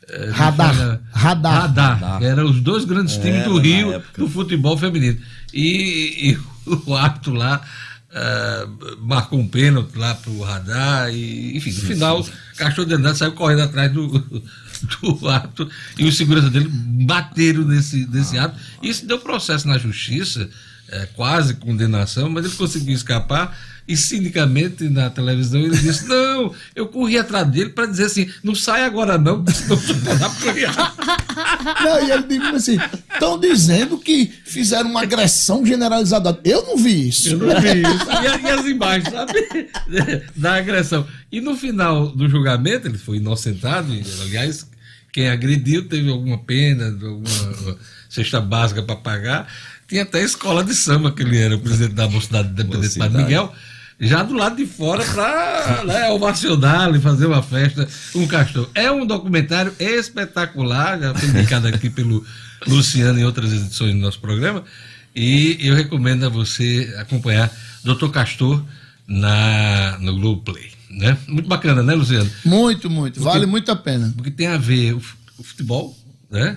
É, 0.09 0.31
Radar. 0.31 0.75
Radar. 0.75 1.01
Radar. 1.13 2.01
Radar. 2.01 2.23
Eram 2.23 2.45
os 2.47 2.61
dois 2.61 2.85
grandes 2.85 3.17
times 3.17 3.45
do 3.45 3.59
Rio 3.59 4.03
do 4.19 4.29
futebol 4.29 4.77
feminino. 4.77 5.19
E, 5.53 6.31
e 6.31 6.39
o 6.87 6.95
árbitro 6.95 7.33
lá 7.33 7.61
uh, 8.15 8.97
marcou 9.01 9.39
um 9.39 9.49
pênalti 9.49 9.97
lá 9.97 10.15
pro 10.15 10.41
Radar. 10.41 11.13
E, 11.13 11.57
enfim, 11.57 11.73
no 11.73 11.81
final, 11.81 12.27
Cachorro 12.57 12.87
de 12.87 12.95
André 12.95 13.15
saiu 13.15 13.33
correndo 13.33 13.63
atrás 13.63 13.93
do, 13.93 14.09
do 15.03 15.29
árbitro 15.29 15.69
e 15.99 16.07
os 16.07 16.17
seguranças 16.17 16.51
dele 16.51 16.69
bateram 16.69 17.65
nesse, 17.65 18.07
nesse 18.07 18.39
árbitro. 18.39 18.63
Isso 18.83 19.07
deu 19.07 19.19
processo 19.19 19.67
na 19.67 19.79
justiça 19.79 20.49
é, 20.89 21.07
quase 21.15 21.55
condenação, 21.55 22.31
mas 22.31 22.45
ele 22.45 22.55
conseguiu 22.55 22.95
escapar 22.95 23.57
e 23.87 23.97
cinicamente 23.97 24.89
na 24.89 25.11
televisão 25.11 25.61
ele 25.61 25.77
disse: 25.77 26.07
Não, 26.09 26.55
eu 26.75 26.89
corri 26.89 27.19
atrás 27.19 27.47
dele 27.49 27.71
para 27.71 27.87
dizer 27.87 28.05
assim: 28.05 28.31
Não 28.43 28.55
sai 28.55 28.85
agora 28.85 29.19
não, 29.19 29.45
senão 29.47 29.77
Não, 31.83 32.07
e 32.07 32.11
ele 32.11 32.23
disse 32.23 32.73
assim: 32.73 32.79
Estão 33.13 33.39
dizendo 33.39 33.99
que 33.99 34.33
fizeram 34.45 34.91
uma 34.91 35.03
agressão 35.03 35.65
generalizada. 35.65 36.39
Eu 36.45 36.63
não 36.63 36.77
vi 36.77 37.09
isso. 37.09 37.31
Eu 37.31 37.39
não 37.39 37.61
vi 37.61 37.83
isso. 37.83 38.07
E, 38.11 38.47
e 38.47 38.51
as 38.51 38.67
imagens, 38.67 39.13
sabe? 39.13 39.69
Da 40.37 40.57
agressão. 40.57 41.07
E 41.31 41.41
no 41.41 41.57
final 41.57 42.09
do 42.09 42.29
julgamento, 42.29 42.89
ele 42.89 42.99
foi 42.99 43.19
inocentado, 43.19 43.93
e, 43.93 44.05
aliás, 44.23 44.67
quem 45.13 45.29
agrediu 45.29 45.89
teve 45.89 46.11
alguma 46.11 46.39
pena, 46.39 46.87
alguma 46.87 47.79
cesta 48.09 48.41
básica 48.41 48.83
para 48.83 48.97
pagar. 48.97 49.53
Tinha 49.87 50.03
até 50.03 50.23
escola 50.23 50.65
de 50.65 50.75
samba, 50.75 51.13
que 51.13 51.23
ele 51.23 51.39
era 51.39 51.57
o 51.57 51.61
presidente 51.61 51.95
da 51.95 52.09
Mocidade 52.09 52.49
Independente 52.49 52.99
Padre 52.99 53.23
Miguel, 53.23 53.53
já 54.07 54.23
do 54.23 54.35
lado 54.35 54.57
de 54.57 54.67
fora 54.67 55.05
para 55.05 55.85
né, 55.85 56.11
ovacionar 56.11 56.95
e 56.95 57.01
fazer 57.01 57.27
uma 57.27 57.43
festa 57.43 57.89
com 58.13 58.21
um 58.21 58.27
castor. 58.27 58.69
É 58.75 58.91
um 58.91 59.07
documentário 59.07 59.75
espetacular, 59.79 60.99
já 61.01 61.15
foi 61.15 61.29
indicado 61.29 61.69
aqui 61.69 61.89
pelo 61.91 62.25
Luciano 62.67 63.19
em 63.19 63.25
outras 63.25 63.53
edições 63.53 63.93
do 63.93 64.01
nosso 64.01 64.21
programa, 64.21 64.65
e 65.15 65.59
eu 65.61 65.75
recomendo 65.75 66.27
a 66.27 66.29
você 66.29 66.95
acompanhar 66.99 67.51
Dr. 67.85 68.09
Castor 68.09 68.63
na, 69.07 69.99
no 70.01 70.15
Globoplay. 70.15 70.73
Né? 70.91 71.17
Muito 71.27 71.49
bacana, 71.49 71.83
né, 71.83 71.95
Luciano? 71.95 72.31
Muito, 72.45 72.89
muito. 72.89 73.15
Porque, 73.15 73.29
vale 73.29 73.47
muito 73.47 73.71
a 73.71 73.77
pena. 73.77 74.13
Porque 74.15 74.31
tem 74.31 74.47
a 74.47 74.59
ver 74.59 74.95
o, 74.95 75.03
o 75.39 75.43
futebol, 75.43 75.97
né? 76.31 76.57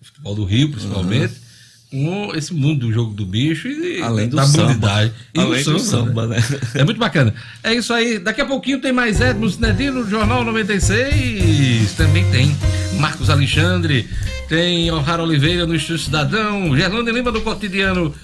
O 0.00 0.04
futebol 0.04 0.34
do 0.34 0.44
Rio, 0.44 0.70
principalmente. 0.70 1.34
Uhum 1.34 1.49
com 1.90 2.32
esse 2.34 2.54
mundo 2.54 2.86
do 2.86 2.92
jogo 2.92 3.12
do 3.12 3.26
bicho 3.26 3.66
e 3.68 4.00
além 4.00 4.28
do 4.28 4.36
da 4.36 4.46
samba. 4.46 5.12
E 5.34 5.40
além 5.40 5.64
do 5.64 5.78
samba, 5.78 6.26
né? 6.26 6.36
né? 6.36 6.60
É 6.74 6.84
muito 6.84 6.98
bacana. 6.98 7.34
É 7.62 7.74
isso 7.74 7.92
aí. 7.92 8.18
Daqui 8.18 8.40
a 8.40 8.46
pouquinho 8.46 8.80
tem 8.80 8.92
mais 8.92 9.20
Edmo 9.20 9.50
Cinedino, 9.50 10.08
Jornal 10.08 10.44
96. 10.44 11.92
Também 11.94 12.24
tem 12.30 12.56
Marcos 12.98 13.28
Alexandre, 13.28 14.08
tem 14.48 14.90
O'Hara 14.90 15.22
Oliveira 15.22 15.66
no 15.66 15.74
Estúdio 15.74 16.04
Cidadão, 16.04 16.76
Gerlando 16.76 17.10
Lima 17.10 17.32
do 17.32 17.40
Cotidiano. 17.40 18.14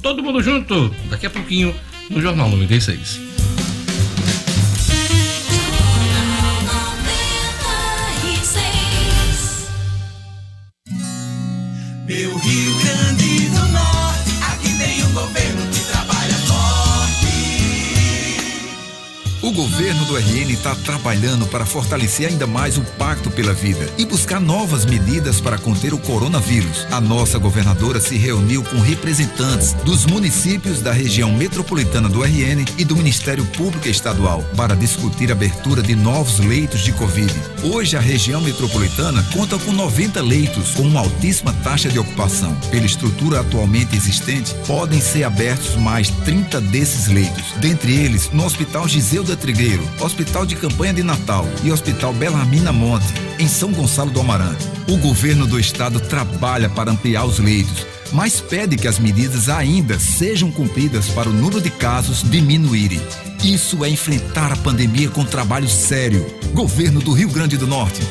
Todo 0.00 0.22
mundo 0.22 0.40
junto. 0.40 0.94
Daqui 1.10 1.26
a 1.26 1.30
pouquinho 1.30 1.74
no 2.08 2.20
Jornal 2.22 2.48
96. 2.48 3.35
Governo 19.56 20.04
do 20.04 20.18
RN 20.18 20.50
está 20.50 20.74
trabalhando 20.74 21.46
para 21.46 21.64
fortalecer 21.64 22.28
ainda 22.28 22.46
mais 22.46 22.76
o 22.76 22.82
pacto 22.82 23.30
pela 23.30 23.54
vida 23.54 23.88
e 23.96 24.04
buscar 24.04 24.38
novas 24.38 24.84
medidas 24.84 25.40
para 25.40 25.56
conter 25.56 25.94
o 25.94 25.98
coronavírus. 25.98 26.86
A 26.90 27.00
nossa 27.00 27.38
governadora 27.38 27.98
se 27.98 28.18
reuniu 28.18 28.62
com 28.62 28.78
representantes 28.80 29.72
dos 29.72 30.04
municípios 30.04 30.82
da 30.82 30.92
região 30.92 31.32
metropolitana 31.32 32.06
do 32.06 32.22
RN 32.22 32.66
e 32.76 32.84
do 32.84 32.94
Ministério 32.94 33.46
Público 33.46 33.88
Estadual 33.88 34.42
para 34.54 34.76
discutir 34.76 35.30
a 35.30 35.32
abertura 35.32 35.82
de 35.82 35.96
novos 35.96 36.38
leitos 36.38 36.80
de 36.80 36.92
Covid. 36.92 37.32
Hoje 37.64 37.96
a 37.96 38.00
região 38.00 38.42
metropolitana 38.42 39.22
conta 39.32 39.58
com 39.58 39.72
90 39.72 40.20
leitos 40.20 40.72
com 40.72 40.82
uma 40.82 41.00
altíssima 41.00 41.54
taxa 41.64 41.88
de 41.88 41.98
ocupação. 41.98 42.54
Pela 42.70 42.84
estrutura 42.84 43.40
atualmente 43.40 43.96
existente, 43.96 44.54
podem 44.66 45.00
ser 45.00 45.24
abertos 45.24 45.76
mais 45.76 46.10
30 46.26 46.60
desses 46.60 47.06
leitos, 47.06 47.54
dentre 47.58 47.94
eles 47.94 48.30
no 48.32 48.44
Hospital 48.44 48.86
Giseuda 48.86 49.34
Trigueiro, 49.46 49.88
Hospital 50.00 50.44
de 50.44 50.56
Campanha 50.56 50.92
de 50.92 51.04
Natal 51.04 51.46
e 51.62 51.70
Hospital 51.70 52.12
Belarmina 52.12 52.72
Monte, 52.72 53.06
em 53.38 53.46
São 53.46 53.70
Gonçalo 53.70 54.10
do 54.10 54.18
Amarante. 54.18 54.66
O 54.88 54.96
governo 54.96 55.46
do 55.46 55.60
estado 55.60 56.00
trabalha 56.00 56.68
para 56.68 56.90
ampliar 56.90 57.24
os 57.24 57.38
leitos, 57.38 57.86
mas 58.12 58.40
pede 58.40 58.76
que 58.76 58.88
as 58.88 58.98
medidas 58.98 59.48
ainda 59.48 60.00
sejam 60.00 60.50
cumpridas 60.50 61.10
para 61.10 61.28
o 61.28 61.32
número 61.32 61.60
de 61.60 61.70
casos 61.70 62.28
diminuírem. 62.28 63.00
Isso 63.44 63.84
é 63.84 63.88
enfrentar 63.88 64.50
a 64.50 64.56
pandemia 64.56 65.10
com 65.10 65.24
trabalho 65.24 65.68
sério. 65.68 66.26
Governo 66.52 67.00
do 67.00 67.12
Rio 67.12 67.28
Grande 67.28 67.56
do 67.56 67.68
Norte. 67.68 68.02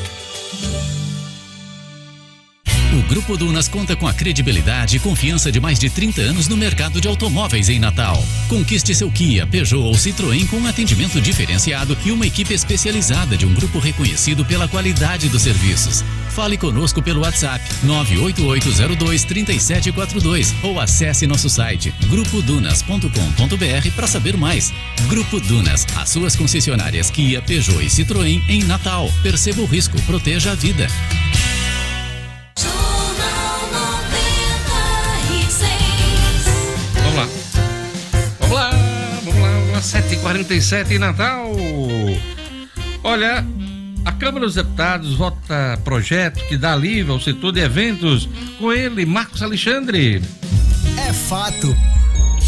O 2.96 3.02
Grupo 3.02 3.36
Dunas 3.36 3.68
conta 3.68 3.94
com 3.94 4.08
a 4.08 4.14
credibilidade 4.14 4.96
e 4.96 4.98
confiança 4.98 5.52
de 5.52 5.60
mais 5.60 5.78
de 5.78 5.90
30 5.90 6.22
anos 6.22 6.48
no 6.48 6.56
mercado 6.56 6.98
de 6.98 7.06
automóveis 7.06 7.68
em 7.68 7.78
Natal. 7.78 8.24
Conquiste 8.48 8.94
seu 8.94 9.10
Kia, 9.10 9.46
Peugeot 9.46 9.82
ou 9.82 9.92
Citroën 9.92 10.48
com 10.48 10.56
um 10.56 10.66
atendimento 10.66 11.20
diferenciado 11.20 11.94
e 12.06 12.10
uma 12.10 12.26
equipe 12.26 12.54
especializada 12.54 13.36
de 13.36 13.44
um 13.44 13.52
grupo 13.52 13.78
reconhecido 13.78 14.46
pela 14.46 14.66
qualidade 14.66 15.28
dos 15.28 15.42
serviços. 15.42 16.02
Fale 16.30 16.56
conosco 16.56 17.02
pelo 17.02 17.20
WhatsApp 17.20 17.62
988023742 17.84 20.54
ou 20.62 20.80
acesse 20.80 21.26
nosso 21.26 21.50
site 21.50 21.92
grupodunas.com.br 22.08 23.90
para 23.94 24.06
saber 24.06 24.38
mais. 24.38 24.72
Grupo 25.06 25.38
Dunas, 25.38 25.86
as 25.96 26.08
suas 26.08 26.34
concessionárias 26.34 27.10
Kia, 27.10 27.42
Peugeot 27.42 27.82
e 27.82 27.90
Citroën 27.90 28.42
em 28.48 28.64
Natal. 28.64 29.12
Perceba 29.22 29.60
o 29.60 29.66
risco, 29.66 30.00
proteja 30.02 30.52
a 30.52 30.54
vida. 30.54 30.86
47 40.26 40.94
em 40.94 40.98
Natal. 40.98 41.52
Olha, 43.04 43.46
a 44.04 44.10
Câmara 44.10 44.44
dos 44.44 44.56
Deputados 44.56 45.14
vota 45.14 45.80
projeto 45.84 46.44
que 46.48 46.56
dá 46.56 46.72
alívio 46.72 47.12
ao 47.12 47.20
setor 47.20 47.52
de 47.52 47.60
eventos. 47.60 48.28
Com 48.58 48.72
ele, 48.72 49.06
Marcos 49.06 49.40
Alexandre. 49.40 50.20
É 50.98 51.12
fato. 51.12 51.95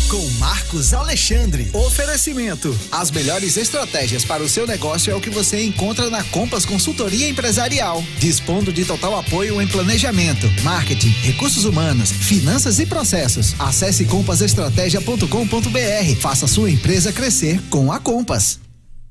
Com 0.09 0.27
Marcos 0.39 0.95
Alexandre. 0.95 1.69
Oferecimento. 1.75 2.75
As 2.91 3.11
melhores 3.11 3.59
estratégias 3.59 4.25
para 4.25 4.43
o 4.43 4.49
seu 4.49 4.67
negócio 4.67 5.13
é 5.13 5.15
o 5.15 5.21
que 5.21 5.29
você 5.29 5.63
encontra 5.63 6.09
na 6.09 6.25
Compass 6.25 6.65
Consultoria 6.65 7.29
Empresarial. 7.29 8.03
Dispondo 8.19 8.73
de 8.73 8.87
total 8.87 9.19
apoio 9.19 9.61
em 9.61 9.69
planejamento, 9.69 10.47
marketing, 10.65 11.11
recursos 11.11 11.67
humanos, 11.67 12.11
finanças 12.11 12.79
e 12.79 12.87
processos. 12.87 13.55
Acesse 13.61 14.07
compassestratégia.com.br. 14.07 16.17
Faça 16.19 16.47
sua 16.47 16.71
empresa 16.71 17.13
crescer 17.13 17.61
com 17.69 17.93
a 17.93 18.01
Compass. 18.01 18.61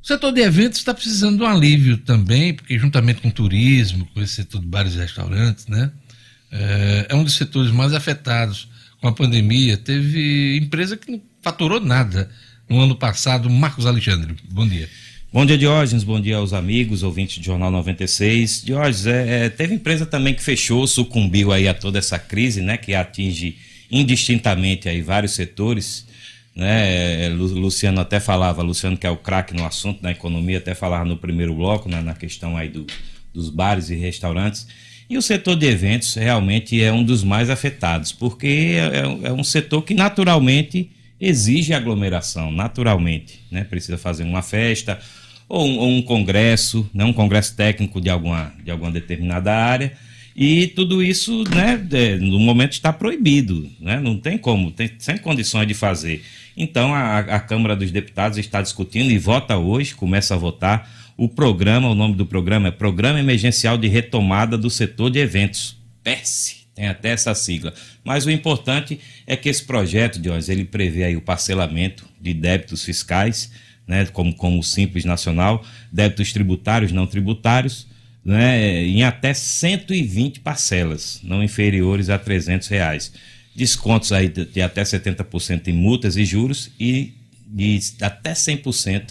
O 0.01 0.07
setor 0.07 0.31
de 0.31 0.41
eventos 0.41 0.79
está 0.79 0.95
precisando 0.95 1.37
de 1.37 1.43
um 1.43 1.47
alívio 1.47 1.99
também, 1.99 2.55
porque 2.55 2.79
juntamente 2.79 3.21
com 3.21 3.27
o 3.27 3.31
turismo, 3.31 4.07
com 4.15 4.21
esse 4.21 4.33
setor 4.33 4.61
de 4.61 4.65
bares 4.65 4.95
e 4.95 4.97
restaurantes, 4.97 5.67
né? 5.67 5.91
É, 6.51 7.05
é 7.09 7.15
um 7.15 7.23
dos 7.23 7.35
setores 7.35 7.71
mais 7.71 7.93
afetados 7.93 8.67
com 9.07 9.09
a 9.09 9.13
pandemia. 9.13 9.77
Teve 9.77 10.57
empresa 10.57 10.97
que 10.97 11.11
não 11.11 11.21
faturou 11.41 11.79
nada 11.79 12.29
no 12.69 12.79
ano 12.81 12.95
passado. 12.95 13.49
Marcos 13.49 13.85
Alexandre, 13.85 14.35
bom 14.49 14.67
dia. 14.67 14.89
Bom 15.31 15.45
dia, 15.45 15.57
Diógenes. 15.57 16.03
Bom 16.03 16.19
dia 16.19 16.37
aos 16.37 16.51
amigos, 16.53 17.03
ouvintes 17.03 17.37
do 17.37 17.45
Jornal 17.45 17.71
96. 17.71 18.63
Diógenes, 18.65 19.05
é, 19.05 19.45
é, 19.45 19.49
teve 19.49 19.73
empresa 19.75 20.05
também 20.05 20.33
que 20.33 20.41
fechou, 20.43 20.85
sucumbiu 20.87 21.51
aí 21.51 21.67
a 21.67 21.73
toda 21.73 21.99
essa 21.99 22.17
crise, 22.19 22.61
né? 22.61 22.77
Que 22.77 22.93
atinge 22.93 23.57
indistintamente 23.89 24.89
aí 24.89 25.01
vários 25.01 25.33
setores. 25.33 26.05
Né? 26.55 27.29
Lu- 27.29 27.59
Luciano 27.59 28.01
até 28.01 28.19
falava, 28.19 28.61
Luciano 28.63 28.97
que 28.97 29.05
é 29.05 29.09
o 29.09 29.17
craque 29.17 29.53
no 29.53 29.65
assunto 29.65 30.01
da 30.01 30.11
economia, 30.11 30.57
até 30.57 30.73
falava 30.73 31.05
no 31.05 31.15
primeiro 31.15 31.53
bloco, 31.53 31.87
né, 31.87 32.01
na 32.01 32.15
questão 32.15 32.57
aí 32.57 32.67
do, 32.67 32.87
dos 33.31 33.49
bares 33.49 33.89
e 33.91 33.95
restaurantes. 33.95 34.65
E 35.09 35.17
o 35.17 35.21
setor 35.21 35.55
de 35.55 35.65
eventos 35.65 36.13
realmente 36.15 36.81
é 36.81 36.91
um 36.91 37.03
dos 37.03 37.23
mais 37.23 37.49
afetados, 37.49 38.11
porque 38.11 38.75
é, 38.75 38.99
é 38.99 39.07
um- 39.07 39.25
é 39.27 39.31
um 39.33 39.43
setor 39.43 39.81
que 39.83 39.93
naturalmente 39.93 40.89
exige 41.19 41.73
aglomeração, 41.73 42.51
naturalmente. 42.51 43.39
Né? 43.49 43.63
Precisa 43.63 43.97
fazer 43.97 44.23
uma 44.23 44.41
festa 44.41 44.99
ou 45.49 45.65
um, 45.65 45.77
ou 45.77 45.89
um 45.89 46.01
congresso, 46.01 46.89
né? 46.93 47.05
um 47.05 47.13
congresso 47.13 47.55
técnico 47.55 48.01
de 48.01 48.09
alguma, 48.09 48.53
de 48.63 48.69
alguma 48.69 48.91
determinada 48.91 49.53
área. 49.55 49.93
E 50.35 50.67
tudo 50.67 51.01
isso, 51.01 51.43
né, 51.49 51.83
é, 51.93 52.15
no 52.17 52.37
momento 52.37 52.73
está 52.73 52.93
proibido, 52.93 53.67
né? 53.79 53.99
não 53.99 54.17
tem 54.17 54.37
como, 54.37 54.69
tem, 54.71 54.91
sem 54.99 55.17
condições 55.17 55.67
de 55.67 55.73
fazer. 55.73 56.23
Então, 56.57 56.91
a, 56.91 57.19
a 57.19 57.39
Câmara 57.39 57.75
dos 57.75 57.91
Deputados 57.91 58.39
está 58.39 58.63
discutindo 58.63 59.11
e 59.11 59.19
vota 59.19 59.55
hoje, 59.57 59.93
começa 59.93 60.33
a 60.33 60.37
votar, 60.37 60.89
o 61.15 61.29
programa, 61.29 61.87
o 61.87 61.95
nome 61.95 62.15
do 62.15 62.25
programa 62.25 62.69
é 62.69 62.71
Programa 62.71 63.19
Emergencial 63.19 63.77
de 63.77 63.87
Retomada 63.87 64.57
do 64.57 64.69
Setor 64.69 65.11
de 65.11 65.19
Eventos, 65.19 65.77
PERSE, 66.03 66.67
tem 66.73 66.87
até 66.87 67.09
essa 67.09 67.35
sigla. 67.35 67.73
Mas 68.03 68.25
o 68.25 68.31
importante 68.31 68.99
é 69.27 69.35
que 69.35 69.49
esse 69.49 69.63
projeto, 69.63 70.19
Jones, 70.19 70.49
ele 70.49 70.65
prevê 70.65 71.03
aí 71.03 71.15
o 71.15 71.21
parcelamento 71.21 72.05
de 72.19 72.33
débitos 72.33 72.83
fiscais, 72.83 73.51
né, 73.87 74.05
como, 74.07 74.33
como 74.33 74.59
o 74.59 74.63
Simples 74.63 75.05
Nacional, 75.05 75.63
débitos 75.91 76.33
tributários, 76.33 76.91
não 76.91 77.05
tributários, 77.05 77.87
né, 78.25 78.83
em 78.83 79.03
até 79.03 79.33
120 79.33 80.39
parcelas, 80.39 81.19
não 81.23 81.43
inferiores 81.43 82.09
a 82.09 82.17
300 82.17 82.67
reais. 82.67 83.13
Descontos 83.57 84.11
aí 84.11 84.29
de, 84.29 84.45
de 84.45 84.61
até 84.61 84.83
70% 84.83 85.67
em 85.67 85.73
multas 85.73 86.15
e 86.15 86.23
juros 86.23 86.69
e 86.79 87.15
de 87.47 87.79
até 88.01 88.33
100% 88.33 89.05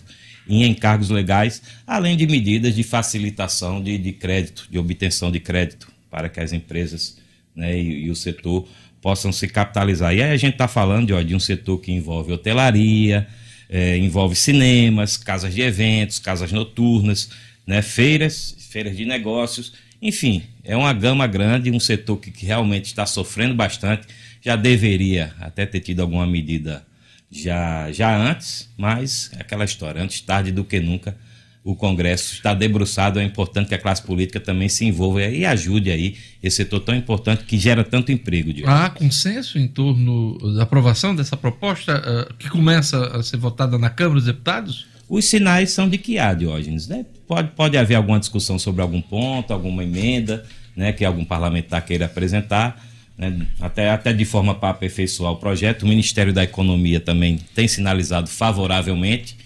em 0.48 0.62
encargos 0.62 1.10
legais, 1.10 1.60
além 1.84 2.16
de 2.16 2.28
medidas 2.28 2.72
de 2.76 2.84
facilitação 2.84 3.82
de, 3.82 3.98
de 3.98 4.12
crédito, 4.12 4.68
de 4.70 4.78
obtenção 4.78 5.32
de 5.32 5.40
crédito, 5.40 5.88
para 6.08 6.28
que 6.28 6.38
as 6.38 6.52
empresas 6.52 7.18
né, 7.56 7.76
e, 7.76 8.04
e 8.04 8.10
o 8.10 8.14
setor 8.14 8.68
possam 9.02 9.32
se 9.32 9.48
capitalizar. 9.48 10.14
E 10.14 10.22
aí 10.22 10.30
a 10.30 10.36
gente 10.36 10.52
está 10.52 10.68
falando 10.68 11.08
de, 11.08 11.12
ó, 11.12 11.20
de 11.22 11.34
um 11.34 11.40
setor 11.40 11.78
que 11.78 11.90
envolve 11.90 12.32
hotelaria, 12.32 13.26
eh, 13.68 13.98
envolve 13.98 14.36
cinemas, 14.36 15.16
casas 15.16 15.52
de 15.52 15.60
eventos, 15.60 16.20
casas 16.20 16.52
noturnas, 16.52 17.30
né, 17.66 17.82
feiras, 17.82 18.56
feiras 18.70 18.96
de 18.96 19.04
negócios, 19.04 19.72
enfim, 20.00 20.42
é 20.62 20.76
uma 20.76 20.92
gama 20.92 21.26
grande, 21.26 21.70
um 21.70 21.80
setor 21.80 22.18
que, 22.18 22.30
que 22.30 22.46
realmente 22.46 22.86
está 22.86 23.06
sofrendo 23.06 23.54
bastante, 23.54 24.06
já 24.46 24.54
deveria 24.54 25.34
até 25.40 25.66
ter 25.66 25.80
tido 25.80 26.02
alguma 26.02 26.24
medida 26.24 26.86
já, 27.28 27.90
já 27.90 28.16
antes, 28.16 28.68
mas 28.78 29.28
é 29.36 29.40
aquela 29.40 29.64
história, 29.64 30.00
antes 30.00 30.20
tarde 30.20 30.52
do 30.52 30.62
que 30.62 30.78
nunca, 30.78 31.16
o 31.64 31.74
Congresso 31.74 32.34
está 32.34 32.54
debruçado, 32.54 33.18
é 33.18 33.24
importante 33.24 33.66
que 33.66 33.74
a 33.74 33.78
classe 33.78 34.00
política 34.00 34.38
também 34.38 34.68
se 34.68 34.84
envolva 34.84 35.20
e 35.22 35.44
ajude 35.44 35.90
aí 35.90 36.16
esse 36.40 36.58
setor 36.58 36.78
tão 36.78 36.94
importante 36.94 37.42
que 37.42 37.58
gera 37.58 37.82
tanto 37.82 38.12
emprego. 38.12 38.52
Diogo. 38.52 38.70
Há 38.70 38.88
consenso 38.88 39.58
em 39.58 39.66
torno 39.66 40.38
da 40.54 40.62
aprovação 40.62 41.16
dessa 41.16 41.36
proposta 41.36 41.98
uh, 41.98 42.34
que 42.34 42.48
começa 42.48 43.04
a 43.16 43.24
ser 43.24 43.38
votada 43.38 43.76
na 43.76 43.90
Câmara 43.90 44.14
dos 44.14 44.26
Deputados? 44.26 44.86
Os 45.08 45.24
sinais 45.24 45.72
são 45.72 45.88
de 45.88 45.98
que 45.98 46.20
há, 46.20 46.32
Diógenes. 46.32 46.86
Né? 46.86 47.04
Pode, 47.26 47.50
pode 47.50 47.76
haver 47.76 47.96
alguma 47.96 48.20
discussão 48.20 48.60
sobre 48.60 48.80
algum 48.80 49.02
ponto, 49.02 49.52
alguma 49.52 49.82
emenda 49.82 50.44
né, 50.76 50.92
que 50.92 51.04
algum 51.04 51.24
parlamentar 51.24 51.84
queira 51.84 52.04
apresentar, 52.04 52.85
né, 53.16 53.46
até, 53.60 53.90
até 53.90 54.12
de 54.12 54.24
forma 54.24 54.54
para 54.54 54.70
aperfeiçoar 54.70 55.32
o 55.32 55.36
projeto. 55.36 55.82
O 55.82 55.88
Ministério 55.88 56.32
da 56.32 56.44
Economia 56.44 57.00
também 57.00 57.38
tem 57.54 57.66
sinalizado 57.66 58.28
favoravelmente. 58.28 59.36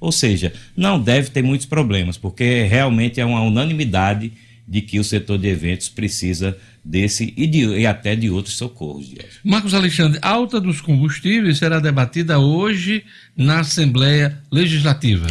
Ou 0.00 0.12
seja, 0.12 0.52
não 0.76 1.00
deve 1.00 1.30
ter 1.30 1.42
muitos 1.42 1.66
problemas, 1.66 2.16
porque 2.16 2.62
realmente 2.62 3.20
é 3.20 3.24
uma 3.24 3.42
unanimidade 3.42 4.32
de 4.66 4.80
que 4.80 5.00
o 5.00 5.04
setor 5.04 5.38
de 5.38 5.48
eventos 5.48 5.88
precisa 5.88 6.56
desse 6.84 7.32
e, 7.36 7.46
de, 7.46 7.64
e 7.64 7.86
até 7.86 8.14
de 8.14 8.30
outros 8.30 8.56
socorros. 8.56 9.12
Marcos 9.42 9.74
Alexandre, 9.74 10.18
a 10.22 10.30
alta 10.30 10.60
dos 10.60 10.80
combustíveis 10.80 11.58
será 11.58 11.80
debatida 11.80 12.38
hoje 12.38 13.02
na 13.36 13.60
Assembleia 13.60 14.38
Legislativa. 14.52 15.26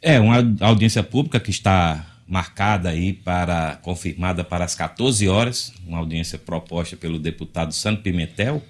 É, 0.00 0.18
uma 0.18 0.36
audiência 0.60 1.02
pública 1.02 1.40
que 1.40 1.50
está 1.50 2.06
marcada 2.28 2.90
aí 2.90 3.12
para, 3.12 3.76
confirmada 3.82 4.44
para 4.44 4.64
as 4.64 4.74
14 4.74 5.26
horas, 5.28 5.72
uma 5.86 5.98
audiência 5.98 6.38
proposta 6.38 6.96
pelo 6.96 7.18
deputado 7.18 7.72
Sandro 7.72 8.02
Pimentel, 8.02 8.62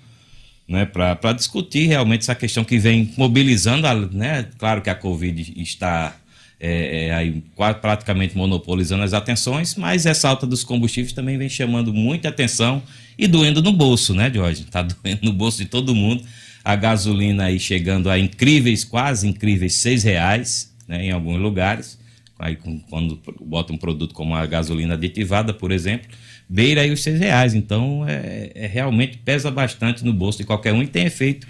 né, 0.69 0.87
para 0.87 1.33
discutir 1.33 1.87
realmente 1.87 2.23
essa 2.23 2.35
questão 2.35 2.63
que 2.63 2.79
vem 2.79 3.13
mobilizando, 3.17 3.87
a, 3.87 3.95
né, 3.95 4.47
claro 4.59 4.81
que 4.81 4.91
a 4.91 4.95
Covid 4.95 5.55
está 5.57 6.15
é, 6.61 7.07
é, 7.07 7.15
aí 7.15 7.43
praticamente 7.81 8.37
monopolizando 8.37 9.03
as 9.03 9.15
atenções, 9.15 9.75
mas 9.77 10.07
essa 10.07 10.29
alta 10.29 10.47
dos 10.47 10.65
combustíveis 10.65 11.13
também 11.13 11.39
vem 11.39 11.49
chamando 11.49 11.93
muita 11.93 12.29
atenção 12.29 12.83
e 13.17 13.27
doendo 13.27 13.63
no 13.63 13.73
bolso, 13.73 14.15
né, 14.15 14.31
Jorge? 14.33 14.63
Está 14.63 14.83
doendo 15.03 15.21
no 15.23 15.33
bolso 15.33 15.59
de 15.59 15.67
todo 15.67 15.95
mundo. 15.95 16.23
A 16.65 16.77
gasolina 16.77 17.45
aí 17.45 17.59
chegando 17.59 18.11
a 18.11 18.19
incríveis, 18.19 18.85
quase 18.85 19.27
incríveis, 19.27 19.75
seis 19.75 20.03
reais, 20.03 20.73
né, 20.87 21.07
em 21.07 21.13
alguns 21.13 21.41
lugares. 21.41 21.99
Aí 22.39 22.57
quando 22.89 23.21
bota 23.41 23.73
um 23.73 23.77
produto 23.77 24.15
como 24.15 24.35
a 24.35 24.47
gasolina 24.47 24.95
aditivada, 24.95 25.53
por 25.53 25.73
exemplo, 25.73 26.09
beira 26.49 26.83
aí 26.83 26.91
os 26.93 27.03
seis 27.03 27.19
reais. 27.19 27.55
Então, 27.55 28.05
é, 28.07 28.53
é 28.55 28.67
realmente 28.67 29.19
pesa 29.19 29.51
bastante 29.51 30.05
no 30.05 30.13
bolso 30.13 30.39
de 30.39 30.45
qualquer 30.45 30.73
um 30.73 30.83
e 30.83 30.87
tem 30.87 31.07
efeito 31.07 31.47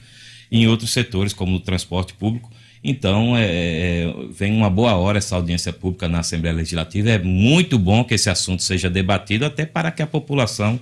em 0.50 0.66
outros 0.66 0.90
setores, 0.92 1.34
como 1.34 1.52
no 1.52 1.60
transporte 1.60 2.14
público 2.14 2.50
então, 2.82 3.36
é, 3.36 3.44
é, 3.44 4.14
vem 4.30 4.52
uma 4.52 4.70
boa 4.70 4.94
hora 4.94 5.18
essa 5.18 5.34
audiência 5.36 5.72
pública 5.72 6.08
na 6.08 6.20
Assembleia 6.20 6.56
Legislativa. 6.56 7.10
É 7.10 7.18
muito 7.18 7.78
bom 7.78 8.04
que 8.04 8.14
esse 8.14 8.30
assunto 8.30 8.62
seja 8.62 8.88
debatido, 8.88 9.44
até 9.44 9.66
para 9.66 9.90
que 9.90 10.02
a 10.02 10.06
população 10.06 10.78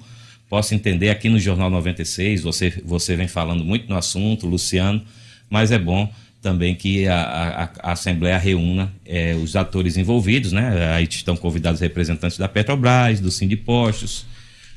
possa 0.48 0.74
entender. 0.74 1.10
Aqui 1.10 1.28
no 1.28 1.38
Jornal 1.38 1.70
96, 1.70 2.42
você, 2.42 2.82
você 2.84 3.16
vem 3.16 3.28
falando 3.28 3.64
muito 3.64 3.88
no 3.88 3.96
assunto, 3.96 4.46
Luciano, 4.46 5.02
mas 5.48 5.72
é 5.72 5.78
bom 5.78 6.10
também 6.46 6.76
que 6.76 7.08
a, 7.08 7.20
a, 7.82 7.90
a 7.90 7.92
Assembleia 7.92 8.38
reúna 8.38 8.94
é, 9.04 9.34
os 9.34 9.56
atores 9.56 9.96
envolvidos, 9.96 10.52
né? 10.52 10.94
Aí 10.94 11.04
estão 11.10 11.36
convidados 11.36 11.80
representantes 11.80 12.38
da 12.38 12.46
Petrobras, 12.46 13.18
do 13.18 13.32
Sindipostos, 13.32 14.24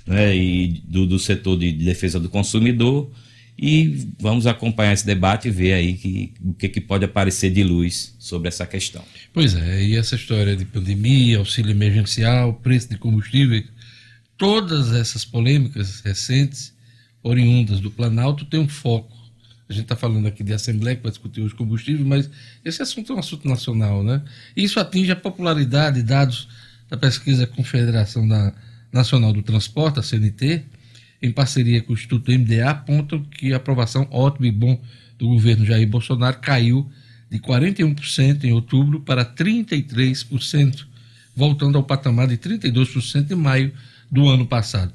né? 0.07 0.35
e 0.35 0.81
do, 0.83 1.05
do 1.05 1.19
setor 1.19 1.59
de 1.59 1.71
defesa 1.71 2.19
do 2.19 2.27
consumidor 2.27 3.11
e 3.55 4.07
vamos 4.19 4.47
acompanhar 4.47 4.93
esse 4.93 5.05
debate 5.05 5.47
e 5.47 5.51
ver 5.51 5.73
aí 5.73 5.93
que, 5.93 6.33
o 6.43 6.53
que, 6.55 6.69
que 6.69 6.81
pode 6.81 7.05
aparecer 7.05 7.51
de 7.51 7.63
luz 7.63 8.15
sobre 8.17 8.47
essa 8.47 8.65
questão. 8.65 9.03
Pois 9.31 9.53
é, 9.53 9.83
e 9.83 9.95
essa 9.95 10.15
história 10.15 10.55
de 10.55 10.65
pandemia, 10.65 11.37
auxílio 11.37 11.69
emergencial, 11.69 12.53
preço 12.53 12.89
de 12.89 12.97
combustível, 12.97 13.63
todas 14.39 14.91
essas 14.91 15.23
polêmicas 15.23 16.01
recentes, 16.01 16.73
oriundas 17.21 17.79
do 17.79 17.91
Planalto, 17.91 18.43
têm 18.43 18.59
um 18.59 18.67
foco. 18.67 19.18
A 19.69 19.73
gente 19.73 19.83
está 19.83 19.95
falando 19.95 20.27
aqui 20.27 20.43
de 20.43 20.51
Assembleia 20.51 20.97
que 20.97 21.03
vai 21.03 21.11
discutir 21.11 21.41
os 21.41 21.53
combustíveis, 21.53 22.05
mas 22.05 22.27
esse 22.65 22.81
assunto 22.81 23.13
é 23.13 23.15
um 23.15 23.19
assunto 23.19 23.47
nacional, 23.47 24.03
né? 24.03 24.23
E 24.57 24.63
isso 24.63 24.79
atinge 24.79 25.11
a 25.11 25.15
popularidade, 25.15 26.01
dados 26.01 26.47
da 26.89 26.97
pesquisa 26.97 27.45
Confederação 27.45 28.27
da 28.27 28.51
Nacional 28.91 29.31
do 29.31 29.43
Transporte, 29.43 29.99
a 29.99 30.03
CNT, 30.03 30.63
em 31.21 31.31
parceria 31.31 31.83
com 31.83 31.93
o 31.93 31.95
Instituto 31.95 32.31
MDA, 32.31 32.71
apontam 32.71 33.23
que 33.23 33.53
a 33.53 33.57
aprovação 33.57 34.07
ótima 34.09 34.47
e 34.47 34.51
bom 34.51 34.81
do 35.19 35.27
governo 35.27 35.63
Jair 35.63 35.87
Bolsonaro 35.87 36.39
caiu 36.39 36.89
de 37.29 37.37
41% 37.37 38.45
em 38.45 38.51
outubro 38.51 39.01
para 39.01 39.23
33%, 39.23 40.87
voltando 41.35 41.77
ao 41.77 41.83
patamar 41.83 42.27
de 42.27 42.37
32% 42.37 43.29
em 43.29 43.35
maio 43.35 43.71
do 44.09 44.27
ano 44.27 44.47
passado. 44.47 44.91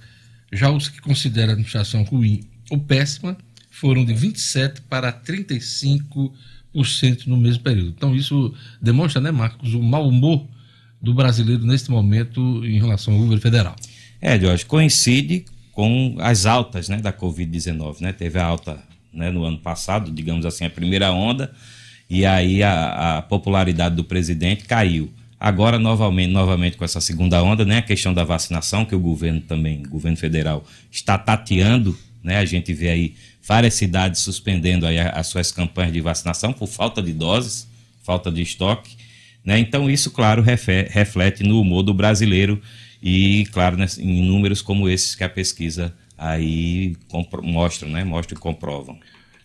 Já 0.53 0.69
os 0.71 0.89
que 0.89 1.01
consideram 1.01 1.51
a 1.51 1.53
administração 1.53 2.03
ruim 2.03 2.43
ou 2.71 2.81
péssima 2.81 3.37
foram 3.85 4.03
de 4.03 4.15
27% 4.15 4.81
para 4.89 5.13
35% 5.13 7.27
no 7.27 7.37
mesmo 7.37 7.63
período. 7.63 7.93
Então, 7.95 8.17
isso 8.17 8.55
demonstra, 8.81 9.21
né, 9.21 9.31
Marcos, 9.31 9.75
o 9.75 9.83
mau 9.83 10.09
humor 10.09 10.49
do 11.03 11.13
brasileiro 11.13 11.67
neste 11.67 11.91
momento 11.91 12.65
em 12.65 12.79
relação 12.79 13.13
ao 13.13 13.21
governo 13.21 13.43
federal. 13.43 13.77
É, 14.23 14.41
Jorge, 14.41 14.65
coincide 14.65 15.45
com 15.71 16.17
as 16.19 16.47
altas 16.47 16.89
né, 16.89 16.97
da 16.97 17.13
Covid-19. 17.13 18.01
Né? 18.01 18.11
Teve 18.15 18.39
a 18.39 18.47
alta 18.47 18.83
né, 19.13 19.31
no 19.31 19.45
ano 19.45 19.59
passado, 19.59 20.11
digamos 20.11 20.47
assim, 20.47 20.65
a 20.65 20.71
primeira 20.71 21.13
onda, 21.13 21.53
e 22.09 22.25
aí 22.25 22.63
a, 22.63 23.19
a 23.19 23.23
popularidade 23.23 23.97
do 23.97 24.05
presidente 24.05 24.65
caiu. 24.65 25.13
Agora, 25.39 25.79
novamente, 25.79 26.33
novamente 26.33 26.79
com 26.79 26.87
essa 26.87 27.03
segunda 27.03 27.43
onda, 27.43 27.67
né, 27.67 27.77
a 27.79 27.83
questão 27.83 28.15
da 28.15 28.25
vacinação, 28.25 28.87
que 28.87 28.95
o 28.95 29.01
governo 29.01 29.43
também, 29.43 29.85
o 29.85 29.91
governo 29.91 30.17
federal, 30.17 30.65
está 30.91 31.19
tateando, 31.19 31.95
né, 32.23 32.39
a 32.39 32.47
gente 32.47 32.73
vê 32.73 32.89
aí 32.89 33.15
várias 33.47 33.75
cidades 33.75 34.23
suspendendo 34.23 34.87
aí 34.87 34.99
as 34.99 35.27
suas 35.27 35.53
campanhas 35.53 35.93
de 35.93 36.01
vacinação 36.01 36.53
por 36.53 36.67
falta 36.67 37.03
de 37.03 37.13
doses, 37.13 37.69
falta 38.03 38.31
de 38.31 38.43
estoque. 38.43 38.97
Né, 39.45 39.59
então, 39.59 39.91
isso, 39.91 40.11
claro, 40.11 40.43
reflete 40.43 41.43
no 41.43 41.61
humor 41.61 41.83
do 41.83 41.93
brasileiro 41.93 42.61
e, 43.03 43.47
claro, 43.53 43.77
né, 43.77 43.87
em 43.99 44.23
números 44.23 44.63
como 44.63 44.89
esses 44.89 45.15
que 45.15 45.23
a 45.23 45.29
pesquisa 45.29 45.95
aí 46.17 46.97
mostra, 47.43 47.87
né? 47.89 48.03
Mostra 48.05 48.35
e 48.35 48.41
comprovam. 48.41 48.99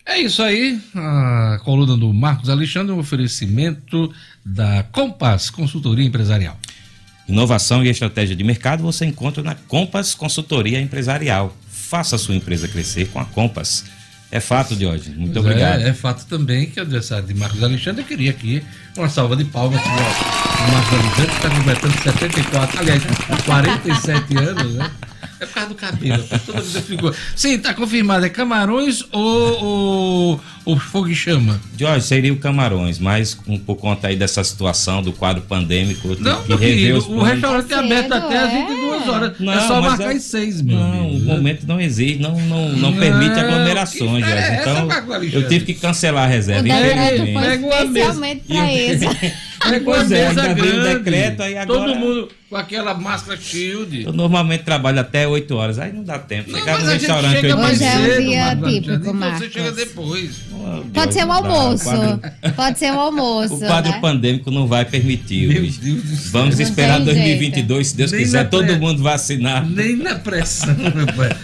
É 0.06 0.18
isso 0.18 0.42
aí, 0.42 0.80
a 0.94 1.60
coluna 1.62 1.96
do 1.96 2.12
Marcos 2.12 2.48
Alexandre, 2.48 2.92
um 2.92 2.98
oferecimento 2.98 4.10
da 4.44 4.82
Compass 4.84 5.50
Consultoria 5.50 6.06
Empresarial. 6.06 6.58
Inovação 7.28 7.84
e 7.84 7.88
estratégia 7.90 8.34
de 8.34 8.42
mercado 8.42 8.82
você 8.82 9.04
encontra 9.04 9.42
na 9.42 9.54
Compass 9.54 10.14
Consultoria 10.14 10.80
Empresarial. 10.80 11.54
Faça 11.90 12.14
a 12.14 12.18
sua 12.20 12.36
empresa 12.36 12.68
crescer 12.68 13.08
com 13.08 13.18
a 13.18 13.24
Compass. 13.24 13.84
É 14.30 14.38
fato 14.38 14.76
de 14.76 14.86
hoje. 14.86 15.10
Muito 15.10 15.32
pois 15.32 15.44
obrigado. 15.44 15.80
É, 15.80 15.88
é, 15.88 15.92
fato 15.92 16.24
também 16.26 16.66
que 16.66 16.78
o 16.78 16.84
adversário 16.84 17.26
de 17.26 17.34
Marcos 17.34 17.60
Alexandre 17.64 18.04
queria 18.04 18.30
aqui 18.30 18.62
uma 18.96 19.08
salva 19.08 19.34
de 19.34 19.44
palmas 19.44 19.82
para 19.82 20.49
o 20.60 20.76
Alexandre, 20.76 21.26
que 21.26 21.36
está 21.36 21.50
completando 21.50 22.02
74, 22.02 22.80
aliás, 22.80 23.02
47 23.44 24.36
anos, 24.36 24.74
né? 24.74 24.90
É 25.40 25.46
por 25.46 25.54
causa 25.54 25.68
do 25.70 25.74
cabelo. 25.74 26.22
Toda 26.44 26.60
vida 26.60 26.82
ficou. 26.82 27.14
Sim, 27.34 27.54
está 27.54 27.72
confirmado. 27.72 28.26
É 28.26 28.28
Camarões 28.28 29.02
ou, 29.10 29.64
ou, 29.64 30.40
ou 30.66 30.78
Fogo 30.78 31.08
e 31.08 31.14
Chama? 31.14 31.58
Jorge, 31.78 32.06
seria 32.06 32.30
o 32.30 32.36
Camarões, 32.36 32.98
mas 32.98 33.38
um, 33.46 33.58
por 33.58 33.76
conta 33.76 34.08
aí 34.08 34.16
dessa 34.16 34.44
situação 34.44 35.02
do 35.02 35.14
quadro 35.14 35.42
pandêmico, 35.42 36.14
não, 36.20 36.42
que 36.42 36.54
rever 36.54 36.94
os 36.94 37.06
O 37.06 37.22
restaurante 37.22 37.72
é 37.72 37.76
aberto 37.76 38.12
até 38.12 38.38
às 38.38 38.52
22 38.52 39.02
é. 39.02 39.10
horas. 39.10 39.40
Não, 39.40 39.52
é 39.52 39.60
só 39.60 39.80
marcar 39.80 40.12
é... 40.12 40.16
às 40.16 40.22
6, 40.24 40.60
meu 40.60 40.78
Não, 40.78 40.92
amigo. 40.92 41.16
o 41.16 41.36
momento 41.36 41.66
não 41.66 41.80
exige, 41.80 42.18
não, 42.18 42.38
não, 42.42 42.68
não, 42.68 42.76
não 42.76 42.96
permite 42.96 43.40
aglomerações, 43.40 44.26
Jorge. 44.26 44.42
É 44.42 44.60
então, 44.60 44.88
eu 45.32 45.48
tive 45.48 45.64
que 45.64 45.74
cancelar 45.74 46.24
a 46.24 46.26
reserva. 46.26 46.68
Especialmente 46.68 48.42
para 48.46 48.72
isso. 48.72 49.04
É, 49.62 49.80
pois 49.80 50.10
é, 50.10 50.28
ainda 50.28 50.42
grande. 50.42 50.60
veio 50.60 50.80
o 50.80 50.84
decreto 50.84 51.42
aí 51.42 51.56
agora. 51.56 51.80
Todo 51.80 51.94
mundo 51.96 52.28
com 52.48 52.56
aquela 52.56 52.94
máscara 52.94 53.38
shield. 53.38 54.04
Eu 54.04 54.12
normalmente 54.12 54.64
trabalho 54.64 54.98
até 54.98 55.28
8 55.28 55.54
horas, 55.54 55.78
aí 55.78 55.92
não 55.92 56.02
dá 56.02 56.18
tempo. 56.18 56.50
Não, 56.50 56.58
Chegar 56.58 56.80
no 56.80 56.90
restaurante 56.90 57.46
8 57.46 57.56
horas. 57.58 57.70
Hoje 57.70 57.84
é 57.84 58.18
um 58.18 58.24
dia 58.24 58.56
típico, 58.56 59.14
Marcos. 59.14 59.38
Você 59.38 59.50
chega 59.50 59.72
depois. 59.72 60.36
Oh, 60.52 60.82
Pode 60.92 61.14
ser 61.14 61.24
um 61.24 61.32
almoço. 61.32 61.84
Quadro... 61.84 62.20
Pode 62.56 62.78
ser 62.78 62.92
um 62.92 63.00
almoço. 63.00 63.54
O 63.54 63.60
quadro 63.60 63.92
né? 63.92 64.00
pandêmico 64.00 64.50
não 64.50 64.66
vai 64.66 64.84
permitir. 64.84 65.70
Vamos 66.32 66.58
esperar 66.58 67.00
2022, 67.00 67.88
se 67.88 67.96
Deus 67.96 68.12
Nem 68.12 68.22
quiser, 68.22 68.48
todo 68.48 68.76
mundo 68.78 69.02
vacinar. 69.02 69.68
Nem 69.68 69.96
na 69.96 70.16
pressão, 70.16 70.74
meu 70.74 71.06
pai. 71.06 71.36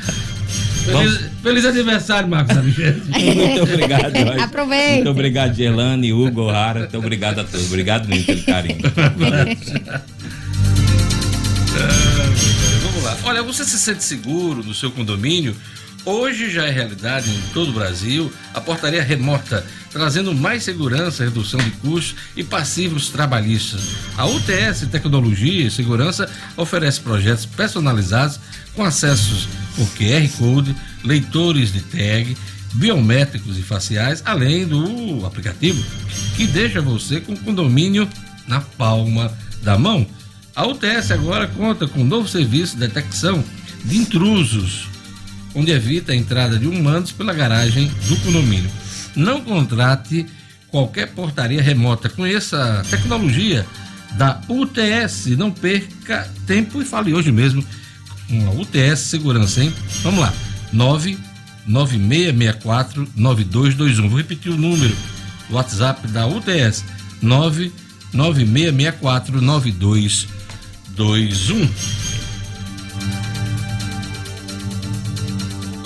Feliz, 0.87 1.21
feliz, 1.43 1.65
aniversário, 1.65 2.29
Marcos. 2.29 2.57
Muito 2.63 3.63
obrigado, 3.63 4.17
Jorge. 4.19 4.41
Aproveita. 4.41 4.95
Muito 4.95 5.11
obrigado, 5.11 5.55
Gelane, 5.55 6.13
Hugo, 6.13 6.51
Rara. 6.51 6.81
Muito 6.81 6.99
obrigado 6.99 7.41
a 7.41 7.45
todos. 7.45 7.67
Obrigado 7.67 8.09
mesmo 8.09 8.27
pelo 8.27 8.43
carinho. 8.45 8.79
Vamos 12.83 13.03
lá. 13.03 13.17
Olha, 13.25 13.43
você 13.43 13.65
se 13.65 13.79
sente 13.79 14.05
seguro 14.05 14.63
no 14.63 14.73
seu 14.75 14.91
condomínio? 14.91 15.57
Hoje 16.07 16.49
já 16.49 16.65
é 16.65 16.71
realidade 16.71 17.29
em 17.29 17.41
todo 17.53 17.71
o 17.71 17.73
Brasil 17.73 18.33
a 18.55 18.61
portaria 18.61 19.03
remota, 19.03 19.67
trazendo 19.91 20.33
mais 20.33 20.63
segurança, 20.63 21.25
redução 21.25 21.59
de 21.59 21.73
custos 21.73 22.15
e 22.37 22.45
passivos 22.45 23.09
trabalhistas. 23.09 23.97
A 24.17 24.25
UTS 24.25 24.87
Tecnologia 24.89 25.67
e 25.67 25.71
Segurança 25.71 26.31
oferece 26.57 27.01
projetos 27.01 27.45
personalizados 27.45 28.39
com 28.73 28.85
acessos 28.85 29.49
por 29.75 29.85
QR 29.97 30.29
Code, 30.39 30.77
leitores 31.03 31.73
de 31.73 31.81
tag, 31.81 32.37
biométricos 32.75 33.59
e 33.59 33.63
faciais, 33.63 34.23
além 34.25 34.65
do 34.65 35.27
aplicativo 35.27 35.85
que 36.37 36.47
deixa 36.47 36.81
você 36.81 37.21
com 37.21 37.33
o 37.33 37.39
condomínio 37.39 38.09
na 38.47 38.61
palma 38.61 39.37
da 39.61 39.77
mão. 39.77 40.07
A 40.55 40.65
UTS 40.69 41.11
agora 41.11 41.49
conta 41.49 41.89
com 41.89 42.03
um 42.03 42.07
novo 42.07 42.29
serviço 42.29 42.75
de 42.75 42.87
detecção 42.87 43.43
de 43.85 43.97
intrusos, 43.97 44.89
onde 45.57 45.73
evita 45.73 46.13
a 46.13 46.17
entrada 46.17 46.57
de 46.59 46.69
humanos 46.69 47.11
pela 47.11 47.33
garagem 47.33 47.91
do 48.07 48.17
condomínio. 48.19 48.71
Não 49.17 49.41
contrate 49.41 50.27
qualquer 50.69 51.09
portaria 51.09 51.63
remota. 51.63 52.11
Conheça 52.11 52.81
a 52.81 52.85
tecnologia 52.85 53.67
da 54.13 54.41
UTS. 54.49 55.29
Não 55.39 55.51
perca 55.51 56.31
tempo 56.47 56.83
e 56.83 56.85
fale 56.85 57.15
hoje 57.15 57.33
mesmo 57.33 57.65
uma 58.29 58.53
UTS 58.53 59.01
Segurança, 59.01 59.65
hein? 59.65 59.73
Vamos 60.03 60.21
lá. 60.21 60.35
99664 60.73 63.09
9221. 63.17 64.09
Vou 64.09 64.19
repetir 64.19 64.53
o 64.53 64.59
número. 64.59 64.95
WhatsApp 65.51 66.07
da 66.09 66.27
UTS 66.27 66.85
99664 67.23 69.41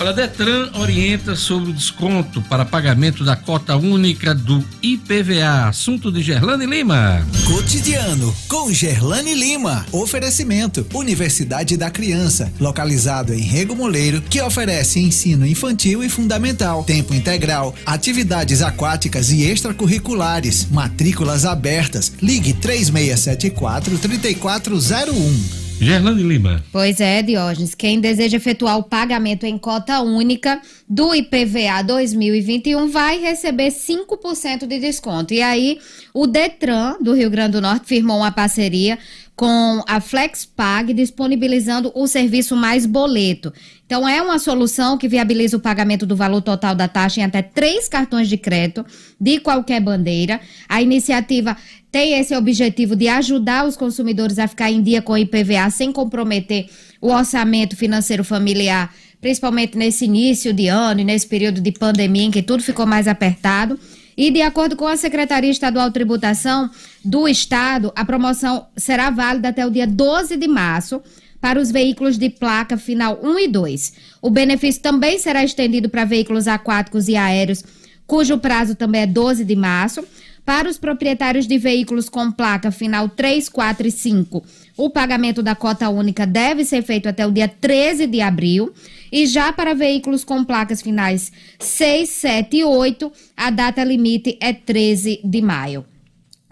Olha, 0.01 0.13
Detran 0.13 0.71
orienta 0.79 1.35
sobre 1.35 1.69
o 1.69 1.73
desconto 1.73 2.41
para 2.49 2.65
pagamento 2.65 3.23
da 3.23 3.35
cota 3.35 3.77
única 3.77 4.33
do 4.33 4.65
IPVA. 4.81 5.67
Assunto 5.67 6.11
de 6.11 6.23
Gerlane 6.23 6.65
Lima. 6.65 7.23
Cotidiano 7.45 8.35
com 8.47 8.73
Gerlane 8.73 9.35
Lima. 9.35 9.85
Oferecimento: 9.91 10.87
Universidade 10.91 11.77
da 11.77 11.91
Criança, 11.91 12.51
localizado 12.59 13.31
em 13.31 13.41
Rego 13.41 13.75
Moleiro, 13.75 14.23
que 14.23 14.41
oferece 14.41 14.99
ensino 14.99 15.45
infantil 15.45 16.03
e 16.03 16.09
fundamental, 16.09 16.83
tempo 16.83 17.13
integral, 17.13 17.75
atividades 17.85 18.63
aquáticas 18.63 19.29
e 19.29 19.43
extracurriculares, 19.43 20.65
matrículas 20.71 21.45
abertas. 21.45 22.11
Ligue 22.19 22.53
3674 22.53 23.99
3401. 23.99 25.60
Gerlane 25.81 26.21
Lima. 26.21 26.63
Pois 26.71 27.01
é, 27.01 27.23
Diógenes. 27.23 27.73
Quem 27.73 27.99
deseja 27.99 28.37
efetuar 28.37 28.77
o 28.77 28.83
pagamento 28.83 29.47
em 29.47 29.57
cota 29.57 29.99
única 30.01 30.61
do 30.87 31.15
IPVA 31.15 31.81
2021 31.83 32.87
vai 32.87 33.19
receber 33.19 33.69
5% 33.69 34.67
de 34.67 34.79
desconto. 34.79 35.33
E 35.33 35.41
aí, 35.41 35.79
o 36.13 36.27
Detran 36.27 36.97
do 37.01 37.15
Rio 37.15 37.31
Grande 37.31 37.53
do 37.53 37.61
Norte 37.61 37.87
firmou 37.87 38.17
uma 38.17 38.31
parceria 38.31 38.99
com 39.35 39.81
a 39.87 39.99
FlexPag, 39.99 40.93
disponibilizando 40.93 41.91
o 41.95 42.05
serviço 42.05 42.55
mais 42.55 42.85
boleto. 42.85 43.51
Então, 43.85 44.07
é 44.07 44.21
uma 44.21 44.39
solução 44.39 44.97
que 44.97 45.07
viabiliza 45.07 45.57
o 45.57 45.59
pagamento 45.59 46.05
do 46.05 46.15
valor 46.15 46.41
total 46.41 46.75
da 46.75 46.87
taxa 46.87 47.19
em 47.19 47.23
até 47.23 47.41
três 47.41 47.89
cartões 47.89 48.29
de 48.29 48.37
crédito 48.37 48.85
de 49.19 49.39
qualquer 49.39 49.81
bandeira. 49.81 50.39
A 50.69 50.81
iniciativa 50.81 51.57
tem 51.91 52.19
esse 52.19 52.35
objetivo 52.35 52.95
de 52.95 53.07
ajudar 53.07 53.65
os 53.65 53.75
consumidores 53.75 54.39
a 54.39 54.47
ficar 54.47 54.71
em 54.71 54.81
dia 54.81 55.01
com 55.01 55.13
o 55.13 55.17
IPVA 55.17 55.69
sem 55.69 55.91
comprometer 55.91 56.67
o 57.01 57.07
orçamento 57.07 57.75
financeiro 57.75 58.23
familiar, 58.23 58.93
principalmente 59.19 59.77
nesse 59.77 60.05
início 60.05 60.53
de 60.53 60.67
ano 60.67 61.01
e 61.01 61.03
nesse 61.03 61.27
período 61.27 61.59
de 61.59 61.71
pandemia 61.71 62.23
em 62.23 62.31
que 62.31 62.41
tudo 62.41 62.63
ficou 62.63 62.85
mais 62.85 63.07
apertado. 63.07 63.77
E 64.17 64.29
de 64.29 64.41
acordo 64.41 64.75
com 64.75 64.87
a 64.87 64.97
Secretaria 64.97 65.49
Estadual 65.49 65.87
de 65.87 65.93
Tributação 65.93 66.69
do 67.03 67.27
Estado, 67.27 67.91
a 67.95 68.05
promoção 68.05 68.67
será 68.75 69.09
válida 69.09 69.49
até 69.49 69.65
o 69.65 69.71
dia 69.71 69.87
12 69.87 70.37
de 70.37 70.47
março 70.47 71.01
para 71.39 71.59
os 71.59 71.71
veículos 71.71 72.17
de 72.17 72.29
placa 72.29 72.77
final 72.77 73.19
1 73.23 73.39
e 73.39 73.47
2. 73.47 73.93
O 74.21 74.29
benefício 74.29 74.81
também 74.81 75.17
será 75.17 75.43
estendido 75.43 75.89
para 75.89 76.05
veículos 76.05 76.47
aquáticos 76.47 77.07
e 77.07 77.15
aéreos, 77.15 77.63
cujo 78.05 78.37
prazo 78.37 78.75
também 78.75 79.01
é 79.01 79.07
12 79.07 79.43
de 79.43 79.55
março. 79.55 80.03
Para 80.45 80.69
os 80.69 80.77
proprietários 80.77 81.47
de 81.47 81.57
veículos 81.57 82.09
com 82.09 82.31
placa 82.31 82.71
final 82.71 83.07
3, 83.09 83.47
4 83.47 83.87
e 83.87 83.91
5, 83.91 84.43
o 84.77 84.89
pagamento 84.89 85.43
da 85.43 85.55
cota 85.55 85.89
única 85.89 86.25
deve 86.25 86.65
ser 86.65 86.81
feito 86.81 87.07
até 87.07 87.25
o 87.25 87.31
dia 87.31 87.47
13 87.47 88.07
de 88.07 88.21
abril. 88.21 88.73
E 89.11 89.25
já 89.25 89.51
para 89.51 89.75
veículos 89.75 90.23
com 90.23 90.43
placas 90.43 90.81
finais 90.81 91.31
6, 91.59 92.09
7 92.09 92.57
e 92.57 92.63
8, 92.63 93.11
a 93.35 93.49
data 93.49 93.83
limite 93.83 94.37
é 94.39 94.53
13 94.53 95.19
de 95.23 95.41
maio. 95.41 95.85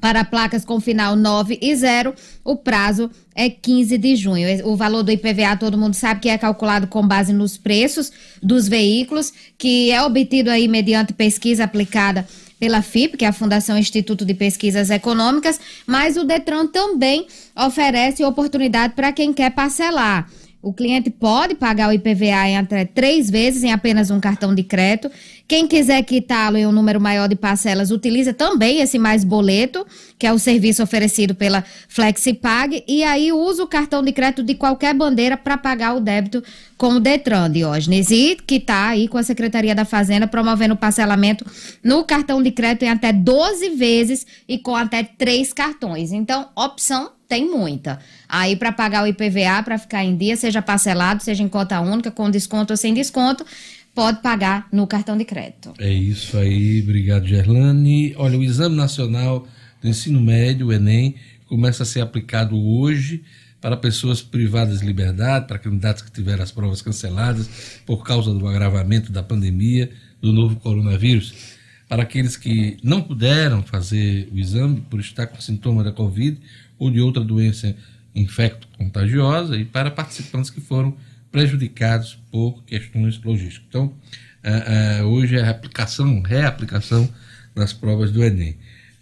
Para 0.02 0.24
placas 0.24 0.64
com 0.64 0.80
final 0.80 1.16
9 1.16 1.60
e 1.62 1.76
0, 1.76 2.14
o 2.44 2.56
prazo 2.56 3.12
é 3.36 3.50
15 3.50 3.98
de 3.98 4.16
junho. 4.16 4.48
O 4.66 4.76
valor 4.76 5.04
do 5.04 5.12
IPVA, 5.12 5.58
todo 5.58 5.78
mundo 5.78 5.94
sabe 5.94 6.22
que 6.22 6.30
é 6.30 6.38
calculado 6.38 6.88
com 6.88 7.06
base 7.06 7.34
nos 7.34 7.58
preços 7.58 8.12
dos 8.42 8.68
veículos, 8.68 9.34
que 9.58 9.92
é 9.92 10.02
obtido 10.02 10.50
aí 10.50 10.68
mediante 10.68 11.12
pesquisa 11.14 11.66
aplicada 11.66 12.26
pela 12.60 12.82
FIP, 12.82 13.18
que 13.18 13.26
é 13.26 13.30
a 13.30 13.34
Fundação 13.34 13.78
Instituto 13.78 14.26
de 14.26 14.34
Pesquisas 14.34 14.90
Econômicas, 14.90 15.60
mas 15.88 16.18
o 16.18 16.26
Detran 16.26 16.68
também 16.68 17.26
oferece 17.56 18.24
oportunidade 18.24 18.94
para 18.94 19.14
quem 19.14 19.32
quer 19.32 19.52
parcelar. 19.52 20.30
O 20.62 20.74
cliente 20.74 21.10
pode 21.10 21.56
pagar 21.56 21.88
o 21.88 21.94
IPVA 21.94 22.50
em 22.50 22.58
até 22.58 22.84
três 22.84 23.30
vezes 23.30 23.64
em 23.64 23.72
apenas 23.72 24.12
um 24.12 24.20
cartão 24.20 24.54
de 24.54 24.62
crédito. 24.62 25.10
Quem 25.48 25.66
quiser 25.66 26.04
quitá-lo 26.04 26.58
em 26.58 26.68
um 26.68 26.72
número 26.72 27.00
maior 27.00 27.30
de 27.30 27.36
parcelas, 27.36 27.92
utiliza 27.92 28.34
também 28.34 28.82
esse 28.82 29.00
mais 29.00 29.24
boleto, 29.24 29.88
que 30.18 30.28
é 30.28 30.34
o 30.34 30.38
serviço 30.38 30.84
oferecido 30.84 31.34
pela 31.34 31.64
FlexiPag, 31.88 32.84
e 32.86 33.04
aí 33.04 33.32
usa 33.32 33.64
o 33.64 33.68
cartão 33.68 34.04
de 34.04 34.12
crédito 34.12 34.44
de 34.44 34.54
qualquer 34.54 34.94
bandeira 34.94 35.38
para 35.38 35.58
pagar 35.58 35.96
o 35.96 36.02
débito 36.02 36.44
com 36.78 36.96
o 36.96 37.00
Detran, 37.00 37.50
Diógenes. 37.50 38.12
E 38.12 38.36
que 38.36 38.56
está 38.56 38.90
aí 38.90 39.08
com 39.08 39.18
a 39.18 39.24
Secretaria 39.24 39.74
da 39.74 39.86
Fazenda 39.86 40.28
promovendo 40.28 40.74
o 40.74 40.78
parcelamento 40.78 41.46
no 41.82 42.04
cartão 42.04 42.44
de 42.44 42.52
crédito 42.52 42.84
em 42.84 42.90
até 42.90 43.14
12 43.14 43.70
vezes 43.70 44.28
e 44.46 44.58
com 44.58 44.76
até 44.76 45.04
três 45.04 45.54
cartões. 45.54 46.12
Então, 46.12 46.50
opção 46.54 47.12
tem 47.30 47.48
muita. 47.48 48.00
Aí 48.28 48.56
para 48.56 48.72
pagar 48.72 49.04
o 49.04 49.08
IPVA, 49.08 49.62
para 49.64 49.78
ficar 49.78 50.04
em 50.04 50.18
dia, 50.18 50.36
seja 50.36 50.62
parcelado, 50.62 51.24
seja 51.24 51.44
em 51.44 51.48
cota 51.48 51.80
única, 51.80 52.10
com 52.10 52.30
desconto 52.30 52.74
ou 52.74 52.78
sem 52.78 52.92
desconto, 52.92 53.46
pode 53.94 54.22
pagar 54.22 54.68
no 54.74 54.88
cartão 54.88 55.16
de 55.16 55.24
crédito. 55.24 55.74
É 55.78 55.94
isso 55.94 56.36
aí, 56.38 56.82
obrigado, 56.82 57.28
Gerlane. 57.28 58.16
Olha, 58.18 58.38
o 58.38 58.44
Exame 58.44 58.76
Nacional 58.76 59.48
do 59.80 59.88
Ensino 59.88 60.20
Médio, 60.20 60.68
o 60.68 60.74
Enem, 60.74 61.16
começa 61.48 61.84
a 61.84 61.86
ser 61.86 62.02
aplicado 62.02 62.60
hoje 62.60 63.24
para 63.62 63.78
pessoas 63.78 64.22
privadas 64.22 64.80
de 64.80 64.86
liberdade, 64.86 65.48
para 65.48 65.60
candidatos 65.60 66.02
que 66.02 66.12
tiveram 66.12 66.42
as 66.44 66.52
provas 66.52 66.82
canceladas 66.82 67.82
por 67.86 68.04
causa 68.04 68.34
do 68.34 68.48
agravamento 68.48 69.12
da 69.12 69.22
pandemia 69.22 69.92
do 70.20 70.34
novo 70.34 70.56
coronavírus. 70.56 71.58
Para 71.88 72.04
aqueles 72.04 72.38
que 72.38 72.78
não 72.84 73.02
puderam 73.02 73.62
fazer 73.64 74.30
o 74.32 74.38
exame 74.38 74.82
por 74.90 75.00
estar 75.00 75.28
com 75.28 75.42
sintoma 75.42 75.84
da 75.84 75.92
Covid 75.92 76.40
ou 76.80 76.90
de 76.90 77.02
outra 77.02 77.24
doença 77.24 77.76
infecto-contagiosa 78.16 79.58
e 79.58 79.66
para 79.66 79.92
participantes 79.92 80.50
que 80.50 80.62
foram 80.62 80.96
prejudicados 81.32 82.18
por 82.32 82.64
questões 82.64 83.22
logísticas. 83.24 83.66
Então, 83.68 83.86
uh, 83.86 85.04
uh, 85.04 85.08
hoje 85.08 85.38
é 85.38 85.44
a 85.44 85.50
aplicação, 85.50 86.22
reaplicação 86.22 87.08
das 87.56 87.74
provas 87.74 88.12
do 88.12 88.24
Enem. 88.24 88.52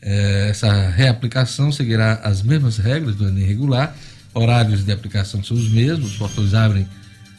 Uh, 0.01 0.49
essa 0.49 0.89
reaplicação 0.89 1.71
seguirá 1.71 2.15
as 2.15 2.41
mesmas 2.41 2.77
regras 2.77 3.15
do 3.15 3.27
Enem 3.27 3.45
regular, 3.45 3.95
horários 4.33 4.83
de 4.83 4.91
aplicação 4.91 5.43
são 5.43 5.55
os 5.55 5.69
mesmos, 5.69 6.11
os 6.11 6.17
portões 6.17 6.53
abrem 6.53 6.87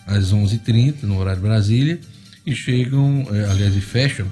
às 0.06 0.32
11h30 0.32 1.02
no 1.02 1.18
horário 1.18 1.42
Brasília 1.42 2.00
e 2.46 2.54
chegam, 2.54 3.26
aliás, 3.50 3.76
e 3.76 3.80
fecham 3.80 4.26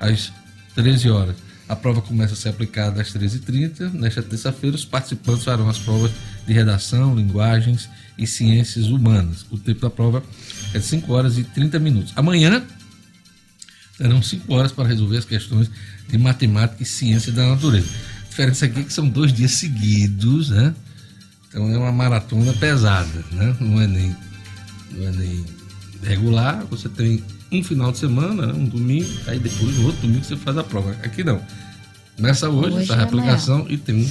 às 0.00 0.32
13 0.74 1.10
horas. 1.10 1.47
A 1.68 1.76
prova 1.76 2.00
começa 2.00 2.32
a 2.32 2.36
ser 2.36 2.48
aplicada 2.48 3.02
às 3.02 3.12
13h30. 3.12 3.92
Nesta 3.92 4.22
terça-feira, 4.22 4.74
os 4.74 4.86
participantes 4.86 5.44
farão 5.44 5.68
as 5.68 5.78
provas 5.78 6.10
de 6.46 6.52
redação, 6.52 7.14
linguagens 7.14 7.88
e 8.16 8.26
ciências 8.26 8.86
humanas. 8.86 9.44
O 9.50 9.58
tempo 9.58 9.82
da 9.82 9.90
prova 9.90 10.22
é 10.72 10.78
de 10.78 10.84
5 10.84 11.12
horas 11.12 11.36
e 11.36 11.44
30 11.44 11.78
minutos. 11.78 12.12
Amanhã 12.16 12.64
serão 13.96 14.22
5 14.22 14.52
horas 14.54 14.72
para 14.72 14.88
resolver 14.88 15.18
as 15.18 15.26
questões 15.26 15.70
de 16.08 16.16
matemática 16.16 16.82
e 16.82 16.86
ciência 16.86 17.30
da 17.32 17.46
natureza. 17.46 17.88
A 18.24 18.28
diferença 18.30 18.64
aqui 18.64 18.80
é 18.80 18.82
que 18.84 18.92
são 18.92 19.06
dois 19.06 19.32
dias 19.32 19.52
seguidos, 19.52 20.48
né? 20.48 20.74
Então 21.48 21.70
é 21.70 21.76
uma 21.76 21.92
maratona 21.92 22.52
pesada, 22.54 23.24
né? 23.32 23.54
Não 23.60 23.80
é 23.80 23.86
nem, 23.86 24.16
não 24.92 25.06
é 25.06 25.12
nem 25.12 25.44
regular, 26.02 26.64
você 26.70 26.88
tem 26.88 27.22
um 27.50 27.62
final 27.62 27.92
de 27.92 27.98
semana, 27.98 28.46
né? 28.46 28.52
um 28.52 28.66
domingo, 28.66 29.08
aí 29.26 29.38
depois 29.38 29.76
no 29.78 29.86
outro 29.86 30.02
domingo 30.02 30.24
você 30.24 30.36
faz 30.36 30.56
a 30.56 30.64
prova. 30.64 30.90
Aqui 31.02 31.24
não. 31.24 31.40
Começa 32.16 32.48
hoje, 32.48 32.74
hoje 32.74 32.82
essa 32.84 32.94
é 32.94 32.96
reaplicação 32.96 33.66
e 33.68 33.76
tem. 33.76 34.10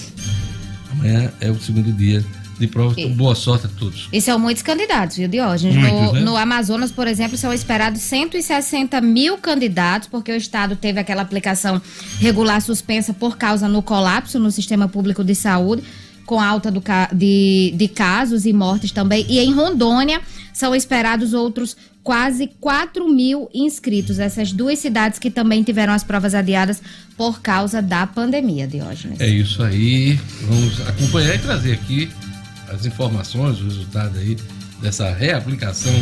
Amanhã 0.91 1.31
é 1.41 1.51
o 1.51 1.59
segundo 1.59 1.91
dia 1.91 2.23
de 2.57 2.67
prova. 2.67 2.95
Então, 2.97 3.13
boa 3.13 3.35
sorte 3.35 3.67
a 3.67 3.69
todos. 3.69 4.07
E 4.11 4.19
são 4.19 4.39
muitos 4.39 4.63
candidatos, 4.63 5.17
viu, 5.17 5.27
Diógenes? 5.27 5.75
No, 5.75 6.13
né? 6.13 6.19
no 6.21 6.35
Amazonas, 6.35 6.91
por 6.91 7.07
exemplo, 7.07 7.37
são 7.37 7.53
esperados 7.53 8.01
160 8.01 8.99
mil 9.01 9.37
candidatos, 9.37 10.07
porque 10.07 10.31
o 10.31 10.35
Estado 10.35 10.75
teve 10.75 10.99
aquela 10.99 11.21
aplicação 11.21 11.81
regular 12.19 12.61
suspensa 12.61 13.13
por 13.13 13.37
causa 13.37 13.67
no 13.67 13.83
colapso 13.83 14.39
no 14.39 14.51
sistema 14.51 14.87
público 14.87 15.23
de 15.23 15.35
saúde 15.35 15.83
com 16.27 16.39
alta 16.39 16.69
do, 16.69 16.83
de, 17.13 17.73
de 17.75 17.87
casos 17.87 18.45
e 18.45 18.53
mortes 18.53 18.91
também. 18.91 19.25
E 19.27 19.39
em 19.39 19.51
Rondônia 19.53 20.21
são 20.53 20.75
esperados 20.75 21.33
outros 21.33 21.75
quase 22.03 22.47
4 22.59 23.07
mil 23.07 23.49
inscritos. 23.53 24.19
Essas 24.19 24.51
duas 24.51 24.77
cidades 24.77 25.17
que 25.17 25.31
também 25.31 25.63
tiveram 25.63 25.93
as 25.93 26.03
provas 26.03 26.35
adiadas 26.35 26.81
por 27.15 27.41
causa 27.41 27.81
da 27.81 28.05
pandemia, 28.05 28.67
Diógenes. 28.67 29.19
É 29.19 29.27
isso 29.27 29.63
aí. 29.63 30.19
Vamos 30.41 30.87
acompanhar 30.87 31.35
e 31.35 31.39
trazer 31.39 31.73
aqui 31.73 32.09
as 32.69 32.85
informações, 32.85 33.59
o 33.61 33.63
resultado 33.63 34.19
aí 34.19 34.37
dessa 34.81 35.11
reaplicação 35.11 35.93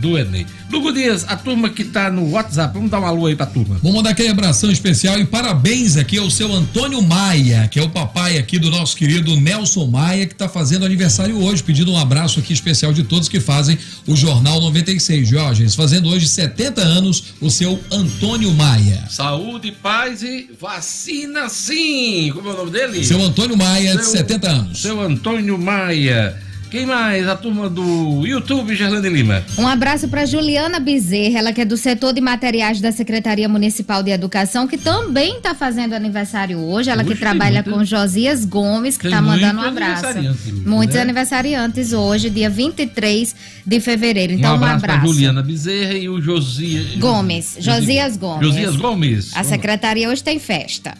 do 0.00 0.18
Enem. 0.18 0.46
Lugo 0.70 0.92
Dias, 0.92 1.24
a 1.28 1.36
turma 1.36 1.70
que 1.70 1.82
está 1.82 2.10
no 2.10 2.30
WhatsApp, 2.30 2.74
vamos 2.74 2.90
dar 2.90 2.98
uma 2.98 3.08
alô 3.08 3.26
aí 3.26 3.36
pra 3.36 3.46
turma. 3.46 3.78
Vamos 3.82 3.96
mandar 3.96 4.10
aquele 4.10 4.28
abração 4.28 4.70
especial 4.70 5.18
e 5.18 5.24
parabéns 5.24 5.96
aqui 5.96 6.18
ao 6.18 6.30
seu 6.30 6.52
Antônio 6.52 7.00
Maia, 7.02 7.68
que 7.68 7.78
é 7.78 7.82
o 7.82 7.88
papai 7.88 8.38
aqui 8.38 8.58
do 8.58 8.70
nosso 8.70 8.96
querido 8.96 9.34
Nelson 9.36 9.86
Maia, 9.86 10.26
que 10.26 10.34
está 10.34 10.48
fazendo 10.48 10.84
aniversário 10.84 11.42
hoje, 11.42 11.62
pedindo 11.62 11.92
um 11.92 11.98
abraço 11.98 12.38
aqui 12.40 12.52
especial 12.52 12.92
de 12.92 13.02
todos 13.02 13.28
que 13.28 13.40
fazem 13.40 13.78
o 14.06 14.14
Jornal 14.14 14.60
96. 14.60 15.28
Jorge, 15.28 15.68
fazendo 15.70 16.08
hoje 16.08 16.28
70 16.28 16.80
anos, 16.80 17.34
o 17.40 17.50
seu 17.50 17.80
Antônio 17.90 18.52
Maia. 18.52 19.04
Saúde, 19.10 19.72
paz 19.72 20.22
e 20.22 20.50
vacina 20.60 21.48
sim! 21.48 22.30
Como 22.34 22.48
é 22.48 22.52
o 22.52 22.56
nome 22.56 22.70
dele? 22.70 23.04
Seu 23.04 23.22
Antônio 23.22 23.56
Maia, 23.56 23.92
seu, 23.94 24.00
de 24.00 24.06
70 24.06 24.48
anos. 24.48 24.82
Seu 24.82 25.00
Antônio 25.00 25.58
Maia. 25.58 26.47
Quem 26.70 26.84
mais? 26.84 27.26
A 27.26 27.34
turma 27.34 27.68
do 27.70 28.26
YouTube, 28.26 28.74
Gerlane 28.76 29.08
Lima. 29.08 29.42
Um 29.58 29.66
abraço 29.66 30.06
para 30.06 30.26
Juliana 30.26 30.78
Bezerra, 30.78 31.38
ela 31.38 31.52
que 31.52 31.62
é 31.62 31.64
do 31.64 31.78
setor 31.78 32.12
de 32.12 32.20
materiais 32.20 32.78
da 32.80 32.92
Secretaria 32.92 33.48
Municipal 33.48 34.02
de 34.02 34.10
Educação, 34.10 34.66
que 34.68 34.76
também 34.76 35.38
está 35.38 35.54
fazendo 35.54 35.94
aniversário 35.94 36.58
hoje. 36.58 36.90
Ela 36.90 37.04
que 37.04 37.14
trabalha 37.14 37.62
com 37.62 37.82
Josias 37.84 38.44
Gomes, 38.44 38.98
que 38.98 39.06
está 39.06 39.22
mandando 39.22 39.60
um 39.60 39.64
abraço. 39.64 40.04
aniversariante 40.06 40.38
hoje, 40.52 40.62
Muitos 40.68 40.96
né? 40.96 41.02
aniversariantes 41.02 41.92
hoje, 41.94 42.28
dia 42.28 42.50
23 42.50 43.34
de 43.66 43.80
fevereiro. 43.80 44.34
Então, 44.34 44.50
um 44.50 44.52
um 44.52 44.56
abraço, 44.56 44.76
abraço. 44.84 45.00
pra 45.00 45.08
Juliana 45.08 45.42
Bezerra 45.42 45.94
e 45.94 46.08
o 46.08 46.20
Josias. 46.20 46.96
Gomes, 46.96 47.56
Josias 47.58 48.16
Gomes. 48.16 48.46
Josias 48.46 48.76
Gomes. 48.76 49.30
A 49.34 49.42
secretaria 49.42 50.10
hoje 50.10 50.22
tem 50.22 50.38
festa. 50.38 50.94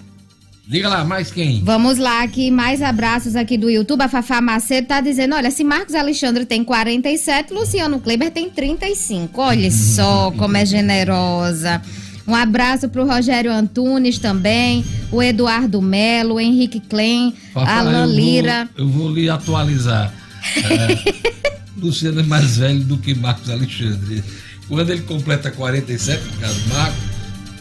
Diga 0.70 0.88
lá, 0.88 1.02
mais 1.02 1.30
quem? 1.30 1.62
Vamos 1.64 1.96
lá, 1.96 2.22
aqui 2.22 2.50
mais 2.50 2.82
abraços 2.82 3.34
aqui 3.34 3.56
do 3.56 3.70
YouTube. 3.70 4.02
A 4.02 4.08
Fafá 4.08 4.38
Macedo 4.40 4.86
tá 4.86 5.00
dizendo: 5.00 5.34
olha, 5.34 5.50
se 5.50 5.64
Marcos 5.64 5.94
Alexandre 5.94 6.44
tem 6.44 6.62
47, 6.62 7.54
Luciano 7.54 7.98
Kleber 7.98 8.30
tem 8.30 8.50
35. 8.50 9.40
Olha 9.40 9.70
só 9.70 10.30
como 10.32 10.56
é 10.58 10.66
generosa. 10.66 11.80
Um 12.26 12.34
abraço 12.34 12.90
pro 12.90 13.06
Rogério 13.06 13.50
Antunes 13.50 14.18
também, 14.18 14.84
o 15.10 15.22
Eduardo 15.22 15.80
Melo, 15.80 16.34
o 16.34 16.40
Henrique 16.40 16.78
Klein, 16.80 17.32
Fafá, 17.54 17.78
Alan 17.78 18.02
eu 18.02 18.06
vou- 18.06 18.14
Lira. 18.16 18.68
eu 18.76 18.88
vou 18.88 19.10
lhe 19.10 19.30
atualizar. 19.30 20.12
É, 20.54 21.18
Luciano 21.80 22.20
é 22.20 22.22
mais 22.22 22.58
velho 22.58 22.80
do 22.84 22.98
que 22.98 23.14
Marcos 23.14 23.48
Alexandre. 23.48 24.22
Quando 24.68 24.90
ele 24.90 25.00
completa 25.00 25.50
47, 25.50 26.22
no 26.26 26.32
caso 26.40 26.60
Marcos, 26.68 27.02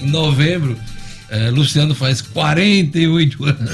em 0.01 0.07
novembro, 0.07 0.77
é, 1.29 1.49
Luciano 1.49 1.93
faz 1.93 2.21
48 2.21 3.45
anos. 3.45 3.71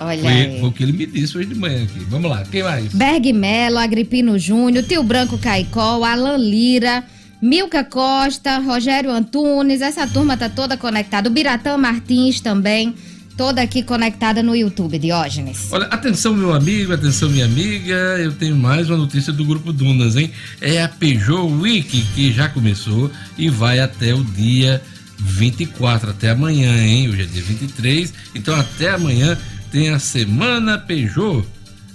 Olha 0.00 0.22
Foi, 0.22 0.58
foi 0.60 0.68
o 0.68 0.72
que 0.72 0.82
ele 0.82 0.92
me 0.92 1.06
disse 1.06 1.38
hoje 1.38 1.48
de 1.48 1.54
manhã 1.54 1.84
aqui. 1.84 2.00
Vamos 2.08 2.30
lá, 2.30 2.44
quem 2.50 2.62
mais? 2.62 2.92
Berg 2.92 3.32
Melo, 3.32 3.78
Agripino 3.78 4.38
Júnior, 4.38 4.84
Tio 4.84 5.02
Branco 5.02 5.38
Caicó, 5.38 6.04
Alan 6.04 6.36
Lira, 6.36 7.04
Milka 7.40 7.84
Costa, 7.84 8.58
Rogério 8.58 9.10
Antunes, 9.10 9.80
essa 9.80 10.06
turma 10.06 10.36
tá 10.36 10.48
toda 10.48 10.76
conectada. 10.76 11.28
O 11.28 11.32
Biratã 11.32 11.76
Martins 11.76 12.40
também, 12.40 12.94
toda 13.36 13.62
aqui 13.62 13.82
conectada 13.82 14.42
no 14.42 14.54
YouTube, 14.54 14.98
Diógenes. 14.98 15.68
Olha, 15.70 15.86
atenção, 15.86 16.34
meu 16.34 16.52
amigo, 16.52 16.92
atenção, 16.92 17.28
minha 17.28 17.44
amiga. 17.44 17.94
Eu 18.18 18.32
tenho 18.32 18.56
mais 18.56 18.88
uma 18.90 18.96
notícia 18.96 19.32
do 19.32 19.44
Grupo 19.44 19.72
Dunas, 19.72 20.16
hein? 20.16 20.30
É 20.60 20.82
a 20.82 20.88
Peugeot 20.88 21.52
Week 21.60 22.04
que 22.14 22.32
já 22.32 22.48
começou 22.48 23.10
e 23.38 23.48
vai 23.48 23.78
até 23.78 24.12
o 24.14 24.24
dia 24.24 24.82
24, 25.18 26.10
até 26.10 26.30
amanhã, 26.30 26.76
hein? 26.84 27.08
Hoje 27.08 27.22
é 27.22 27.26
dia 27.26 27.42
23, 27.42 28.12
então 28.34 28.54
até 28.54 28.90
amanhã 28.90 29.38
tem 29.70 29.90
a 29.90 29.98
Semana 29.98 30.78
Peugeot. 30.78 31.46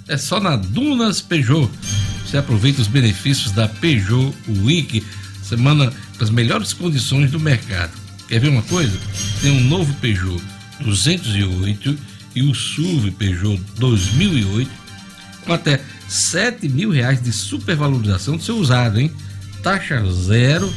É 0.08 0.16
só 0.16 0.40
na 0.40 0.56
Dunas 0.56 1.20
Peugeot. 1.20 1.70
Você 2.24 2.36
aproveita 2.36 2.80
os 2.80 2.88
benefícios 2.88 3.52
da 3.52 3.68
Peugeot 3.68 4.34
Week, 4.64 5.04
semana 5.42 5.92
com 6.16 6.24
as 6.24 6.30
melhores 6.30 6.72
condições 6.72 7.30
do 7.30 7.40
mercado. 7.40 7.92
Quer 8.28 8.40
ver 8.40 8.48
uma 8.48 8.62
coisa? 8.62 8.96
Tem 9.40 9.50
um 9.50 9.64
novo 9.64 9.92
Peugeot 9.94 10.40
208 10.80 11.98
e 12.34 12.42
o 12.42 12.54
SUV 12.54 13.10
Peugeot 13.10 13.60
2008 13.78 14.70
com 15.44 15.52
até 15.52 15.80
7 16.08 16.68
mil 16.68 16.90
reais 16.90 17.22
de 17.22 17.32
supervalorização 17.32 18.36
do 18.36 18.42
seu 18.42 18.56
usado, 18.56 19.00
hein? 19.00 19.10
Taxa 19.62 20.02
zero, 20.10 20.72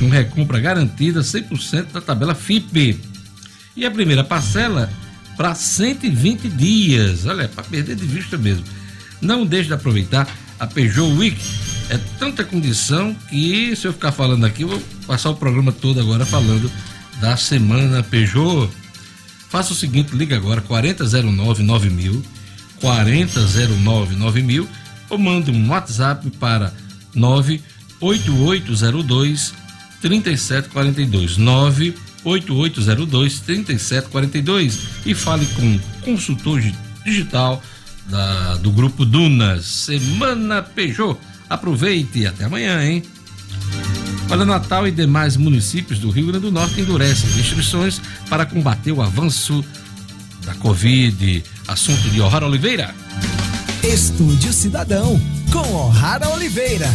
com 0.00 0.08
recompra 0.08 0.58
garantida 0.58 1.20
100% 1.20 1.92
da 1.92 2.00
tabela 2.00 2.34
FIP. 2.34 2.98
E 3.76 3.84
a 3.84 3.90
primeira 3.90 4.24
parcela 4.24 4.90
para 5.36 5.54
120 5.54 6.48
dias. 6.48 7.26
Olha, 7.26 7.46
para 7.48 7.62
perder 7.62 7.94
de 7.94 8.06
vista 8.06 8.38
mesmo. 8.38 8.64
Não 9.20 9.44
deixe 9.44 9.68
de 9.68 9.74
aproveitar 9.74 10.26
a 10.58 10.66
Peugeot 10.66 11.12
Week. 11.12 11.36
É 11.90 11.98
tanta 12.18 12.42
condição 12.42 13.14
que, 13.28 13.76
se 13.76 13.86
eu 13.86 13.92
ficar 13.92 14.12
falando 14.12 14.46
aqui, 14.46 14.62
eu 14.62 14.68
vou 14.68 14.80
passar 15.06 15.28
o 15.30 15.36
programa 15.36 15.70
todo 15.70 16.00
agora 16.00 16.24
falando 16.24 16.72
da 17.20 17.36
semana 17.36 18.02
Peugeot. 18.02 18.70
Faça 19.50 19.72
o 19.72 19.76
seguinte, 19.76 20.16
liga 20.16 20.36
agora 20.36 20.62
4009 20.62 21.62
9000, 21.62 22.24
4009 22.80 24.16
9000 24.16 24.68
ou 25.10 25.18
manda 25.18 25.50
um 25.50 25.68
WhatsApp 25.68 26.30
para 26.38 26.72
98802 27.14 29.52
3742 30.00 31.36
98802 31.36 33.40
3742 33.40 34.78
e 35.06 35.14
fale 35.14 35.46
com 35.46 35.76
o 35.76 35.80
consultor 36.02 36.60
gi- 36.60 36.74
digital 37.04 37.62
da- 38.08 38.56
do 38.56 38.70
grupo 38.70 39.04
Dunas. 39.04 39.64
Semana 39.66 40.62
Peugeot. 40.62 41.18
Aproveite 41.48 42.20
e 42.20 42.26
até 42.26 42.44
amanhã, 42.44 42.82
hein? 42.84 43.02
Olha, 44.30 44.44
Natal 44.44 44.86
e 44.86 44.92
demais 44.92 45.36
municípios 45.36 45.98
do 45.98 46.10
Rio 46.10 46.26
Grande 46.26 46.46
do 46.46 46.52
Norte 46.52 46.80
endurecem 46.80 47.28
restrições 47.32 48.00
para 48.28 48.46
combater 48.46 48.92
o 48.92 49.02
avanço 49.02 49.64
da 50.44 50.54
Covid. 50.54 51.42
Assunto 51.66 52.08
de 52.10 52.20
Ohara 52.20 52.46
Oliveira. 52.46 52.94
Estúdio 53.82 54.52
Cidadão, 54.52 55.20
com 55.52 55.58
O'Hara 55.74 56.28
Oliveira. 56.28 56.88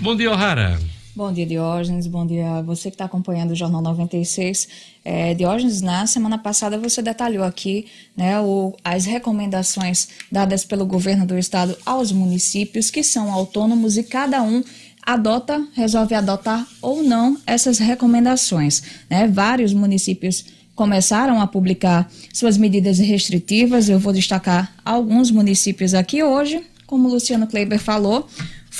Bom 0.00 0.16
dia, 0.16 0.30
Ohara. 0.30 0.78
Bom 1.14 1.32
dia, 1.32 1.44
Diógenes. 1.44 2.06
Bom 2.06 2.24
dia 2.24 2.58
a 2.58 2.62
você 2.62 2.88
que 2.88 2.94
está 2.94 3.04
acompanhando 3.04 3.50
o 3.50 3.54
Jornal 3.54 3.82
96. 3.82 4.68
É, 5.04 5.34
Diógenes, 5.34 5.80
na 5.82 6.06
semana 6.06 6.38
passada 6.38 6.78
você 6.78 7.02
detalhou 7.02 7.42
aqui 7.44 7.86
né, 8.16 8.40
o- 8.40 8.74
as 8.84 9.06
recomendações 9.06 10.08
dadas 10.30 10.64
pelo 10.64 10.86
governo 10.86 11.26
do 11.26 11.36
estado 11.36 11.76
aos 11.84 12.12
municípios 12.12 12.90
que 12.90 13.02
são 13.02 13.32
autônomos 13.32 13.96
e 13.96 14.04
cada 14.04 14.40
um 14.42 14.62
adota, 15.04 15.66
resolve 15.74 16.14
adotar 16.14 16.66
ou 16.80 17.02
não 17.02 17.36
essas 17.46 17.78
recomendações. 17.78 18.80
né? 19.10 19.26
Vários 19.26 19.72
municípios 19.74 20.44
começaram 20.76 21.40
a 21.40 21.46
publicar 21.46 22.08
suas 22.32 22.56
medidas 22.56 22.98
restritivas. 22.98 23.88
Eu 23.88 23.98
vou 23.98 24.12
destacar 24.12 24.72
alguns 24.84 25.30
municípios 25.30 25.92
aqui 25.92 26.22
hoje, 26.22 26.62
como 26.86 27.08
o 27.08 27.10
Luciano 27.12 27.46
Kleiber 27.48 27.80
falou. 27.80 28.28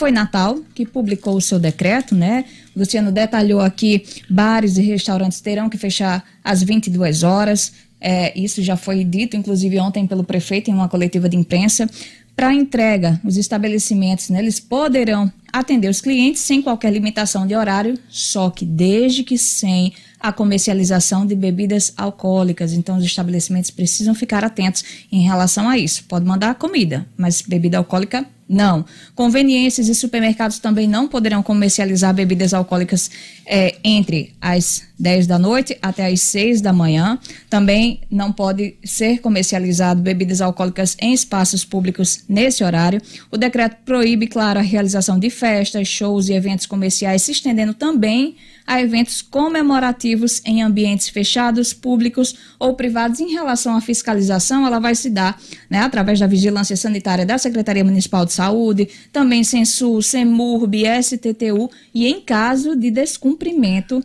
Foi 0.00 0.10
Natal 0.10 0.58
que 0.74 0.86
publicou 0.86 1.36
o 1.36 1.42
seu 1.42 1.58
decreto, 1.58 2.14
né? 2.14 2.46
Luciano 2.74 3.12
detalhou 3.12 3.60
aqui: 3.60 4.02
bares 4.30 4.78
e 4.78 4.80
restaurantes 4.80 5.42
terão 5.42 5.68
que 5.68 5.76
fechar 5.76 6.24
às 6.42 6.62
22 6.62 7.22
horas. 7.22 7.74
É, 8.00 8.32
isso 8.34 8.62
já 8.62 8.78
foi 8.78 9.04
dito, 9.04 9.36
inclusive, 9.36 9.78
ontem 9.78 10.06
pelo 10.06 10.24
prefeito 10.24 10.70
em 10.70 10.72
uma 10.72 10.88
coletiva 10.88 11.28
de 11.28 11.36
imprensa. 11.36 11.86
Para 12.34 12.54
entrega, 12.54 13.20
os 13.22 13.36
estabelecimentos 13.36 14.30
né, 14.30 14.38
eles 14.38 14.58
poderão 14.58 15.30
atender 15.52 15.90
os 15.90 16.00
clientes 16.00 16.40
sem 16.40 16.62
qualquer 16.62 16.90
limitação 16.90 17.46
de 17.46 17.54
horário, 17.54 17.98
só 18.08 18.48
que 18.48 18.64
desde 18.64 19.22
que 19.22 19.36
sem 19.36 19.92
a 20.18 20.32
comercialização 20.32 21.26
de 21.26 21.34
bebidas 21.34 21.92
alcoólicas. 21.94 22.72
Então, 22.72 22.96
os 22.96 23.04
estabelecimentos 23.04 23.70
precisam 23.70 24.14
ficar 24.14 24.44
atentos 24.44 24.82
em 25.12 25.20
relação 25.20 25.68
a 25.68 25.76
isso. 25.76 26.04
Pode 26.04 26.24
mandar 26.24 26.54
comida, 26.54 27.06
mas 27.18 27.42
bebida 27.42 27.76
alcoólica 27.76 28.26
não. 28.50 28.84
Conveniências 29.14 29.88
e 29.88 29.94
supermercados 29.94 30.58
também 30.58 30.88
não 30.88 31.06
poderão 31.06 31.40
comercializar 31.40 32.12
bebidas 32.12 32.52
alcoólicas 32.52 33.08
eh, 33.46 33.76
entre 33.84 34.34
as 34.40 34.82
10 34.98 35.28
da 35.28 35.38
noite 35.38 35.78
até 35.80 36.06
as 36.06 36.20
6 36.22 36.60
da 36.60 36.72
manhã. 36.72 37.16
Também 37.48 38.00
não 38.10 38.32
pode 38.32 38.74
ser 38.84 39.20
comercializado 39.20 40.02
bebidas 40.02 40.40
alcoólicas 40.40 40.96
em 41.00 41.14
espaços 41.14 41.64
públicos 41.64 42.24
nesse 42.28 42.64
horário. 42.64 43.00
O 43.30 43.36
decreto 43.36 43.76
proíbe, 43.84 44.26
claro, 44.26 44.58
a 44.58 44.62
realização 44.62 45.16
de 45.16 45.30
festas, 45.30 45.86
shows 45.86 46.28
e 46.28 46.32
eventos 46.32 46.66
comerciais, 46.66 47.22
se 47.22 47.30
estendendo 47.30 47.72
também 47.72 48.34
a 48.66 48.80
eventos 48.80 49.22
comemorativos 49.22 50.40
em 50.44 50.62
ambientes 50.62 51.08
fechados, 51.08 51.72
públicos 51.72 52.34
ou 52.58 52.74
privados. 52.74 53.20
Em 53.20 53.32
relação 53.32 53.76
à 53.76 53.80
fiscalização, 53.80 54.66
ela 54.66 54.78
vai 54.78 54.94
se 54.94 55.10
dar 55.10 55.40
né, 55.68 55.80
através 55.80 56.18
da 56.18 56.26
vigilância 56.26 56.76
sanitária 56.76 57.26
da 57.26 57.38
Secretaria 57.38 57.84
Municipal 57.84 58.24
de 58.24 58.32
Saúde, 58.32 58.88
também 59.12 59.42
Censul, 59.44 60.02
Semurb, 60.02 60.82
STTU 61.02 61.70
e 61.94 62.06
em 62.06 62.20
caso 62.20 62.76
de 62.76 62.90
descumprimento 62.90 64.04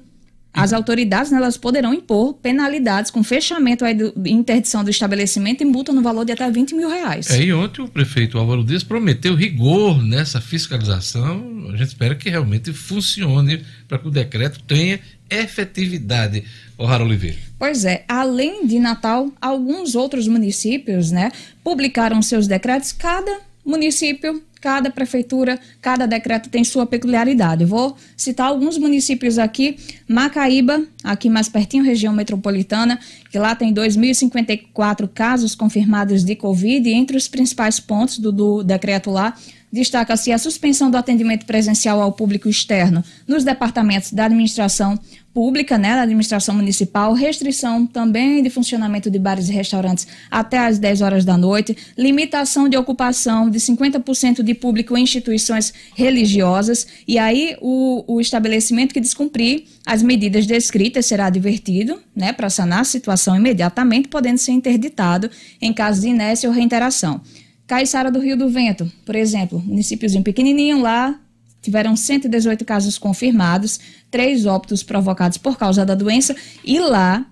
as 0.56 0.72
autoridades 0.72 1.32
né, 1.32 1.38
elas 1.38 1.58
poderão 1.58 1.94
impor 1.94 2.34
penalidades 2.36 3.12
com 3.12 3.22
fechamento 3.22 3.84
aí 3.84 3.94
do, 3.94 4.14
interdição 4.26 4.84
do 4.84 4.90
estabelecimento 4.90 5.62
e 5.62 5.66
multa 5.66 5.92
no 5.92 6.02
valor 6.02 6.24
de 6.24 6.32
até 6.32 6.50
20 6.50 6.74
mil 6.74 6.90
reais. 6.90 7.30
É, 7.30 7.44
e 7.44 7.54
ontem 7.54 7.82
o 7.82 7.88
prefeito 7.90 8.38
Álvaro 8.38 8.64
Dias 8.64 8.84
prometeu 8.84 9.36
rigor 9.36 10.02
nessa 10.02 10.40
fiscalização. 10.40 11.68
A 11.74 11.76
gente 11.76 11.90
espera 11.90 12.16
que 12.16 12.30
realmente 12.30 12.72
funcione 12.72 13.66
para 13.86 14.00
que 14.00 14.08
o 14.08 14.12
decreto 14.12 14.64
tenha 14.64 15.00
efetividade. 15.30 16.44
O'Hara 16.78 17.04
Oliveira. 17.04 17.38
Pois 17.58 17.86
é, 17.86 18.04
além 18.08 18.66
de 18.68 18.80
Natal, 18.80 19.32
alguns 19.42 19.96
outros 19.96 20.28
municípios, 20.28 21.12
né, 21.12 21.32
publicaram 21.64 22.22
seus 22.22 22.48
decretos. 22.48 22.92
Cada 22.92 23.40
município, 23.66 24.42
cada 24.66 24.90
prefeitura, 24.90 25.60
cada 25.80 26.08
decreto 26.08 26.50
tem 26.50 26.64
sua 26.64 26.88
peculiaridade. 26.88 27.64
Vou 27.64 27.96
citar 28.18 28.48
alguns 28.48 28.80
municípios 28.80 29.38
aqui. 29.38 29.78
Macaíba, 30.08 30.84
aqui 31.04 31.30
mais 31.30 31.48
pertinho, 31.48 31.84
região 31.84 32.12
metropolitana, 32.12 33.00
que 33.30 33.38
lá 33.38 33.54
tem 33.54 33.72
2.054 33.72 35.08
casos 35.14 35.54
confirmados 35.54 36.24
de 36.24 36.36
Covid. 36.36 36.90
E 36.90 36.94
entre 36.94 37.16
os 37.16 37.28
principais 37.28 37.80
pontos 37.80 38.18
do, 38.18 38.32
do 38.32 38.64
decreto 38.64 39.12
lá, 39.12 39.36
destaca-se 39.72 40.32
a 40.32 40.38
suspensão 40.40 40.90
do 40.90 40.98
atendimento 40.98 41.46
presencial 41.46 42.02
ao 42.02 42.14
público 42.14 42.50
externo 42.50 43.04
nos 43.28 43.44
departamentos 43.44 44.12
da 44.12 44.26
administração 44.26 45.00
pública, 45.36 45.78
né, 45.78 45.90
da 45.90 46.04
administração 46.04 46.56
municipal, 46.56 47.12
restrição 47.12 47.86
também 47.86 48.42
de 48.42 48.50
funcionamento 48.50 49.12
de 49.12 49.20
bares 49.20 49.50
e 49.50 49.52
restaurantes 49.52 50.08
até 50.32 50.58
às 50.58 50.80
10 50.80 51.02
horas 51.02 51.26
da 51.26 51.38
noite, 51.38 51.76
limitação 51.98 52.70
de 52.70 52.78
ocupação 52.78 53.50
de 53.50 53.60
50% 53.60 54.42
de 54.42 54.54
público 54.54 54.98
em 54.98 55.04
instituições 55.04 55.74
religiosas, 55.94 56.88
e 57.06 57.20
aí 57.20 57.58
o, 57.60 58.06
o 58.08 58.22
estabelecimento 58.22 58.94
que 58.94 59.02
descumprir 59.02 59.66
as 59.86 60.02
medidas 60.02 60.46
descritas 60.46 61.06
será 61.06 61.26
advertido, 61.26 62.02
né, 62.16 62.32
para 62.32 62.50
sanar 62.50 62.80
a 62.80 62.86
situação 62.86 63.36
imediatamente, 63.36 64.08
podendo 64.08 64.38
ser 64.38 64.54
interditado 64.54 65.30
em 65.62 65.74
caso 65.74 66.00
de 66.00 66.08
inércia 66.08 66.48
ou 66.48 66.56
reiteração. 66.56 67.20
Caiçara 67.68 68.10
do 68.10 68.20
Rio 68.20 68.38
do 68.38 68.48
Vento, 68.48 68.90
por 69.06 69.16
exemplo, 69.16 69.60
municípiozinho 69.60 70.24
pequenininho 70.24 70.80
lá, 70.80 71.20
tiveram 71.66 71.96
118 71.96 72.64
casos 72.64 72.98
confirmados, 72.98 73.80
três 74.10 74.46
óbitos 74.46 74.84
provocados 74.84 75.38
por 75.38 75.58
causa 75.58 75.86
da 75.86 75.96
doença 75.96 76.36
e 76.64 76.80
lá 76.80 77.26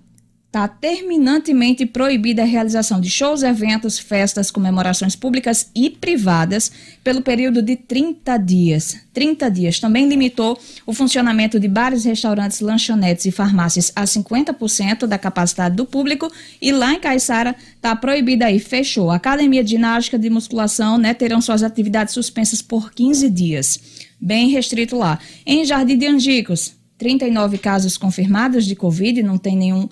está 0.53 0.67
terminantemente 0.67 1.83
proibida 1.83 2.43
a 2.43 2.45
realização 2.45 3.01
de 3.01 3.09
shows, 3.09 3.41
eventos, 3.41 3.97
festas, 3.97 4.51
comemorações 4.51 5.15
públicas 5.15 5.71
e 5.75 5.89
privadas 5.89 6.71
pelo 7.03 7.23
período 7.23 7.59
de 7.59 7.75
30 7.75 8.37
dias. 8.37 8.95
30 9.11 9.49
dias. 9.49 9.79
Também 9.79 10.07
limitou 10.07 10.59
o 10.85 10.93
funcionamento 10.93 11.59
de 11.59 11.67
bares, 11.67 12.05
restaurantes, 12.05 12.59
lanchonetes 12.59 13.25
e 13.25 13.31
farmácias 13.31 13.91
a 13.95 14.03
50% 14.03 15.07
da 15.07 15.17
capacidade 15.17 15.75
do 15.75 15.87
público 15.87 16.31
e 16.61 16.71
lá 16.71 16.93
em 16.93 16.99
Caiçara 16.99 17.55
está 17.75 17.95
proibida 17.95 18.45
aí, 18.45 18.59
fechou. 18.59 19.09
A 19.09 19.15
academia 19.15 19.63
de 19.63 19.71
ginástica 19.71 20.19
de 20.19 20.29
musculação, 20.29 20.99
né, 20.99 21.15
terão 21.15 21.41
suas 21.41 21.63
atividades 21.63 22.13
suspensas 22.13 22.61
por 22.61 22.93
15 22.93 23.27
dias. 23.27 23.79
Bem 24.25 24.47
restrito 24.47 24.95
lá. 24.97 25.19
Em 25.45 25.65
Jardim 25.65 25.97
de 25.97 26.07
Angicos, 26.07 26.75
39 26.97 27.57
casos 27.57 27.97
confirmados 27.97 28.65
de 28.65 28.73
Covid, 28.73 29.21
não 29.21 29.37
tem 29.37 29.57
nenhum 29.57 29.89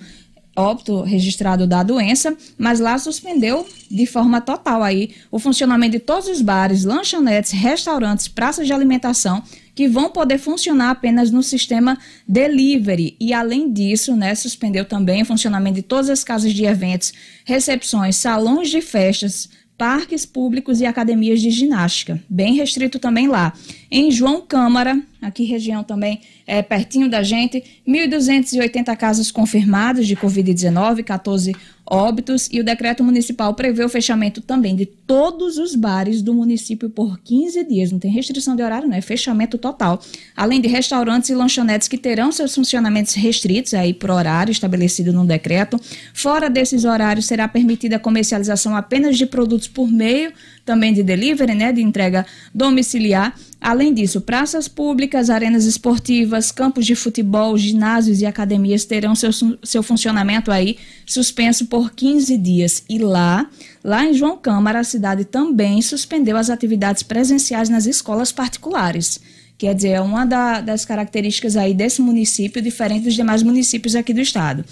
óbito 0.55 1.01
registrado 1.01 1.67
da 1.67 1.83
doença, 1.83 2.33
mas 2.57 2.79
lá 2.79 2.97
suspendeu 2.97 3.67
de 3.89 4.05
forma 4.05 4.39
total 4.39 4.83
aí 4.83 5.11
o 5.29 5.37
funcionamento 5.37 5.91
de 5.91 5.99
todos 5.99 6.29
os 6.29 6.41
bares, 6.41 6.85
lanchonetes, 6.85 7.51
restaurantes, 7.51 8.29
praças 8.29 8.65
de 8.65 8.71
alimentação 8.71 9.43
que 9.75 9.89
vão 9.89 10.09
poder 10.09 10.37
funcionar 10.37 10.91
apenas 10.91 11.29
no 11.29 11.43
sistema 11.43 11.97
delivery 12.25 13.17
e 13.19 13.33
além 13.33 13.69
disso, 13.71 14.15
né, 14.15 14.33
suspendeu 14.33 14.85
também 14.85 15.23
o 15.23 15.25
funcionamento 15.25 15.75
de 15.75 15.81
todas 15.81 16.09
as 16.09 16.23
casas 16.23 16.53
de 16.53 16.63
eventos, 16.63 17.11
recepções, 17.43 18.15
salões 18.15 18.69
de 18.69 18.79
festas, 18.79 19.49
parques 19.81 20.27
públicos 20.27 20.79
e 20.79 20.85
academias 20.85 21.41
de 21.41 21.49
ginástica, 21.49 22.21
bem 22.29 22.53
restrito 22.53 22.99
também 22.99 23.27
lá. 23.27 23.51
Em 23.89 24.11
João 24.11 24.39
Câmara, 24.39 25.01
aqui 25.19 25.43
região 25.43 25.83
também 25.83 26.21
é 26.45 26.61
pertinho 26.61 27.09
da 27.09 27.23
gente, 27.23 27.63
1.280 27.87 28.95
casos 28.95 29.31
confirmados 29.31 30.05
de 30.05 30.15
Covid-19, 30.15 31.03
14 31.03 31.55
óbitos 31.91 32.47
e 32.49 32.61
o 32.61 32.63
decreto 32.63 33.03
municipal 33.03 33.53
prevê 33.53 33.83
o 33.83 33.89
fechamento 33.89 34.39
também 34.39 34.77
de 34.77 34.85
todos 34.85 35.57
os 35.57 35.75
bares 35.75 36.21
do 36.21 36.33
município 36.33 36.89
por 36.89 37.19
15 37.19 37.65
dias. 37.65 37.91
Não 37.91 37.99
tem 37.99 38.09
restrição 38.09 38.55
de 38.55 38.63
horário, 38.63 38.87
não, 38.87 38.95
é 38.95 39.01
fechamento 39.01 39.57
total. 39.57 40.01
Além 40.33 40.61
de 40.61 40.69
restaurantes 40.69 41.29
e 41.29 41.35
lanchonetes 41.35 41.89
que 41.89 41.97
terão 41.97 42.31
seus 42.31 42.55
funcionamentos 42.55 43.13
restritos 43.13 43.73
aí 43.73 43.93
por 43.93 44.09
horário 44.09 44.53
estabelecido 44.53 45.11
no 45.11 45.25
decreto. 45.25 45.77
Fora 46.13 46.49
desses 46.49 46.85
horários, 46.85 47.25
será 47.25 47.45
permitida 47.47 47.97
a 47.97 47.99
comercialização 47.99 48.73
apenas 48.73 49.17
de 49.17 49.25
produtos 49.25 49.67
por 49.67 49.91
meio 49.91 50.31
também 50.65 50.93
de 50.93 51.03
delivery, 51.03 51.53
né, 51.53 51.71
de 51.71 51.81
entrega 51.81 52.25
domiciliar. 52.53 53.35
Além 53.59 53.93
disso, 53.93 54.21
praças 54.21 54.67
públicas, 54.67 55.29
arenas 55.29 55.65
esportivas, 55.65 56.51
campos 56.51 56.85
de 56.85 56.95
futebol, 56.95 57.57
ginásios 57.57 58.21
e 58.21 58.25
academias 58.25 58.85
terão 58.85 59.13
seu, 59.13 59.29
seu 59.63 59.83
funcionamento 59.83 60.51
aí 60.51 60.77
suspenso 61.05 61.67
por 61.67 61.91
15 61.91 62.37
dias. 62.37 62.83
E 62.89 62.97
lá, 62.97 63.47
lá 63.83 64.05
em 64.05 64.13
João 64.13 64.37
Câmara, 64.37 64.79
a 64.79 64.83
cidade 64.83 65.25
também 65.25 65.81
suspendeu 65.81 66.37
as 66.37 66.49
atividades 66.49 67.03
presenciais 67.03 67.69
nas 67.69 67.85
escolas 67.85 68.31
particulares. 68.31 69.19
Quer 69.57 69.75
dizer, 69.75 69.89
é 69.89 70.01
uma 70.01 70.25
da, 70.25 70.59
das 70.59 70.85
características 70.85 71.55
aí 71.55 71.75
desse 71.75 72.01
município, 72.01 72.63
diferente 72.63 73.03
dos 73.03 73.13
demais 73.13 73.43
municípios 73.43 73.95
aqui 73.95 74.11
do 74.11 74.19
estado. 74.19 74.65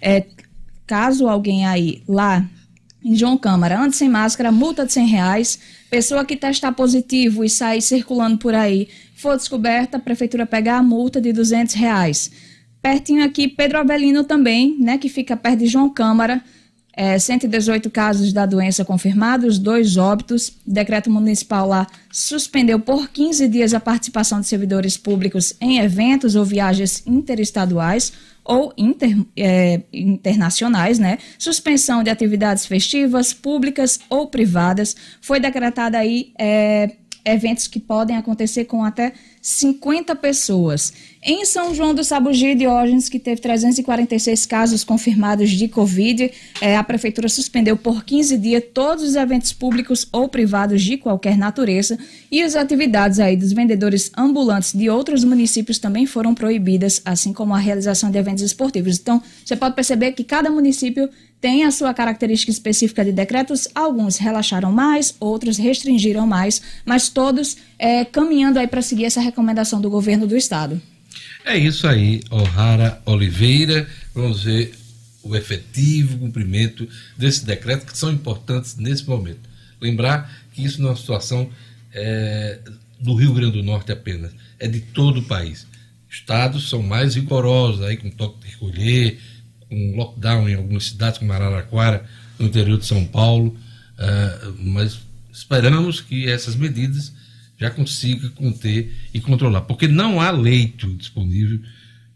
É, 0.00 0.24
caso 0.84 1.28
alguém 1.28 1.64
aí 1.64 2.02
lá 2.08 2.44
João 3.04 3.36
Câmara, 3.36 3.80
antes 3.80 3.98
sem 3.98 4.08
máscara, 4.08 4.52
multa 4.52 4.86
de 4.86 4.92
100 4.92 5.06
reais. 5.06 5.58
Pessoa 5.90 6.24
que 6.24 6.36
testar 6.36 6.72
positivo 6.72 7.44
e 7.44 7.50
sair 7.50 7.82
circulando 7.82 8.38
por 8.38 8.54
aí 8.54 8.88
for 9.16 9.36
descoberta, 9.36 9.96
a 9.96 10.00
prefeitura 10.00 10.46
pegar 10.46 10.78
a 10.78 10.82
multa 10.82 11.20
de 11.20 11.32
200 11.32 11.74
reais. 11.74 12.30
Pertinho 12.80 13.24
aqui, 13.24 13.46
Pedro 13.48 13.78
Avelino 13.78 14.24
também, 14.24 14.76
né, 14.78 14.98
que 14.98 15.08
fica 15.08 15.36
perto 15.36 15.60
de 15.60 15.66
João 15.66 15.88
Câmara, 15.88 16.42
é, 16.94 17.18
118 17.18 17.88
casos 17.90 18.32
da 18.32 18.44
doença 18.44 18.84
confirmados, 18.84 19.58
dois 19.58 19.96
óbitos. 19.96 20.52
Decreto 20.66 21.10
municipal 21.10 21.66
lá 21.66 21.86
suspendeu 22.10 22.78
por 22.78 23.08
15 23.08 23.48
dias 23.48 23.72
a 23.72 23.80
participação 23.80 24.40
de 24.40 24.46
servidores 24.46 24.96
públicos 24.96 25.54
em 25.60 25.78
eventos 25.78 26.34
ou 26.34 26.44
viagens 26.44 27.02
interestaduais 27.06 28.12
ou 28.44 28.72
inter, 28.76 29.16
é, 29.36 29.82
internacionais, 29.92 30.98
né? 30.98 31.18
Suspensão 31.38 32.02
de 32.02 32.10
atividades 32.10 32.66
festivas, 32.66 33.32
públicas 33.32 34.00
ou 34.08 34.26
privadas. 34.28 34.96
Foi 35.20 35.38
decretada 35.38 35.98
aí 35.98 36.32
é, 36.38 36.96
eventos 37.24 37.66
que 37.66 37.78
podem 37.78 38.16
acontecer 38.16 38.64
com 38.64 38.84
até 38.84 39.12
50 39.40 40.14
pessoas. 40.16 40.92
Em 41.24 41.44
São 41.44 41.72
João 41.72 41.94
do 41.94 42.02
Sabugi, 42.02 42.52
Diógenes, 42.52 43.08
que 43.08 43.16
teve 43.16 43.40
346 43.40 44.44
casos 44.44 44.82
confirmados 44.82 45.50
de 45.50 45.68
Covid, 45.68 46.28
é, 46.60 46.76
a 46.76 46.82
Prefeitura 46.82 47.28
suspendeu 47.28 47.76
por 47.76 48.04
15 48.04 48.36
dias 48.38 48.64
todos 48.74 49.04
os 49.04 49.14
eventos 49.14 49.52
públicos 49.52 50.04
ou 50.10 50.28
privados 50.28 50.82
de 50.82 50.96
qualquer 50.96 51.38
natureza 51.38 51.96
e 52.28 52.42
as 52.42 52.56
atividades 52.56 53.20
aí 53.20 53.36
dos 53.36 53.52
vendedores 53.52 54.10
ambulantes 54.18 54.72
de 54.72 54.90
outros 54.90 55.22
municípios 55.22 55.78
também 55.78 56.06
foram 56.06 56.34
proibidas, 56.34 57.00
assim 57.04 57.32
como 57.32 57.54
a 57.54 57.58
realização 57.58 58.10
de 58.10 58.18
eventos 58.18 58.42
esportivos. 58.42 58.98
Então, 58.98 59.22
você 59.44 59.54
pode 59.54 59.76
perceber 59.76 60.10
que 60.12 60.24
cada 60.24 60.50
município 60.50 61.08
tem 61.40 61.62
a 61.62 61.70
sua 61.70 61.94
característica 61.94 62.50
específica 62.50 63.04
de 63.04 63.12
decretos, 63.12 63.68
alguns 63.76 64.16
relaxaram 64.16 64.72
mais, 64.72 65.14
outros 65.20 65.56
restringiram 65.56 66.26
mais, 66.26 66.60
mas 66.84 67.08
todos 67.08 67.56
é, 67.78 68.04
caminhando 68.04 68.58
aí 68.58 68.66
para 68.66 68.82
seguir 68.82 69.04
essa 69.04 69.20
recomendação 69.20 69.80
do 69.80 69.88
governo 69.88 70.26
do 70.26 70.36
estado. 70.36 70.82
É 71.44 71.56
isso 71.56 71.86
aí, 71.86 72.22
O'Hara 72.30 73.02
Oliveira. 73.04 73.88
Vamos 74.14 74.44
ver 74.44 74.74
o 75.22 75.34
efetivo 75.36 76.18
cumprimento 76.18 76.88
desse 77.16 77.44
decreto, 77.44 77.86
que 77.86 77.96
são 77.96 78.12
importantes 78.12 78.76
nesse 78.76 79.08
momento. 79.08 79.40
Lembrar 79.80 80.32
que 80.52 80.64
isso 80.64 80.80
não 80.80 80.88
é 80.88 80.90
uma 80.92 80.96
situação 80.96 81.50
é, 81.92 82.60
do 83.00 83.14
Rio 83.14 83.34
Grande 83.34 83.58
do 83.58 83.62
Norte 83.62 83.90
apenas, 83.90 84.32
é 84.58 84.68
de 84.68 84.80
todo 84.80 85.20
o 85.20 85.24
país. 85.24 85.66
Estados 86.08 86.68
são 86.68 86.82
mais 86.82 87.16
rigorosos, 87.16 87.82
aí 87.82 87.96
com 87.96 88.10
toque 88.10 88.44
de 88.44 88.52
recolher, 88.52 89.18
com 89.68 89.96
lockdown 89.96 90.48
em 90.48 90.54
algumas 90.54 90.86
cidades, 90.86 91.18
como 91.18 91.32
Araraquara, 91.32 92.04
no 92.38 92.46
interior 92.46 92.78
de 92.78 92.86
São 92.86 93.04
Paulo, 93.04 93.56
uh, 93.98 94.54
mas 94.60 95.00
esperamos 95.32 96.00
que 96.00 96.28
essas 96.28 96.54
medidas 96.54 97.12
já 97.62 97.70
consiga 97.70 98.28
conter 98.30 98.92
e 99.14 99.20
controlar, 99.20 99.60
porque 99.62 99.86
não 99.86 100.20
há 100.20 100.30
leito 100.32 100.88
disponível 100.94 101.60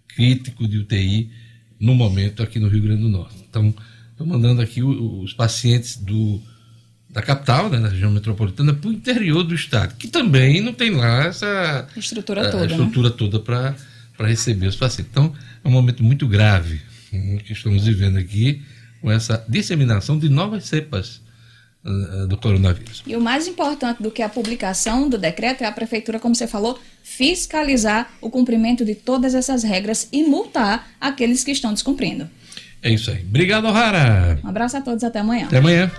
crítico 0.09 0.67
de 0.67 0.79
UTI 0.79 1.31
no 1.79 1.95
momento 1.95 2.43
aqui 2.43 2.59
no 2.59 2.69
Rio 2.69 2.83
Grande 2.83 3.03
do 3.03 3.09
Norte. 3.09 3.37
Então, 3.49 3.73
estou 4.11 4.27
mandando 4.27 4.61
aqui 4.61 4.83
os 4.83 5.33
pacientes 5.33 5.99
do, 5.99 6.43
da 7.09 7.23
capital, 7.23 7.71
né, 7.71 7.79
da 7.79 7.89
região 7.89 8.11
metropolitana, 8.11 8.75
para 8.75 8.89
o 8.89 8.93
interior 8.93 9.45
do 9.45 9.55
estado, 9.55 9.95
que 9.97 10.09
também 10.09 10.61
não 10.61 10.73
tem 10.73 10.91
lá 10.91 11.27
essa 11.27 11.87
estrutura 11.97 12.51
toda, 12.51 12.67
estrutura 12.67 13.09
né? 13.11 13.15
toda 13.17 13.39
para 13.39 14.27
receber 14.27 14.67
os 14.67 14.77
pacientes. 14.77 15.13
Então, 15.13 15.33
é 15.63 15.69
um 15.69 15.71
momento 15.71 16.03
muito 16.03 16.27
grave 16.27 16.81
que 17.45 17.53
estamos 17.53 17.85
vivendo 17.85 18.19
aqui 18.19 18.63
com 19.01 19.13
essa 19.13 19.45
disseminação 19.49 20.19
de 20.19 20.29
novas 20.29 20.65
cepas 20.65 21.21
do 22.29 22.37
coronavírus. 22.37 23.03
E 23.07 23.15
o 23.15 23.21
mais 23.21 23.47
importante 23.47 24.03
do 24.03 24.11
que 24.11 24.23
a 24.23 24.29
publicação 24.29 25.09
do 25.09 25.17
decreto 25.17 25.63
é 25.63 25.67
a 25.67 25.73
prefeitura, 25.73 26.19
como 26.19 26.35
você 26.35 26.47
falou, 26.47 26.79
fiscalizar 27.03 28.11
o 28.21 28.29
cumprimento 28.29 28.85
de 28.85 28.95
todas 28.95 29.35
essas 29.35 29.63
regras 29.63 30.09
e 30.13 30.25
multar 30.25 30.89
aqueles 31.01 31.45
que 31.45 31.53
estão 31.53 31.73
descumprindo. 31.73 32.29
É 32.83 32.91
isso 32.91 33.11
aí. 33.11 33.23
Obrigado, 33.23 33.71
Rara. 33.71 34.39
Um 34.45 34.49
abraço 34.49 34.77
a 34.77 34.81
todos, 34.81 35.05
até 35.05 35.21
amanhã. 35.21 35.47
Até 35.47 35.59
amanhã. 35.59 35.91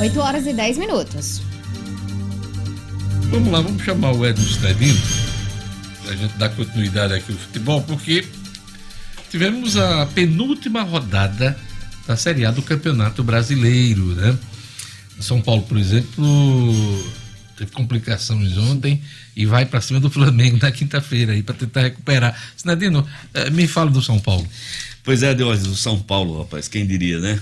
8 0.00 0.20
horas 0.20 0.46
e 0.46 0.52
10 0.52 0.78
minutos. 0.78 1.42
Vamos 3.30 3.52
lá, 3.52 3.60
vamos 3.60 3.82
chamar 3.82 4.12
o 4.12 4.26
Edson 4.26 4.42
Stedino, 4.42 5.00
a 6.10 6.14
gente 6.14 6.36
dar 6.36 6.50
continuidade 6.50 7.14
aqui 7.14 7.32
ao 7.32 7.38
futebol, 7.38 7.80
porque 7.82 8.26
tivemos 9.30 9.76
a 9.76 10.04
penúltima 10.06 10.82
rodada 10.82 11.56
da 12.06 12.16
Série 12.16 12.44
A 12.44 12.50
do 12.50 12.62
Campeonato 12.62 13.22
Brasileiro, 13.22 14.14
né? 14.14 14.36
São 15.20 15.40
Paulo, 15.40 15.62
por 15.62 15.78
exemplo, 15.78 16.24
teve 17.56 17.70
complicações 17.70 18.56
ontem 18.56 19.00
e 19.36 19.46
vai 19.46 19.64
para 19.64 19.80
cima 19.80 20.00
do 20.00 20.10
Flamengo 20.10 20.58
na 20.60 20.70
quinta-feira 20.70 21.32
aí 21.32 21.42
para 21.42 21.54
tentar 21.54 21.82
recuperar. 21.82 22.36
Sinadino, 22.56 23.06
eh, 23.32 23.50
me 23.50 23.66
fala 23.68 23.90
do 23.90 24.02
São 24.02 24.18
Paulo. 24.18 24.46
Pois 25.04 25.22
é, 25.22 25.34
Deus, 25.34 25.66
o 25.66 25.76
São 25.76 25.98
Paulo, 25.98 26.38
rapaz, 26.40 26.68
quem 26.68 26.86
diria, 26.86 27.18
né? 27.18 27.40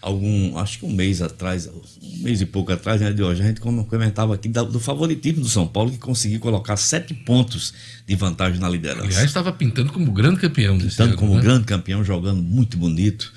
Algum, 0.00 0.58
acho 0.58 0.80
que 0.80 0.84
um 0.84 0.92
mês 0.92 1.22
atrás, 1.22 1.68
um 2.02 2.22
mês 2.22 2.40
e 2.40 2.46
pouco 2.46 2.72
atrás, 2.72 3.00
né, 3.00 3.12
de 3.12 3.22
hoje, 3.22 3.40
a 3.40 3.46
gente 3.46 3.60
comentava 3.60 4.34
aqui 4.34 4.48
do 4.48 4.80
favoritismo 4.80 5.42
do 5.42 5.48
São 5.48 5.66
Paulo 5.66 5.92
que 5.92 5.98
conseguiu 5.98 6.40
colocar 6.40 6.76
sete 6.76 7.14
pontos 7.14 7.72
de 8.04 8.16
vantagem 8.16 8.58
na 8.58 8.68
liderança. 8.68 9.06
Aliás, 9.06 9.24
estava 9.24 9.52
pintando 9.52 9.92
como 9.92 10.10
grande 10.10 10.40
campeão 10.40 10.76
Pintando 10.76 11.10
ano, 11.10 11.16
como 11.16 11.36
né? 11.36 11.42
grande 11.42 11.64
campeão, 11.64 12.02
jogando 12.02 12.42
muito 12.42 12.76
bonito. 12.76 13.32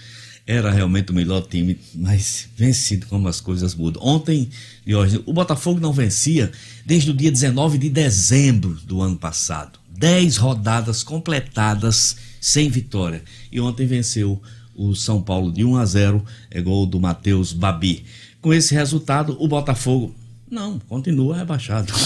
Era 0.47 0.71
realmente 0.71 1.11
o 1.11 1.15
melhor 1.15 1.41
time, 1.41 1.77
mas 1.93 2.47
vencido 2.55 3.07
como 3.07 3.27
as 3.27 3.41
coisas 3.41 3.73
mudam. 3.73 4.01
Ontem, 4.03 4.49
hoje, 4.87 5.21
o 5.25 5.33
Botafogo 5.33 5.79
não 5.79 5.91
vencia 5.91 6.51
desde 6.85 7.09
o 7.09 7.13
dia 7.15 7.31
19 7.31 7.79
de 7.79 7.89
dezembro 7.89 8.77
do 8.85 9.01
ano 9.01 9.17
passado. 9.17 9.79
Dez 9.89 10.37
rodadas 10.37 11.01
completadas 11.01 12.15
sem 12.39 12.69
vitória. 12.69 13.23
E 13.51 13.59
ontem 13.59 13.87
venceu 13.87 14.39
o 14.75 14.93
São 14.93 15.21
Paulo 15.21 15.51
de 15.51 15.63
1 15.63 15.77
a 15.77 15.85
0, 15.85 16.23
é 16.51 16.61
gol 16.61 16.85
do 16.85 16.99
Matheus 16.99 17.51
Babi. 17.51 18.05
Com 18.39 18.53
esse 18.53 18.75
resultado, 18.75 19.35
o 19.39 19.47
Botafogo 19.47 20.13
não, 20.49 20.77
continua 20.79 21.37
rebaixado. 21.37 21.91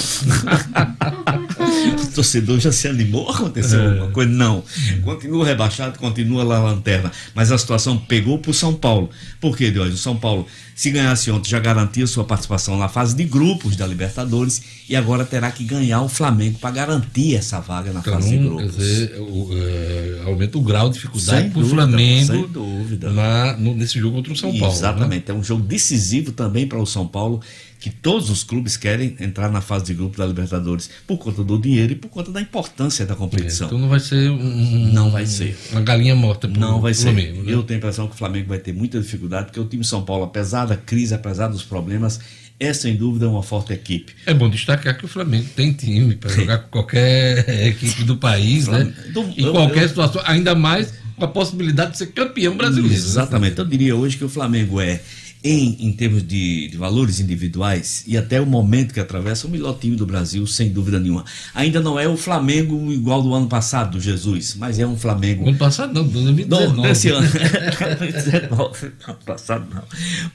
o 2.10 2.14
torcedor 2.16 2.60
já 2.60 2.72
se 2.72 2.88
animou, 2.88 3.30
aconteceu 3.30 3.80
É. 3.82 3.88
alguma 3.89 4.12
coisa? 4.12 4.32
Não. 4.32 4.64
Continua 5.03 5.45
rebaixado, 5.45 5.97
continua 5.97 6.43
lá 6.43 6.60
na 6.60 6.66
lanterna. 6.66 7.12
Mas 7.34 7.51
a 7.51 7.57
situação 7.57 7.97
pegou 7.97 8.38
pro 8.39 8.53
São 8.53 8.74
Paulo. 8.74 9.10
Por 9.39 9.55
quê, 9.55 9.72
Deus? 9.72 9.93
O 9.93 9.97
São 9.97 10.16
Paulo, 10.16 10.45
se 10.76 10.91
ganhasse 10.91 11.30
ontem, 11.32 11.49
já 11.49 11.60
garantia 11.60 12.05
sua 12.07 12.24
participação 12.24 12.78
na 12.78 12.88
fase 12.89 13.16
de 13.16 13.24
grupos 13.24 13.76
da 13.76 13.86
Libertadores 13.88 14.62
e 14.88 14.95
agora 14.95 15.24
terá 15.26 15.51
que 15.51 15.64
ganhar 15.64 16.01
o 16.01 16.10
Flamengo 16.10 16.57
para 16.60 16.72
garantir 16.72 17.36
essa 17.36 17.60
vaga 17.60 17.91
na 17.93 17.99
Então, 17.99 18.14
fase 18.14 18.30
de 18.30 18.38
quer 18.38 18.43
grupos. 18.43 18.76
dizer, 18.78 19.16
o, 19.20 19.49
eh, 19.53 20.22
aumenta 20.26 20.57
o 20.57 20.62
grau 20.62 20.88
de 20.89 20.95
dificuldade 20.95 21.49
para 21.49 21.62
o 21.62 21.66
Flamengo 21.66 22.34
sem 22.34 22.47
dúvida. 22.47 23.10
na- 23.12 23.57
no- 23.57 23.76
nesse 23.76 23.99
jogo 23.99 24.18
contra 24.18 24.34
o 24.34 24.36
São 24.36 24.49
Paulo. 24.51 24.68
né? 24.68 24.78
Exatamente, 24.80 25.32
é 25.32 25.34
um 25.34 25.43
jogo 25.43 25.64
decisivo 25.64 26.32
também 26.32 26.68
para 26.68 26.80
o 26.80 26.86
São 26.86 27.05
Paulo, 27.07 27.41
que 27.80 27.89
todos 27.89 28.30
os 28.30 28.43
clubes 28.43 28.76
querem 28.76 29.16
entrar 29.22 29.49
na 29.49 29.62
fase 29.62 29.86
de 29.86 29.93
grupo 29.93 30.18
da 30.18 30.26
Libertadores 30.26 30.89
por 31.07 31.18
conta 31.18 31.43
do 31.43 31.57
dinheiro 31.57 31.93
e 31.93 31.95
por 31.99 32.09
conta 32.09 32.31
da 32.31 32.41
importância 32.41 33.05
da 33.05 33.15
competição. 33.15 33.67
Então 33.67 33.77
não 33.79 33.89
vai 33.89 33.99
ser 33.99 34.29
um, 34.31 34.91
Não 34.93 35.11
vai 35.11 35.25
ser. 35.25 35.57
uma 35.71 35.81
galinha 35.81 36.15
morta 36.15 36.47
pro, 36.47 36.59
Não 36.59 36.81
vai 36.81 36.93
ser. 36.93 37.03
Flamengo. 37.03 37.43
né? 37.43 37.53
Eu 37.53 37.63
tenho 37.63 37.77
a 37.77 37.79
impressão 37.79 38.07
que 38.07 38.15
o 38.15 38.17
Flamengo 38.17 38.47
vai 38.49 38.59
ter 38.59 38.73
muita 38.73 38.99
dificuldade, 38.99 39.47
porque 39.47 39.59
o 39.59 39.65
time 39.65 39.83
São 39.83 40.03
Paulo, 40.03 40.23
apesar 40.23 40.65
da 40.65 40.75
crise, 40.75 41.13
apesar 41.13 41.47
dos 41.47 41.63
problemas, 41.63 42.19
é 42.59 42.73
sem 42.73 42.95
dúvida 42.95 43.29
uma 43.29 43.41
forte 43.43 43.71
equipe. 43.73 44.13
É 44.25 44.33
bom 44.33 44.49
destacar 44.49 44.97
que 44.97 45.05
o 45.05 45.07
Flamengo 45.07 45.47
tem 45.55 45.71
time 45.71 46.15
para 46.15 46.29
jogar 46.29 46.57
com 46.59 46.69
qualquer 46.69 47.47
equipe 47.67 48.03
do 48.03 48.17
país, 48.17 48.67
né? 48.67 48.91
Do- 49.13 49.21
Em 49.37 49.43
eu- 49.45 49.51
qualquer 49.51 49.83
eu- 49.83 49.89
situação, 49.89 50.21
ainda 50.25 50.53
mais 50.55 50.93
com 51.15 51.25
a 51.25 51.27
possibilidade 51.27 51.91
de 51.93 51.97
ser 51.99 52.07
campeão 52.07 52.55
brasileiro. 52.57 52.89
né? 52.89 52.95
Exatamente. 52.95 53.57
Eu 53.59 53.65
diria 53.65 53.95
hoje 53.95 54.17
que 54.17 54.23
o 54.25 54.29
Flamengo 54.29 54.79
é, 54.79 55.01
em, 55.43 55.77
em 55.79 55.91
termos 55.93 56.25
de, 56.25 56.67
de 56.67 56.77
valores 56.77 57.19
individuais 57.19 58.03
e 58.05 58.17
até 58.17 58.41
o 58.41 58.45
momento 58.45 58.93
que 58.93 58.99
atravessa, 58.99 59.47
o 59.47 59.49
melhor 59.49 59.77
time 59.79 59.95
do 59.95 60.05
Brasil, 60.05 60.45
sem 60.45 60.69
dúvida 60.69 60.99
nenhuma. 60.99 61.23
Ainda 61.53 61.79
não 61.79 61.97
é 61.97 62.07
o 62.07 62.17
Flamengo 62.17 62.91
igual 62.91 63.21
do 63.21 63.33
ano 63.33 63.47
passado, 63.47 63.91
do 63.91 64.01
Jesus, 64.01 64.55
mas 64.55 64.79
é 64.79 64.85
um 64.85 64.97
Flamengo. 64.97 65.47
Ano 65.47 65.57
passado 65.57 65.93
não, 65.93 66.05
2019. 66.05 66.75
Não, 66.75 66.83
desse 66.83 67.09
ano. 67.09 67.27
2019, 67.99 68.91
ano 69.07 69.17
passado 69.25 69.67
não. 69.73 69.83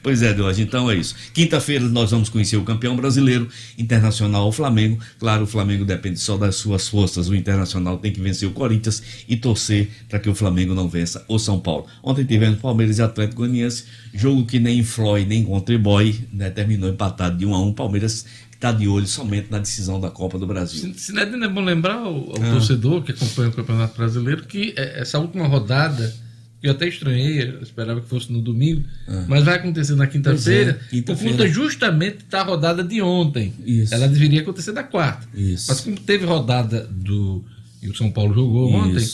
Pois 0.02 0.22
é, 0.22 0.32
Deus, 0.32 0.58
então 0.58 0.90
é 0.90 0.96
isso. 0.96 1.14
Quinta-feira 1.34 1.84
nós 1.88 2.10
vamos 2.10 2.28
conhecer 2.28 2.56
o 2.56 2.64
campeão 2.64 2.96
brasileiro, 2.96 3.48
Internacional 3.76 4.44
ao 4.44 4.52
Flamengo. 4.52 4.98
Claro, 5.18 5.44
o 5.44 5.46
Flamengo 5.46 5.84
depende 5.84 6.18
só 6.18 6.36
das 6.36 6.56
suas 6.56 6.88
forças. 6.88 7.28
O 7.28 7.34
Internacional 7.34 7.98
tem 7.98 8.12
que 8.12 8.20
vencer 8.20 8.48
o 8.48 8.52
Corinthians 8.52 9.02
e 9.28 9.36
torcer 9.36 9.90
para 10.08 10.18
que 10.18 10.30
o 10.30 10.34
Flamengo 10.34 10.74
não 10.74 10.88
vença 10.88 11.24
o 11.28 11.38
São 11.38 11.60
Paulo. 11.60 11.86
Ontem 12.02 12.24
tivemos 12.24 12.58
Palmeiras 12.60 12.98
e 12.98 13.02
Atlético 13.02 13.42
Goianiense, 13.42 13.84
jogo 14.14 14.46
que 14.46 14.58
nem 14.58 14.78
inflói 14.78 15.24
nem 15.24 15.44
contribui, 15.44 16.20
né? 16.32 16.50
terminou 16.50 16.88
empatado 16.88 17.36
de 17.36 17.44
1 17.46 17.54
a 17.54 17.62
1. 17.62 17.72
Palmeiras 17.74 18.24
está 18.52 18.72
de 18.72 18.88
olho 18.88 19.06
somente 19.06 19.48
na 19.50 19.58
decisão 19.58 20.00
da 20.00 20.10
Copa 20.10 20.38
do 20.38 20.46
Brasil. 20.46 20.94
Se, 20.96 21.12
não 21.12 21.22
é 21.22 21.48
bom 21.48 21.60
lembrar 21.60 21.96
ao, 21.96 22.14
ao 22.30 22.42
Ah. 22.42 22.50
torcedor 22.52 23.02
que 23.02 23.12
acompanha 23.12 23.48
o 23.50 23.52
Campeonato 23.52 23.96
Brasileiro 23.96 24.44
que 24.44 24.72
é, 24.76 25.00
essa 25.00 25.18
última 25.18 25.46
rodada, 25.46 26.14
que 26.60 26.66
eu 26.68 26.72
até 26.72 26.88
estranhei, 26.88 27.42
eu 27.42 27.60
esperava 27.60 28.00
que 28.00 28.08
fosse 28.08 28.32
no 28.32 28.40
domingo, 28.40 28.82
mas 29.28 29.44
vai 29.44 29.56
acontecer 29.56 29.94
na 29.96 30.06
quinta-feira, 30.06 30.80
é, 30.86 30.88
quinta-feira. 30.88 31.32
por 31.32 31.36
conta 31.38 31.52
justamente 31.52 32.18
da 32.30 32.42
rodada 32.42 32.82
de 32.82 33.02
ontem. 33.02 33.52
Isso. 33.66 33.92
Ela 33.92 34.08
deveria 34.08 34.40
acontecer 34.40 34.72
na 34.72 34.82
quarta. 34.82 35.28
Isso. 35.34 35.66
Mas 35.68 35.80
como 35.80 35.98
teve 36.00 36.24
rodada 36.24 36.88
do. 36.90 37.44
E 37.82 37.88
o 37.88 37.94
São 37.94 38.10
Paulo 38.10 38.32
jogou 38.32 38.72
ontem. 38.72 39.06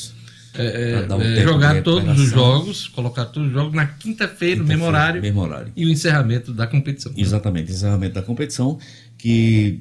É, 0.55 1.03
dar 1.07 1.17
um 1.17 1.23
é, 1.23 1.43
jogar 1.43 1.83
todos 1.83 2.19
os 2.19 2.31
jogos, 2.31 2.89
colocar 2.89 3.27
todos 3.27 3.49
os 3.49 3.55
jogos 3.55 3.73
na 3.73 3.87
quinta-feira, 3.87 4.61
no 4.61 4.67
mesmo 4.67 4.85
horário, 4.85 5.23
mesmo 5.23 5.41
horário. 5.41 5.73
e 5.77 5.87
o 5.87 5.89
encerramento 5.89 6.53
da 6.53 6.67
competição. 6.67 7.13
Exatamente, 7.17 7.71
encerramento 7.71 8.15
da 8.15 8.23
competição, 8.23 8.79
que 9.17 9.81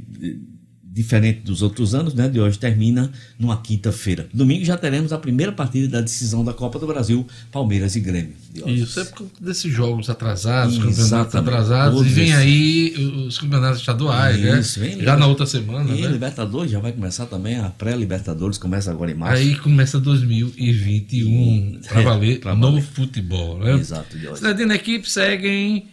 diferente 0.99 1.39
dos 1.41 1.61
outros 1.61 1.95
anos, 1.95 2.13
né, 2.13 2.27
de 2.27 2.39
hoje 2.41 2.59
termina 2.59 3.09
numa 3.39 3.61
quinta-feira. 3.61 4.27
Domingo 4.33 4.65
já 4.65 4.75
teremos 4.75 5.13
a 5.13 5.17
primeira 5.17 5.51
partida 5.51 5.87
da 5.87 6.01
decisão 6.01 6.43
da 6.43 6.51
Copa 6.53 6.77
do 6.77 6.85
Brasil, 6.85 7.25
Palmeiras 7.51 7.95
e 7.95 8.01
Grêmio. 8.01 8.33
Isso 8.67 8.99
é 8.99 9.05
por 9.05 9.19
conta 9.19 9.31
desses 9.39 9.71
jogos 9.71 10.09
atrasados, 10.09 10.75
campeonatos 10.75 10.99
Exatamente. 11.05 11.49
atrasados, 11.49 11.95
Todos 11.99 12.11
e 12.11 12.15
vem 12.15 12.25
esses. 12.31 12.37
aí 12.37 12.93
os 13.27 13.37
campeonatos 13.39 13.79
estaduais, 13.79 14.37
Isso, 14.37 14.79
né? 14.81 14.87
vem 14.89 15.01
Já 15.01 15.15
na 15.15 15.27
outra 15.27 15.45
semana, 15.45 15.89
E 15.95 16.01
né? 16.01 16.07
Libertadores 16.09 16.69
já 16.71 16.79
vai 16.79 16.91
começar 16.91 17.25
também, 17.27 17.55
a 17.57 17.69
pré-Libertadores 17.69 18.57
começa 18.57 18.91
agora 18.91 19.09
em 19.11 19.15
março. 19.15 19.41
Aí 19.41 19.55
começa 19.55 19.99
2021 19.99 21.79
para 21.87 22.01
É, 22.01 22.03
valer 22.03 22.39
pra 22.39 22.55
no 22.55 22.71
valer. 22.71 22.83
futebol, 22.83 23.59
né? 23.59 23.73
Exato, 23.75 24.17
de 24.17 24.27
hoje. 24.27 24.37
Cidadina 24.37 24.75
equipes 24.75 25.11
seguem, 25.13 25.85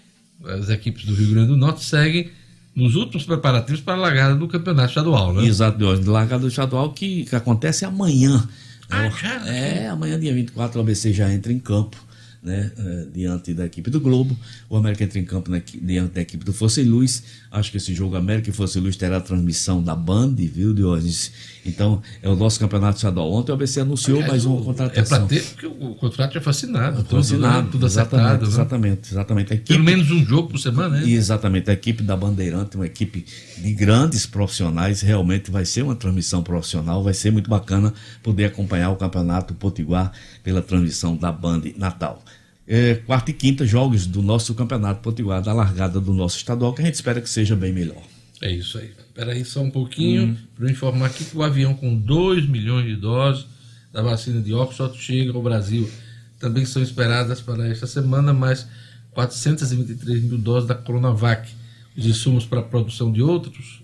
as 0.45 0.69
equipes 0.69 1.05
do 1.05 1.15
Rio 1.15 1.31
Grande 1.31 1.49
do 1.49 1.57
Norte 1.57 1.85
seguem 1.85 2.29
nos 2.77 2.95
últimos 2.95 3.25
preparativos 3.25 3.81
para 3.81 3.95
a 3.95 3.97
largada 3.97 4.35
do 4.35 4.47
campeonato 4.47 4.91
estadual, 4.91 5.33
né? 5.33 5.47
Exato, 5.47 5.79
de. 5.79 6.09
Largada 6.09 6.47
estadual 6.47 6.93
que, 6.93 7.25
que 7.25 7.35
acontece 7.35 7.87
amanhã. 7.87 8.47
Ah, 8.91 9.07
É, 9.07 9.11
já? 9.11 9.49
É, 9.49 9.89
amanhã, 9.89 10.21
dia 10.21 10.35
24, 10.35 10.79
o 10.79 10.83
ABC 10.83 11.13
já 11.13 11.33
entra 11.33 11.53
em 11.53 11.59
campo, 11.59 11.97
né? 12.43 12.71
eh, 12.79 13.07
diante 13.13 13.55
da 13.55 13.65
equipe 13.67 13.91
do 13.91 13.99
Globo. 13.99 14.39
O 14.69 14.77
América 14.77 15.05
entra 15.05 15.19
em 15.19 15.25
campo 15.25 15.51
na 15.51 15.61
diante 15.83 16.13
da 16.13 16.21
equipe 16.21 16.45
do 16.45 16.53
Força 16.53 16.81
e 16.81 16.85
Luz. 16.85 17.23
Acho 17.51 17.71
que 17.71 17.79
esse 17.79 17.95
jogo 17.95 18.15
América 18.15 18.51
e 18.51 18.53
Força 18.53 18.79
e 18.79 18.81
Luz 18.81 18.95
terá 18.97 19.21
transmissão 19.21 19.83
da 19.83 19.97
Band, 19.97 20.35
viu, 20.37 20.73
Diógenes? 20.75 21.33
Então, 21.69 22.03
é 22.23 22.29
o 22.29 22.37
nosso 22.37 22.59
campeonato 22.61 22.97
estadual. 22.97 23.31
Ontem 23.33 23.51
o 23.53 23.55
ABC 23.55 23.81
anunciou 23.81 24.21
mais 24.27 24.45
uma 24.45 24.61
É 24.61 24.65
contratação. 24.65 25.19
para 25.27 25.27
ter, 25.27 25.43
porque 25.45 25.67
o 25.67 25.95
contrato 25.95 26.35
já 26.35 26.41
foi 26.41 26.51
assinado, 26.51 27.03
tudo, 27.05 27.19
Assinado, 27.19 27.63
né? 27.65 27.69
tudo 27.73 27.87
exatamente, 27.87 28.25
acertado. 28.27 28.43
né? 28.45 28.49
exatamente, 28.53 29.11
exatamente. 29.13 29.53
Equipe- 29.55 29.73
Pelo 29.73 29.85
menos 29.85 30.11
um 30.11 30.25
jogo 30.25 30.49
por 30.51 30.59
semana, 30.59 31.01
né? 31.01 31.07
e 31.07 31.15
exatamente, 31.15 31.71
a 31.71 31.73
equipe 31.73 32.03
da 32.03 32.17
Bandeirante, 32.17 32.77
uma 32.77 32.87
equipe 32.87 33.25
de 33.59 33.73
grandes 33.75 34.27
profissionais, 34.27 35.01
realmente 35.01 35.51
vai 35.51 35.65
ser 35.65 35.83
uma 35.83 35.95
transmissão 35.97 36.43
profissional, 36.43 37.03
vai 37.03 37.15
ser 37.15 37.31
muito 37.31 37.51
bacana 37.51 37.93
poder 38.23 38.45
acompanhar 38.47 38.91
o 38.91 38.97
Campeonato 38.97 39.55
Potiguar 39.55 40.13
pela 40.43 40.63
transmissão 40.63 41.17
da 41.17 41.31
Band 41.33 41.63
Natal. 41.77 42.23
É, 42.69 42.97
quarta 43.07 43.31
e 43.31 43.35
quinta, 43.35 43.65
jogos 43.65 44.07
do 44.07 44.21
nosso 44.23 44.53
Campeonato 44.55 45.01
Potiguar, 45.01 45.41
da 45.41 45.53
largada 45.53 46.01
do 46.01 46.13
nosso 46.13 46.37
estadual, 46.37 46.73
que 46.75 46.83
a 46.83 46.85
gente 46.85 46.95
espera 46.95 47.21
que 47.21 47.31
seja 47.31 47.55
bem 47.55 47.73
melhor. 47.73 48.03
É 48.43 48.51
isso 48.53 48.79
aí. 48.79 48.91
Espera 49.17 49.33
aí 49.33 49.47
só 49.47 49.63
um 49.63 49.71
pouquinho 49.71 50.25
Hum. 50.25 50.37
para 50.55 50.67
eu 50.67 50.71
informar 50.71 51.07
aqui 51.07 51.25
que 51.25 51.35
o 51.35 51.43
avião 51.43 51.73
com 51.73 51.97
2 51.97 52.47
milhões 52.47 52.85
de 52.85 52.97
doses 52.97 53.47
da 53.91 54.03
vacina 54.03 54.43
de 54.43 54.53
Oxford 54.53 54.95
chega 54.99 55.33
ao 55.33 55.43
Brasil. 55.43 55.91
Também 56.39 56.67
são 56.67 56.83
esperadas 56.83 57.41
para 57.41 57.67
esta 57.67 57.87
semana 57.87 58.35
mais 58.35 58.67
423 59.13 60.23
mil 60.23 60.37
doses 60.37 60.69
da 60.69 60.75
Coronavac. 60.75 61.51
Os 61.97 62.05
insumos 62.05 62.45
para 62.45 62.61
a 62.61 62.63
produção 62.63 63.11
de 63.11 63.23
outros 63.23 63.81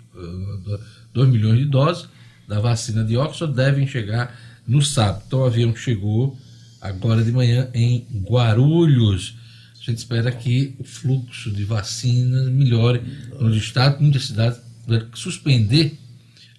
2 1.15 1.31
milhões 1.31 1.59
de 1.61 1.65
doses 1.65 2.07
da 2.47 2.61
vacina 2.61 3.03
de 3.03 3.17
Oxford 3.17 3.55
devem 3.55 3.87
chegar 3.87 4.39
no 4.69 4.83
sábado. 4.83 5.23
Então 5.27 5.39
o 5.41 5.45
avião 5.47 5.75
chegou 5.75 6.37
agora 6.79 7.25
de 7.25 7.33
manhã 7.33 7.71
em 7.73 8.07
Guarulhos. 8.29 9.35
A 9.81 9.85
gente 9.91 9.97
espera 9.97 10.31
que 10.31 10.75
o 10.79 10.85
fluxo 10.85 11.51
de 11.51 11.65
vacinas 11.65 12.51
melhore 12.51 13.01
nos 13.41 13.57
estados, 13.57 13.99
muitas 13.99 14.27
cidades 14.27 14.61
tiveram 14.83 15.11
que 15.11 15.19
suspender 15.19 15.99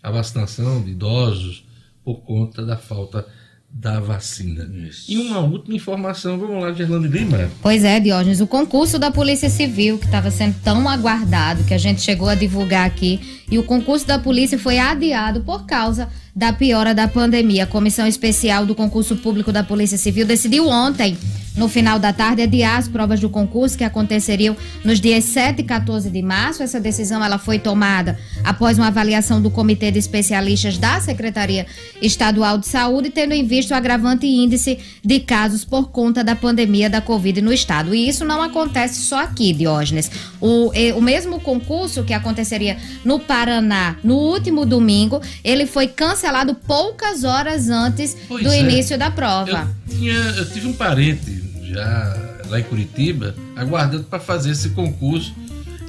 a 0.02 0.12
vacinação 0.12 0.82
de 0.82 0.92
idosos 0.92 1.66
por 2.04 2.22
conta 2.22 2.66
da 2.66 2.78
falta 2.78 3.26
da 3.74 4.00
vacina. 4.00 4.70
E 5.10 5.18
uma 5.18 5.40
última 5.40 5.76
informação, 5.76 6.38
vamos 6.38 6.62
lá, 6.62 6.72
Gerlane 6.74 7.08
Lima. 7.08 7.50
Pois 7.60 7.84
é, 7.84 8.00
Diógenes, 8.00 8.40
o 8.40 8.46
concurso 8.46 9.00
da 9.00 9.10
Polícia 9.10 9.50
Civil, 9.50 9.98
que 9.98 10.06
estava 10.06 10.30
sendo 10.30 10.56
tão 10.64 10.88
aguardado, 10.88 11.64
que 11.64 11.74
a 11.74 11.78
gente 11.78 12.00
chegou 12.00 12.30
a 12.30 12.36
divulgar 12.36 12.86
aqui, 12.86 13.44
e 13.50 13.58
o 13.58 13.64
concurso 13.64 14.06
da 14.06 14.20
polícia 14.20 14.60
foi 14.60 14.78
adiado 14.78 15.42
por 15.42 15.66
causa 15.66 16.08
da 16.36 16.54
piora 16.54 16.94
da 16.94 17.08
pandemia. 17.08 17.64
A 17.64 17.68
Comissão 17.68 18.06
Especial 18.06 18.64
do 18.64 18.76
Concurso 18.76 19.16
Público 19.16 19.52
da 19.52 19.64
Polícia 19.64 19.98
Civil 19.98 20.28
decidiu 20.28 20.68
ontem, 20.68 21.18
no 21.56 21.68
final 21.68 22.00
da 22.00 22.12
tarde, 22.12 22.42
adiar 22.42 22.78
as 22.78 22.88
provas 22.88 23.20
do 23.20 23.30
concurso 23.30 23.78
que 23.78 23.84
aconteceriam 23.84 24.56
nos 24.84 25.00
dias 25.00 25.24
7 25.26 25.60
e 25.60 25.64
14 25.64 26.10
de 26.10 26.22
março. 26.22 26.64
Essa 26.64 26.80
decisão 26.80 27.24
ela 27.24 27.38
foi 27.38 27.60
tomada 27.60 28.18
após 28.44 28.78
uma 28.78 28.88
avaliação 28.88 29.42
do 29.42 29.52
Comitê 29.52 29.92
de 29.92 30.00
Especialistas 30.00 30.78
da 30.78 31.00
Secretaria 31.00 31.66
Estadual 32.02 32.58
de 32.58 32.68
Saúde, 32.68 33.10
tendo 33.10 33.34
em 33.34 33.46
vista 33.46 33.74
o 33.74 33.78
agravante 33.78 34.26
índice 34.26 34.80
de 35.04 35.20
casos 35.20 35.64
por 35.64 35.90
conta 35.92 36.24
da 36.24 36.36
pandemia 36.36 36.90
da 36.90 37.02
Covid 37.02 37.42
no 37.42 37.54
estado. 37.54 37.94
E 37.94 38.08
isso 38.08 38.26
não 38.26 38.42
acontece 38.42 39.02
só 39.02 39.22
aqui, 39.22 39.54
Diógenes. 39.54 40.10
O, 40.42 40.72
eh, 40.74 40.94
o 40.94 41.02
mesmo 41.02 41.40
concurso 41.40 42.04
que 42.04 42.14
aconteceria 42.14 42.78
no 43.06 43.20
Paraná 43.20 43.98
no 44.04 44.16
último 44.16 44.66
domingo, 44.66 45.22
ele 45.44 45.66
foi 45.66 45.88
cancelado 45.88 46.56
poucas 46.56 47.24
horas 47.24 47.70
antes 47.70 48.18
Pois 48.28 48.44
do 48.44 48.52
é. 48.52 48.60
início 48.60 48.98
da 48.98 49.12
prova. 49.12 49.70
Eu, 49.88 49.98
tinha, 49.98 50.14
eu 50.14 50.50
tive 50.50 50.68
um 50.68 50.74
parente 50.74 51.43
já 51.74 52.16
lá 52.50 52.60
em 52.60 52.64
Curitiba 52.64 53.36
aguardando 53.56 54.04
para 54.04 54.20
fazer 54.20 54.52
esse 54.52 54.70
concurso. 54.70 55.34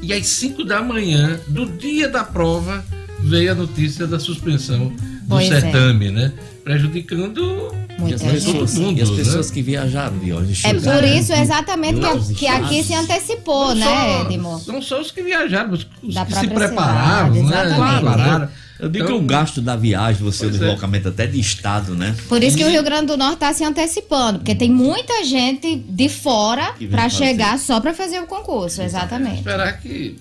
E 0.02 0.12
às 0.12 0.26
5 0.26 0.64
da 0.64 0.82
manhã, 0.82 1.38
do 1.48 1.66
dia 1.66 2.08
da 2.08 2.24
prova, 2.24 2.84
veio 3.20 3.52
a 3.52 3.54
notícia 3.54 4.06
da 4.06 4.18
suspensão 4.18 4.92
do 5.34 5.48
Pois 5.48 5.52
é. 5.52 5.60
certame, 5.60 6.10
né? 6.10 6.32
Prejudicando 6.62 7.74
E 8.06 8.14
as 8.14 8.20
todo 8.20 8.30
pessoas, 8.32 8.74
mundo, 8.78 8.98
e 8.98 9.02
as 9.02 9.10
pessoas 9.10 9.48
né? 9.48 9.54
que 9.54 9.62
viajaram 9.62 10.18
de 10.18 10.32
hoje. 10.32 10.66
É 10.66 10.74
por 10.74 11.04
isso 11.04 11.32
exatamente 11.32 12.00
que, 12.28 12.34
que 12.34 12.46
aqui 12.46 12.82
se 12.82 12.94
antecipou, 12.94 13.74
Não 13.74 13.86
né, 13.86 14.20
Edmo? 14.22 14.60
Não 14.66 14.82
só 14.82 15.00
os 15.00 15.10
que 15.10 15.22
viajaram, 15.22 15.70
mas 15.70 15.86
os 16.02 16.14
Da 16.14 16.24
que 16.24 16.32
se 16.34 16.46
própria 16.46 16.68
prepararam, 16.68 17.34
cidade, 17.34 17.68
né? 17.70 17.92
Prepararam. 18.00 18.48
Eu 18.80 18.88
digo 18.88 19.04
Então- 19.04 19.18
que 19.18 19.24
o 19.24 19.26
gasto 19.26 19.60
da 19.60 19.76
viagem, 19.76 20.20
você, 20.22 20.46
o 20.46 20.48
é. 20.48 20.50
deslocamento 20.50 21.08
até 21.08 21.26
de 21.26 21.38
estado, 21.38 21.94
né? 21.94 22.14
Por 22.28 22.42
isso 22.42 22.56
que 22.56 22.64
o 22.64 22.68
Rio 22.68 22.82
Grande 22.82 23.06
do 23.06 23.16
Norte 23.16 23.34
está 23.34 23.52
se 23.52 23.62
antecipando, 23.62 24.40
porque 24.40 24.54
tem 24.54 24.68
muita 24.70 25.22
gente 25.24 25.76
de 25.76 26.08
fora 26.08 26.74
para 26.90 27.08
chegar 27.08 27.58
só 27.58 27.80
para 27.80 27.94
fazer 27.94 28.18
o 28.20 28.26
concurso, 28.26 28.82
exatamente. 28.82 29.36
Esperar 29.38 29.80
que 29.80 30.16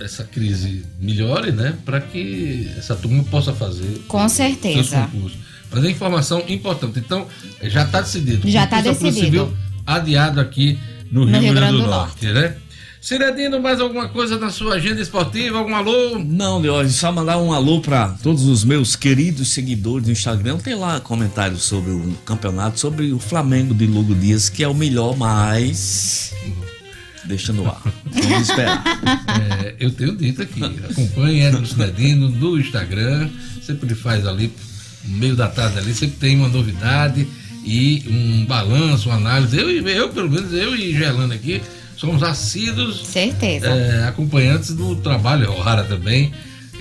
essa 0.00 0.24
crise 0.24 0.84
melhore, 1.00 1.52
né? 1.52 1.74
Para 1.84 2.00
que 2.00 2.70
essa 2.76 2.94
turma 2.94 3.24
possa 3.24 3.52
fazer 3.52 4.02
Com 4.06 4.28
seus 4.28 4.32
certeza. 4.32 5.08
concursos. 5.10 5.38
Mas 5.70 5.84
é 5.84 5.90
informação 5.90 6.42
importante. 6.48 6.98
Então, 6.98 7.26
já 7.62 7.84
está 7.84 8.00
decidido. 8.00 8.48
Já 8.48 8.66
tá 8.66 8.76
da 8.80 8.94
Polícia 8.94 9.06
decidido. 9.06 9.44
Civil 9.46 9.56
adiado 9.86 10.40
aqui 10.40 10.78
no, 11.10 11.24
Rio, 11.24 11.54
Grande 11.54 11.82
do, 11.82 11.86
Norte, 11.86 12.26
né? 12.26 12.56
Ciradino, 13.00 13.60
mais 13.60 13.80
alguma 13.80 14.08
coisa 14.08 14.36
na 14.36 14.50
sua 14.50 14.74
agenda 14.74 15.00
esportiva? 15.00 15.58
Algum 15.58 15.76
alô? 15.76 16.18
Não, 16.18 16.58
Leózio, 16.58 16.92
só 16.92 17.12
mandar 17.12 17.38
um 17.38 17.52
alô 17.52 17.80
para 17.80 18.08
todos 18.20 18.44
os 18.46 18.64
meus 18.64 18.96
queridos 18.96 19.52
seguidores 19.52 20.06
do 20.06 20.10
Instagram. 20.10 20.58
Tem 20.58 20.74
lá 20.74 20.98
comentários 20.98 21.62
sobre 21.62 21.92
o 21.92 22.14
campeonato, 22.24 22.80
sobre 22.80 23.12
o 23.12 23.18
Flamengo 23.20 23.72
de 23.72 23.86
Lugo 23.86 24.12
Dias, 24.14 24.48
que 24.48 24.64
é 24.64 24.68
o 24.68 24.74
melhor, 24.74 25.16
mas. 25.16 26.34
Deixa 27.26 27.52
no 27.52 27.66
ar. 27.66 27.82
Vamos 28.04 28.48
esperar. 28.48 28.82
É, 29.60 29.74
eu 29.80 29.90
tenho 29.90 30.16
dito 30.16 30.42
aqui, 30.42 30.62
acompanhe 30.88 31.40
Érico 31.40 31.66
Cidadino 31.66 32.28
no 32.28 32.58
Instagram, 32.58 33.28
sempre 33.62 33.86
ele 33.88 33.94
faz 33.94 34.26
ali, 34.26 34.52
no 35.04 35.16
meio 35.18 35.34
da 35.36 35.48
tarde 35.48 35.78
ali, 35.78 35.92
sempre 35.94 36.16
tem 36.18 36.36
uma 36.36 36.48
novidade 36.48 37.26
e 37.64 38.04
um 38.08 38.46
balanço, 38.46 39.08
uma 39.08 39.16
análise. 39.16 39.56
Eu, 39.58 39.70
e- 39.70 39.92
eu 39.96 40.08
pelo 40.10 40.30
menos, 40.30 40.52
eu 40.52 40.74
e 40.76 40.92
Gerlando 40.96 41.34
aqui, 41.34 41.60
somos 41.96 42.22
assíduos 42.22 43.04
Certeza. 43.06 43.66
é, 43.66 44.04
acompanhantes 44.06 44.72
do 44.74 44.94
trabalho, 44.96 45.50
O'Hara 45.52 45.82
também. 45.84 46.32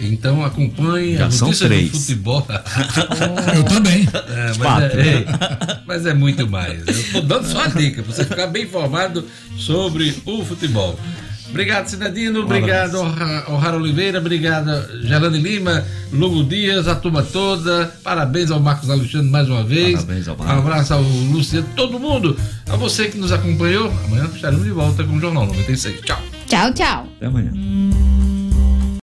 Então 0.01 0.43
acompanhe 0.43 1.17
Já 1.17 1.27
a 1.27 1.31
são 1.31 1.47
notícia 1.47 1.67
três. 1.67 1.89
do 1.91 1.97
futebol. 1.99 2.45
Eu 3.55 3.63
também. 3.63 4.07
É, 4.13 4.47
mas, 4.49 4.57
Quatro. 4.57 4.99
é, 4.99 5.07
ei, 5.07 5.25
mas 5.87 6.05
é 6.05 6.13
muito 6.13 6.47
mais. 6.49 6.81
Eu 6.87 7.13
tô 7.13 7.21
dando 7.21 7.47
só 7.47 7.63
a 7.63 7.67
dica, 7.67 8.03
pra 8.03 8.13
você 8.13 8.25
ficar 8.25 8.47
bem 8.47 8.63
informado 8.63 9.25
sobre 9.57 10.15
o 10.25 10.43
futebol. 10.43 10.99
Obrigado, 11.49 11.87
Cidadino. 11.87 12.41
Obrigado, 12.41 12.95
O'Hara 13.47 13.77
Oliveira. 13.77 14.17
Obrigado, 14.19 14.67
Gelane 15.03 15.39
Lima, 15.39 15.85
Lugo 16.11 16.43
Dias, 16.43 16.87
a 16.87 16.95
turma 16.95 17.23
toda. 17.23 17.93
Parabéns 18.03 18.51
ao 18.51 18.59
Marcos 18.59 18.89
Alexandre 18.89 19.29
mais 19.29 19.47
uma 19.47 19.63
vez. 19.63 20.01
Parabéns 20.03 20.27
ao 20.27 20.35
Um 20.35 20.39
Marcos. 20.39 20.57
abraço 20.65 20.93
ao 20.95 21.01
Luciano, 21.01 21.67
todo 21.75 21.97
mundo. 21.99 22.37
A 22.67 22.75
você 22.75 23.07
que 23.07 23.17
nos 23.17 23.31
acompanhou. 23.31 23.89
Amanhã 24.05 24.29
estaremos 24.35 24.65
de 24.65 24.71
volta 24.71 25.03
com 25.05 25.15
o 25.15 25.19
Jornal 25.21 25.45
96. 25.45 26.01
Tchau. 26.01 26.19
Tchau, 26.47 26.73
tchau. 26.73 27.07
Até 27.17 27.27
amanhã. 27.27 27.51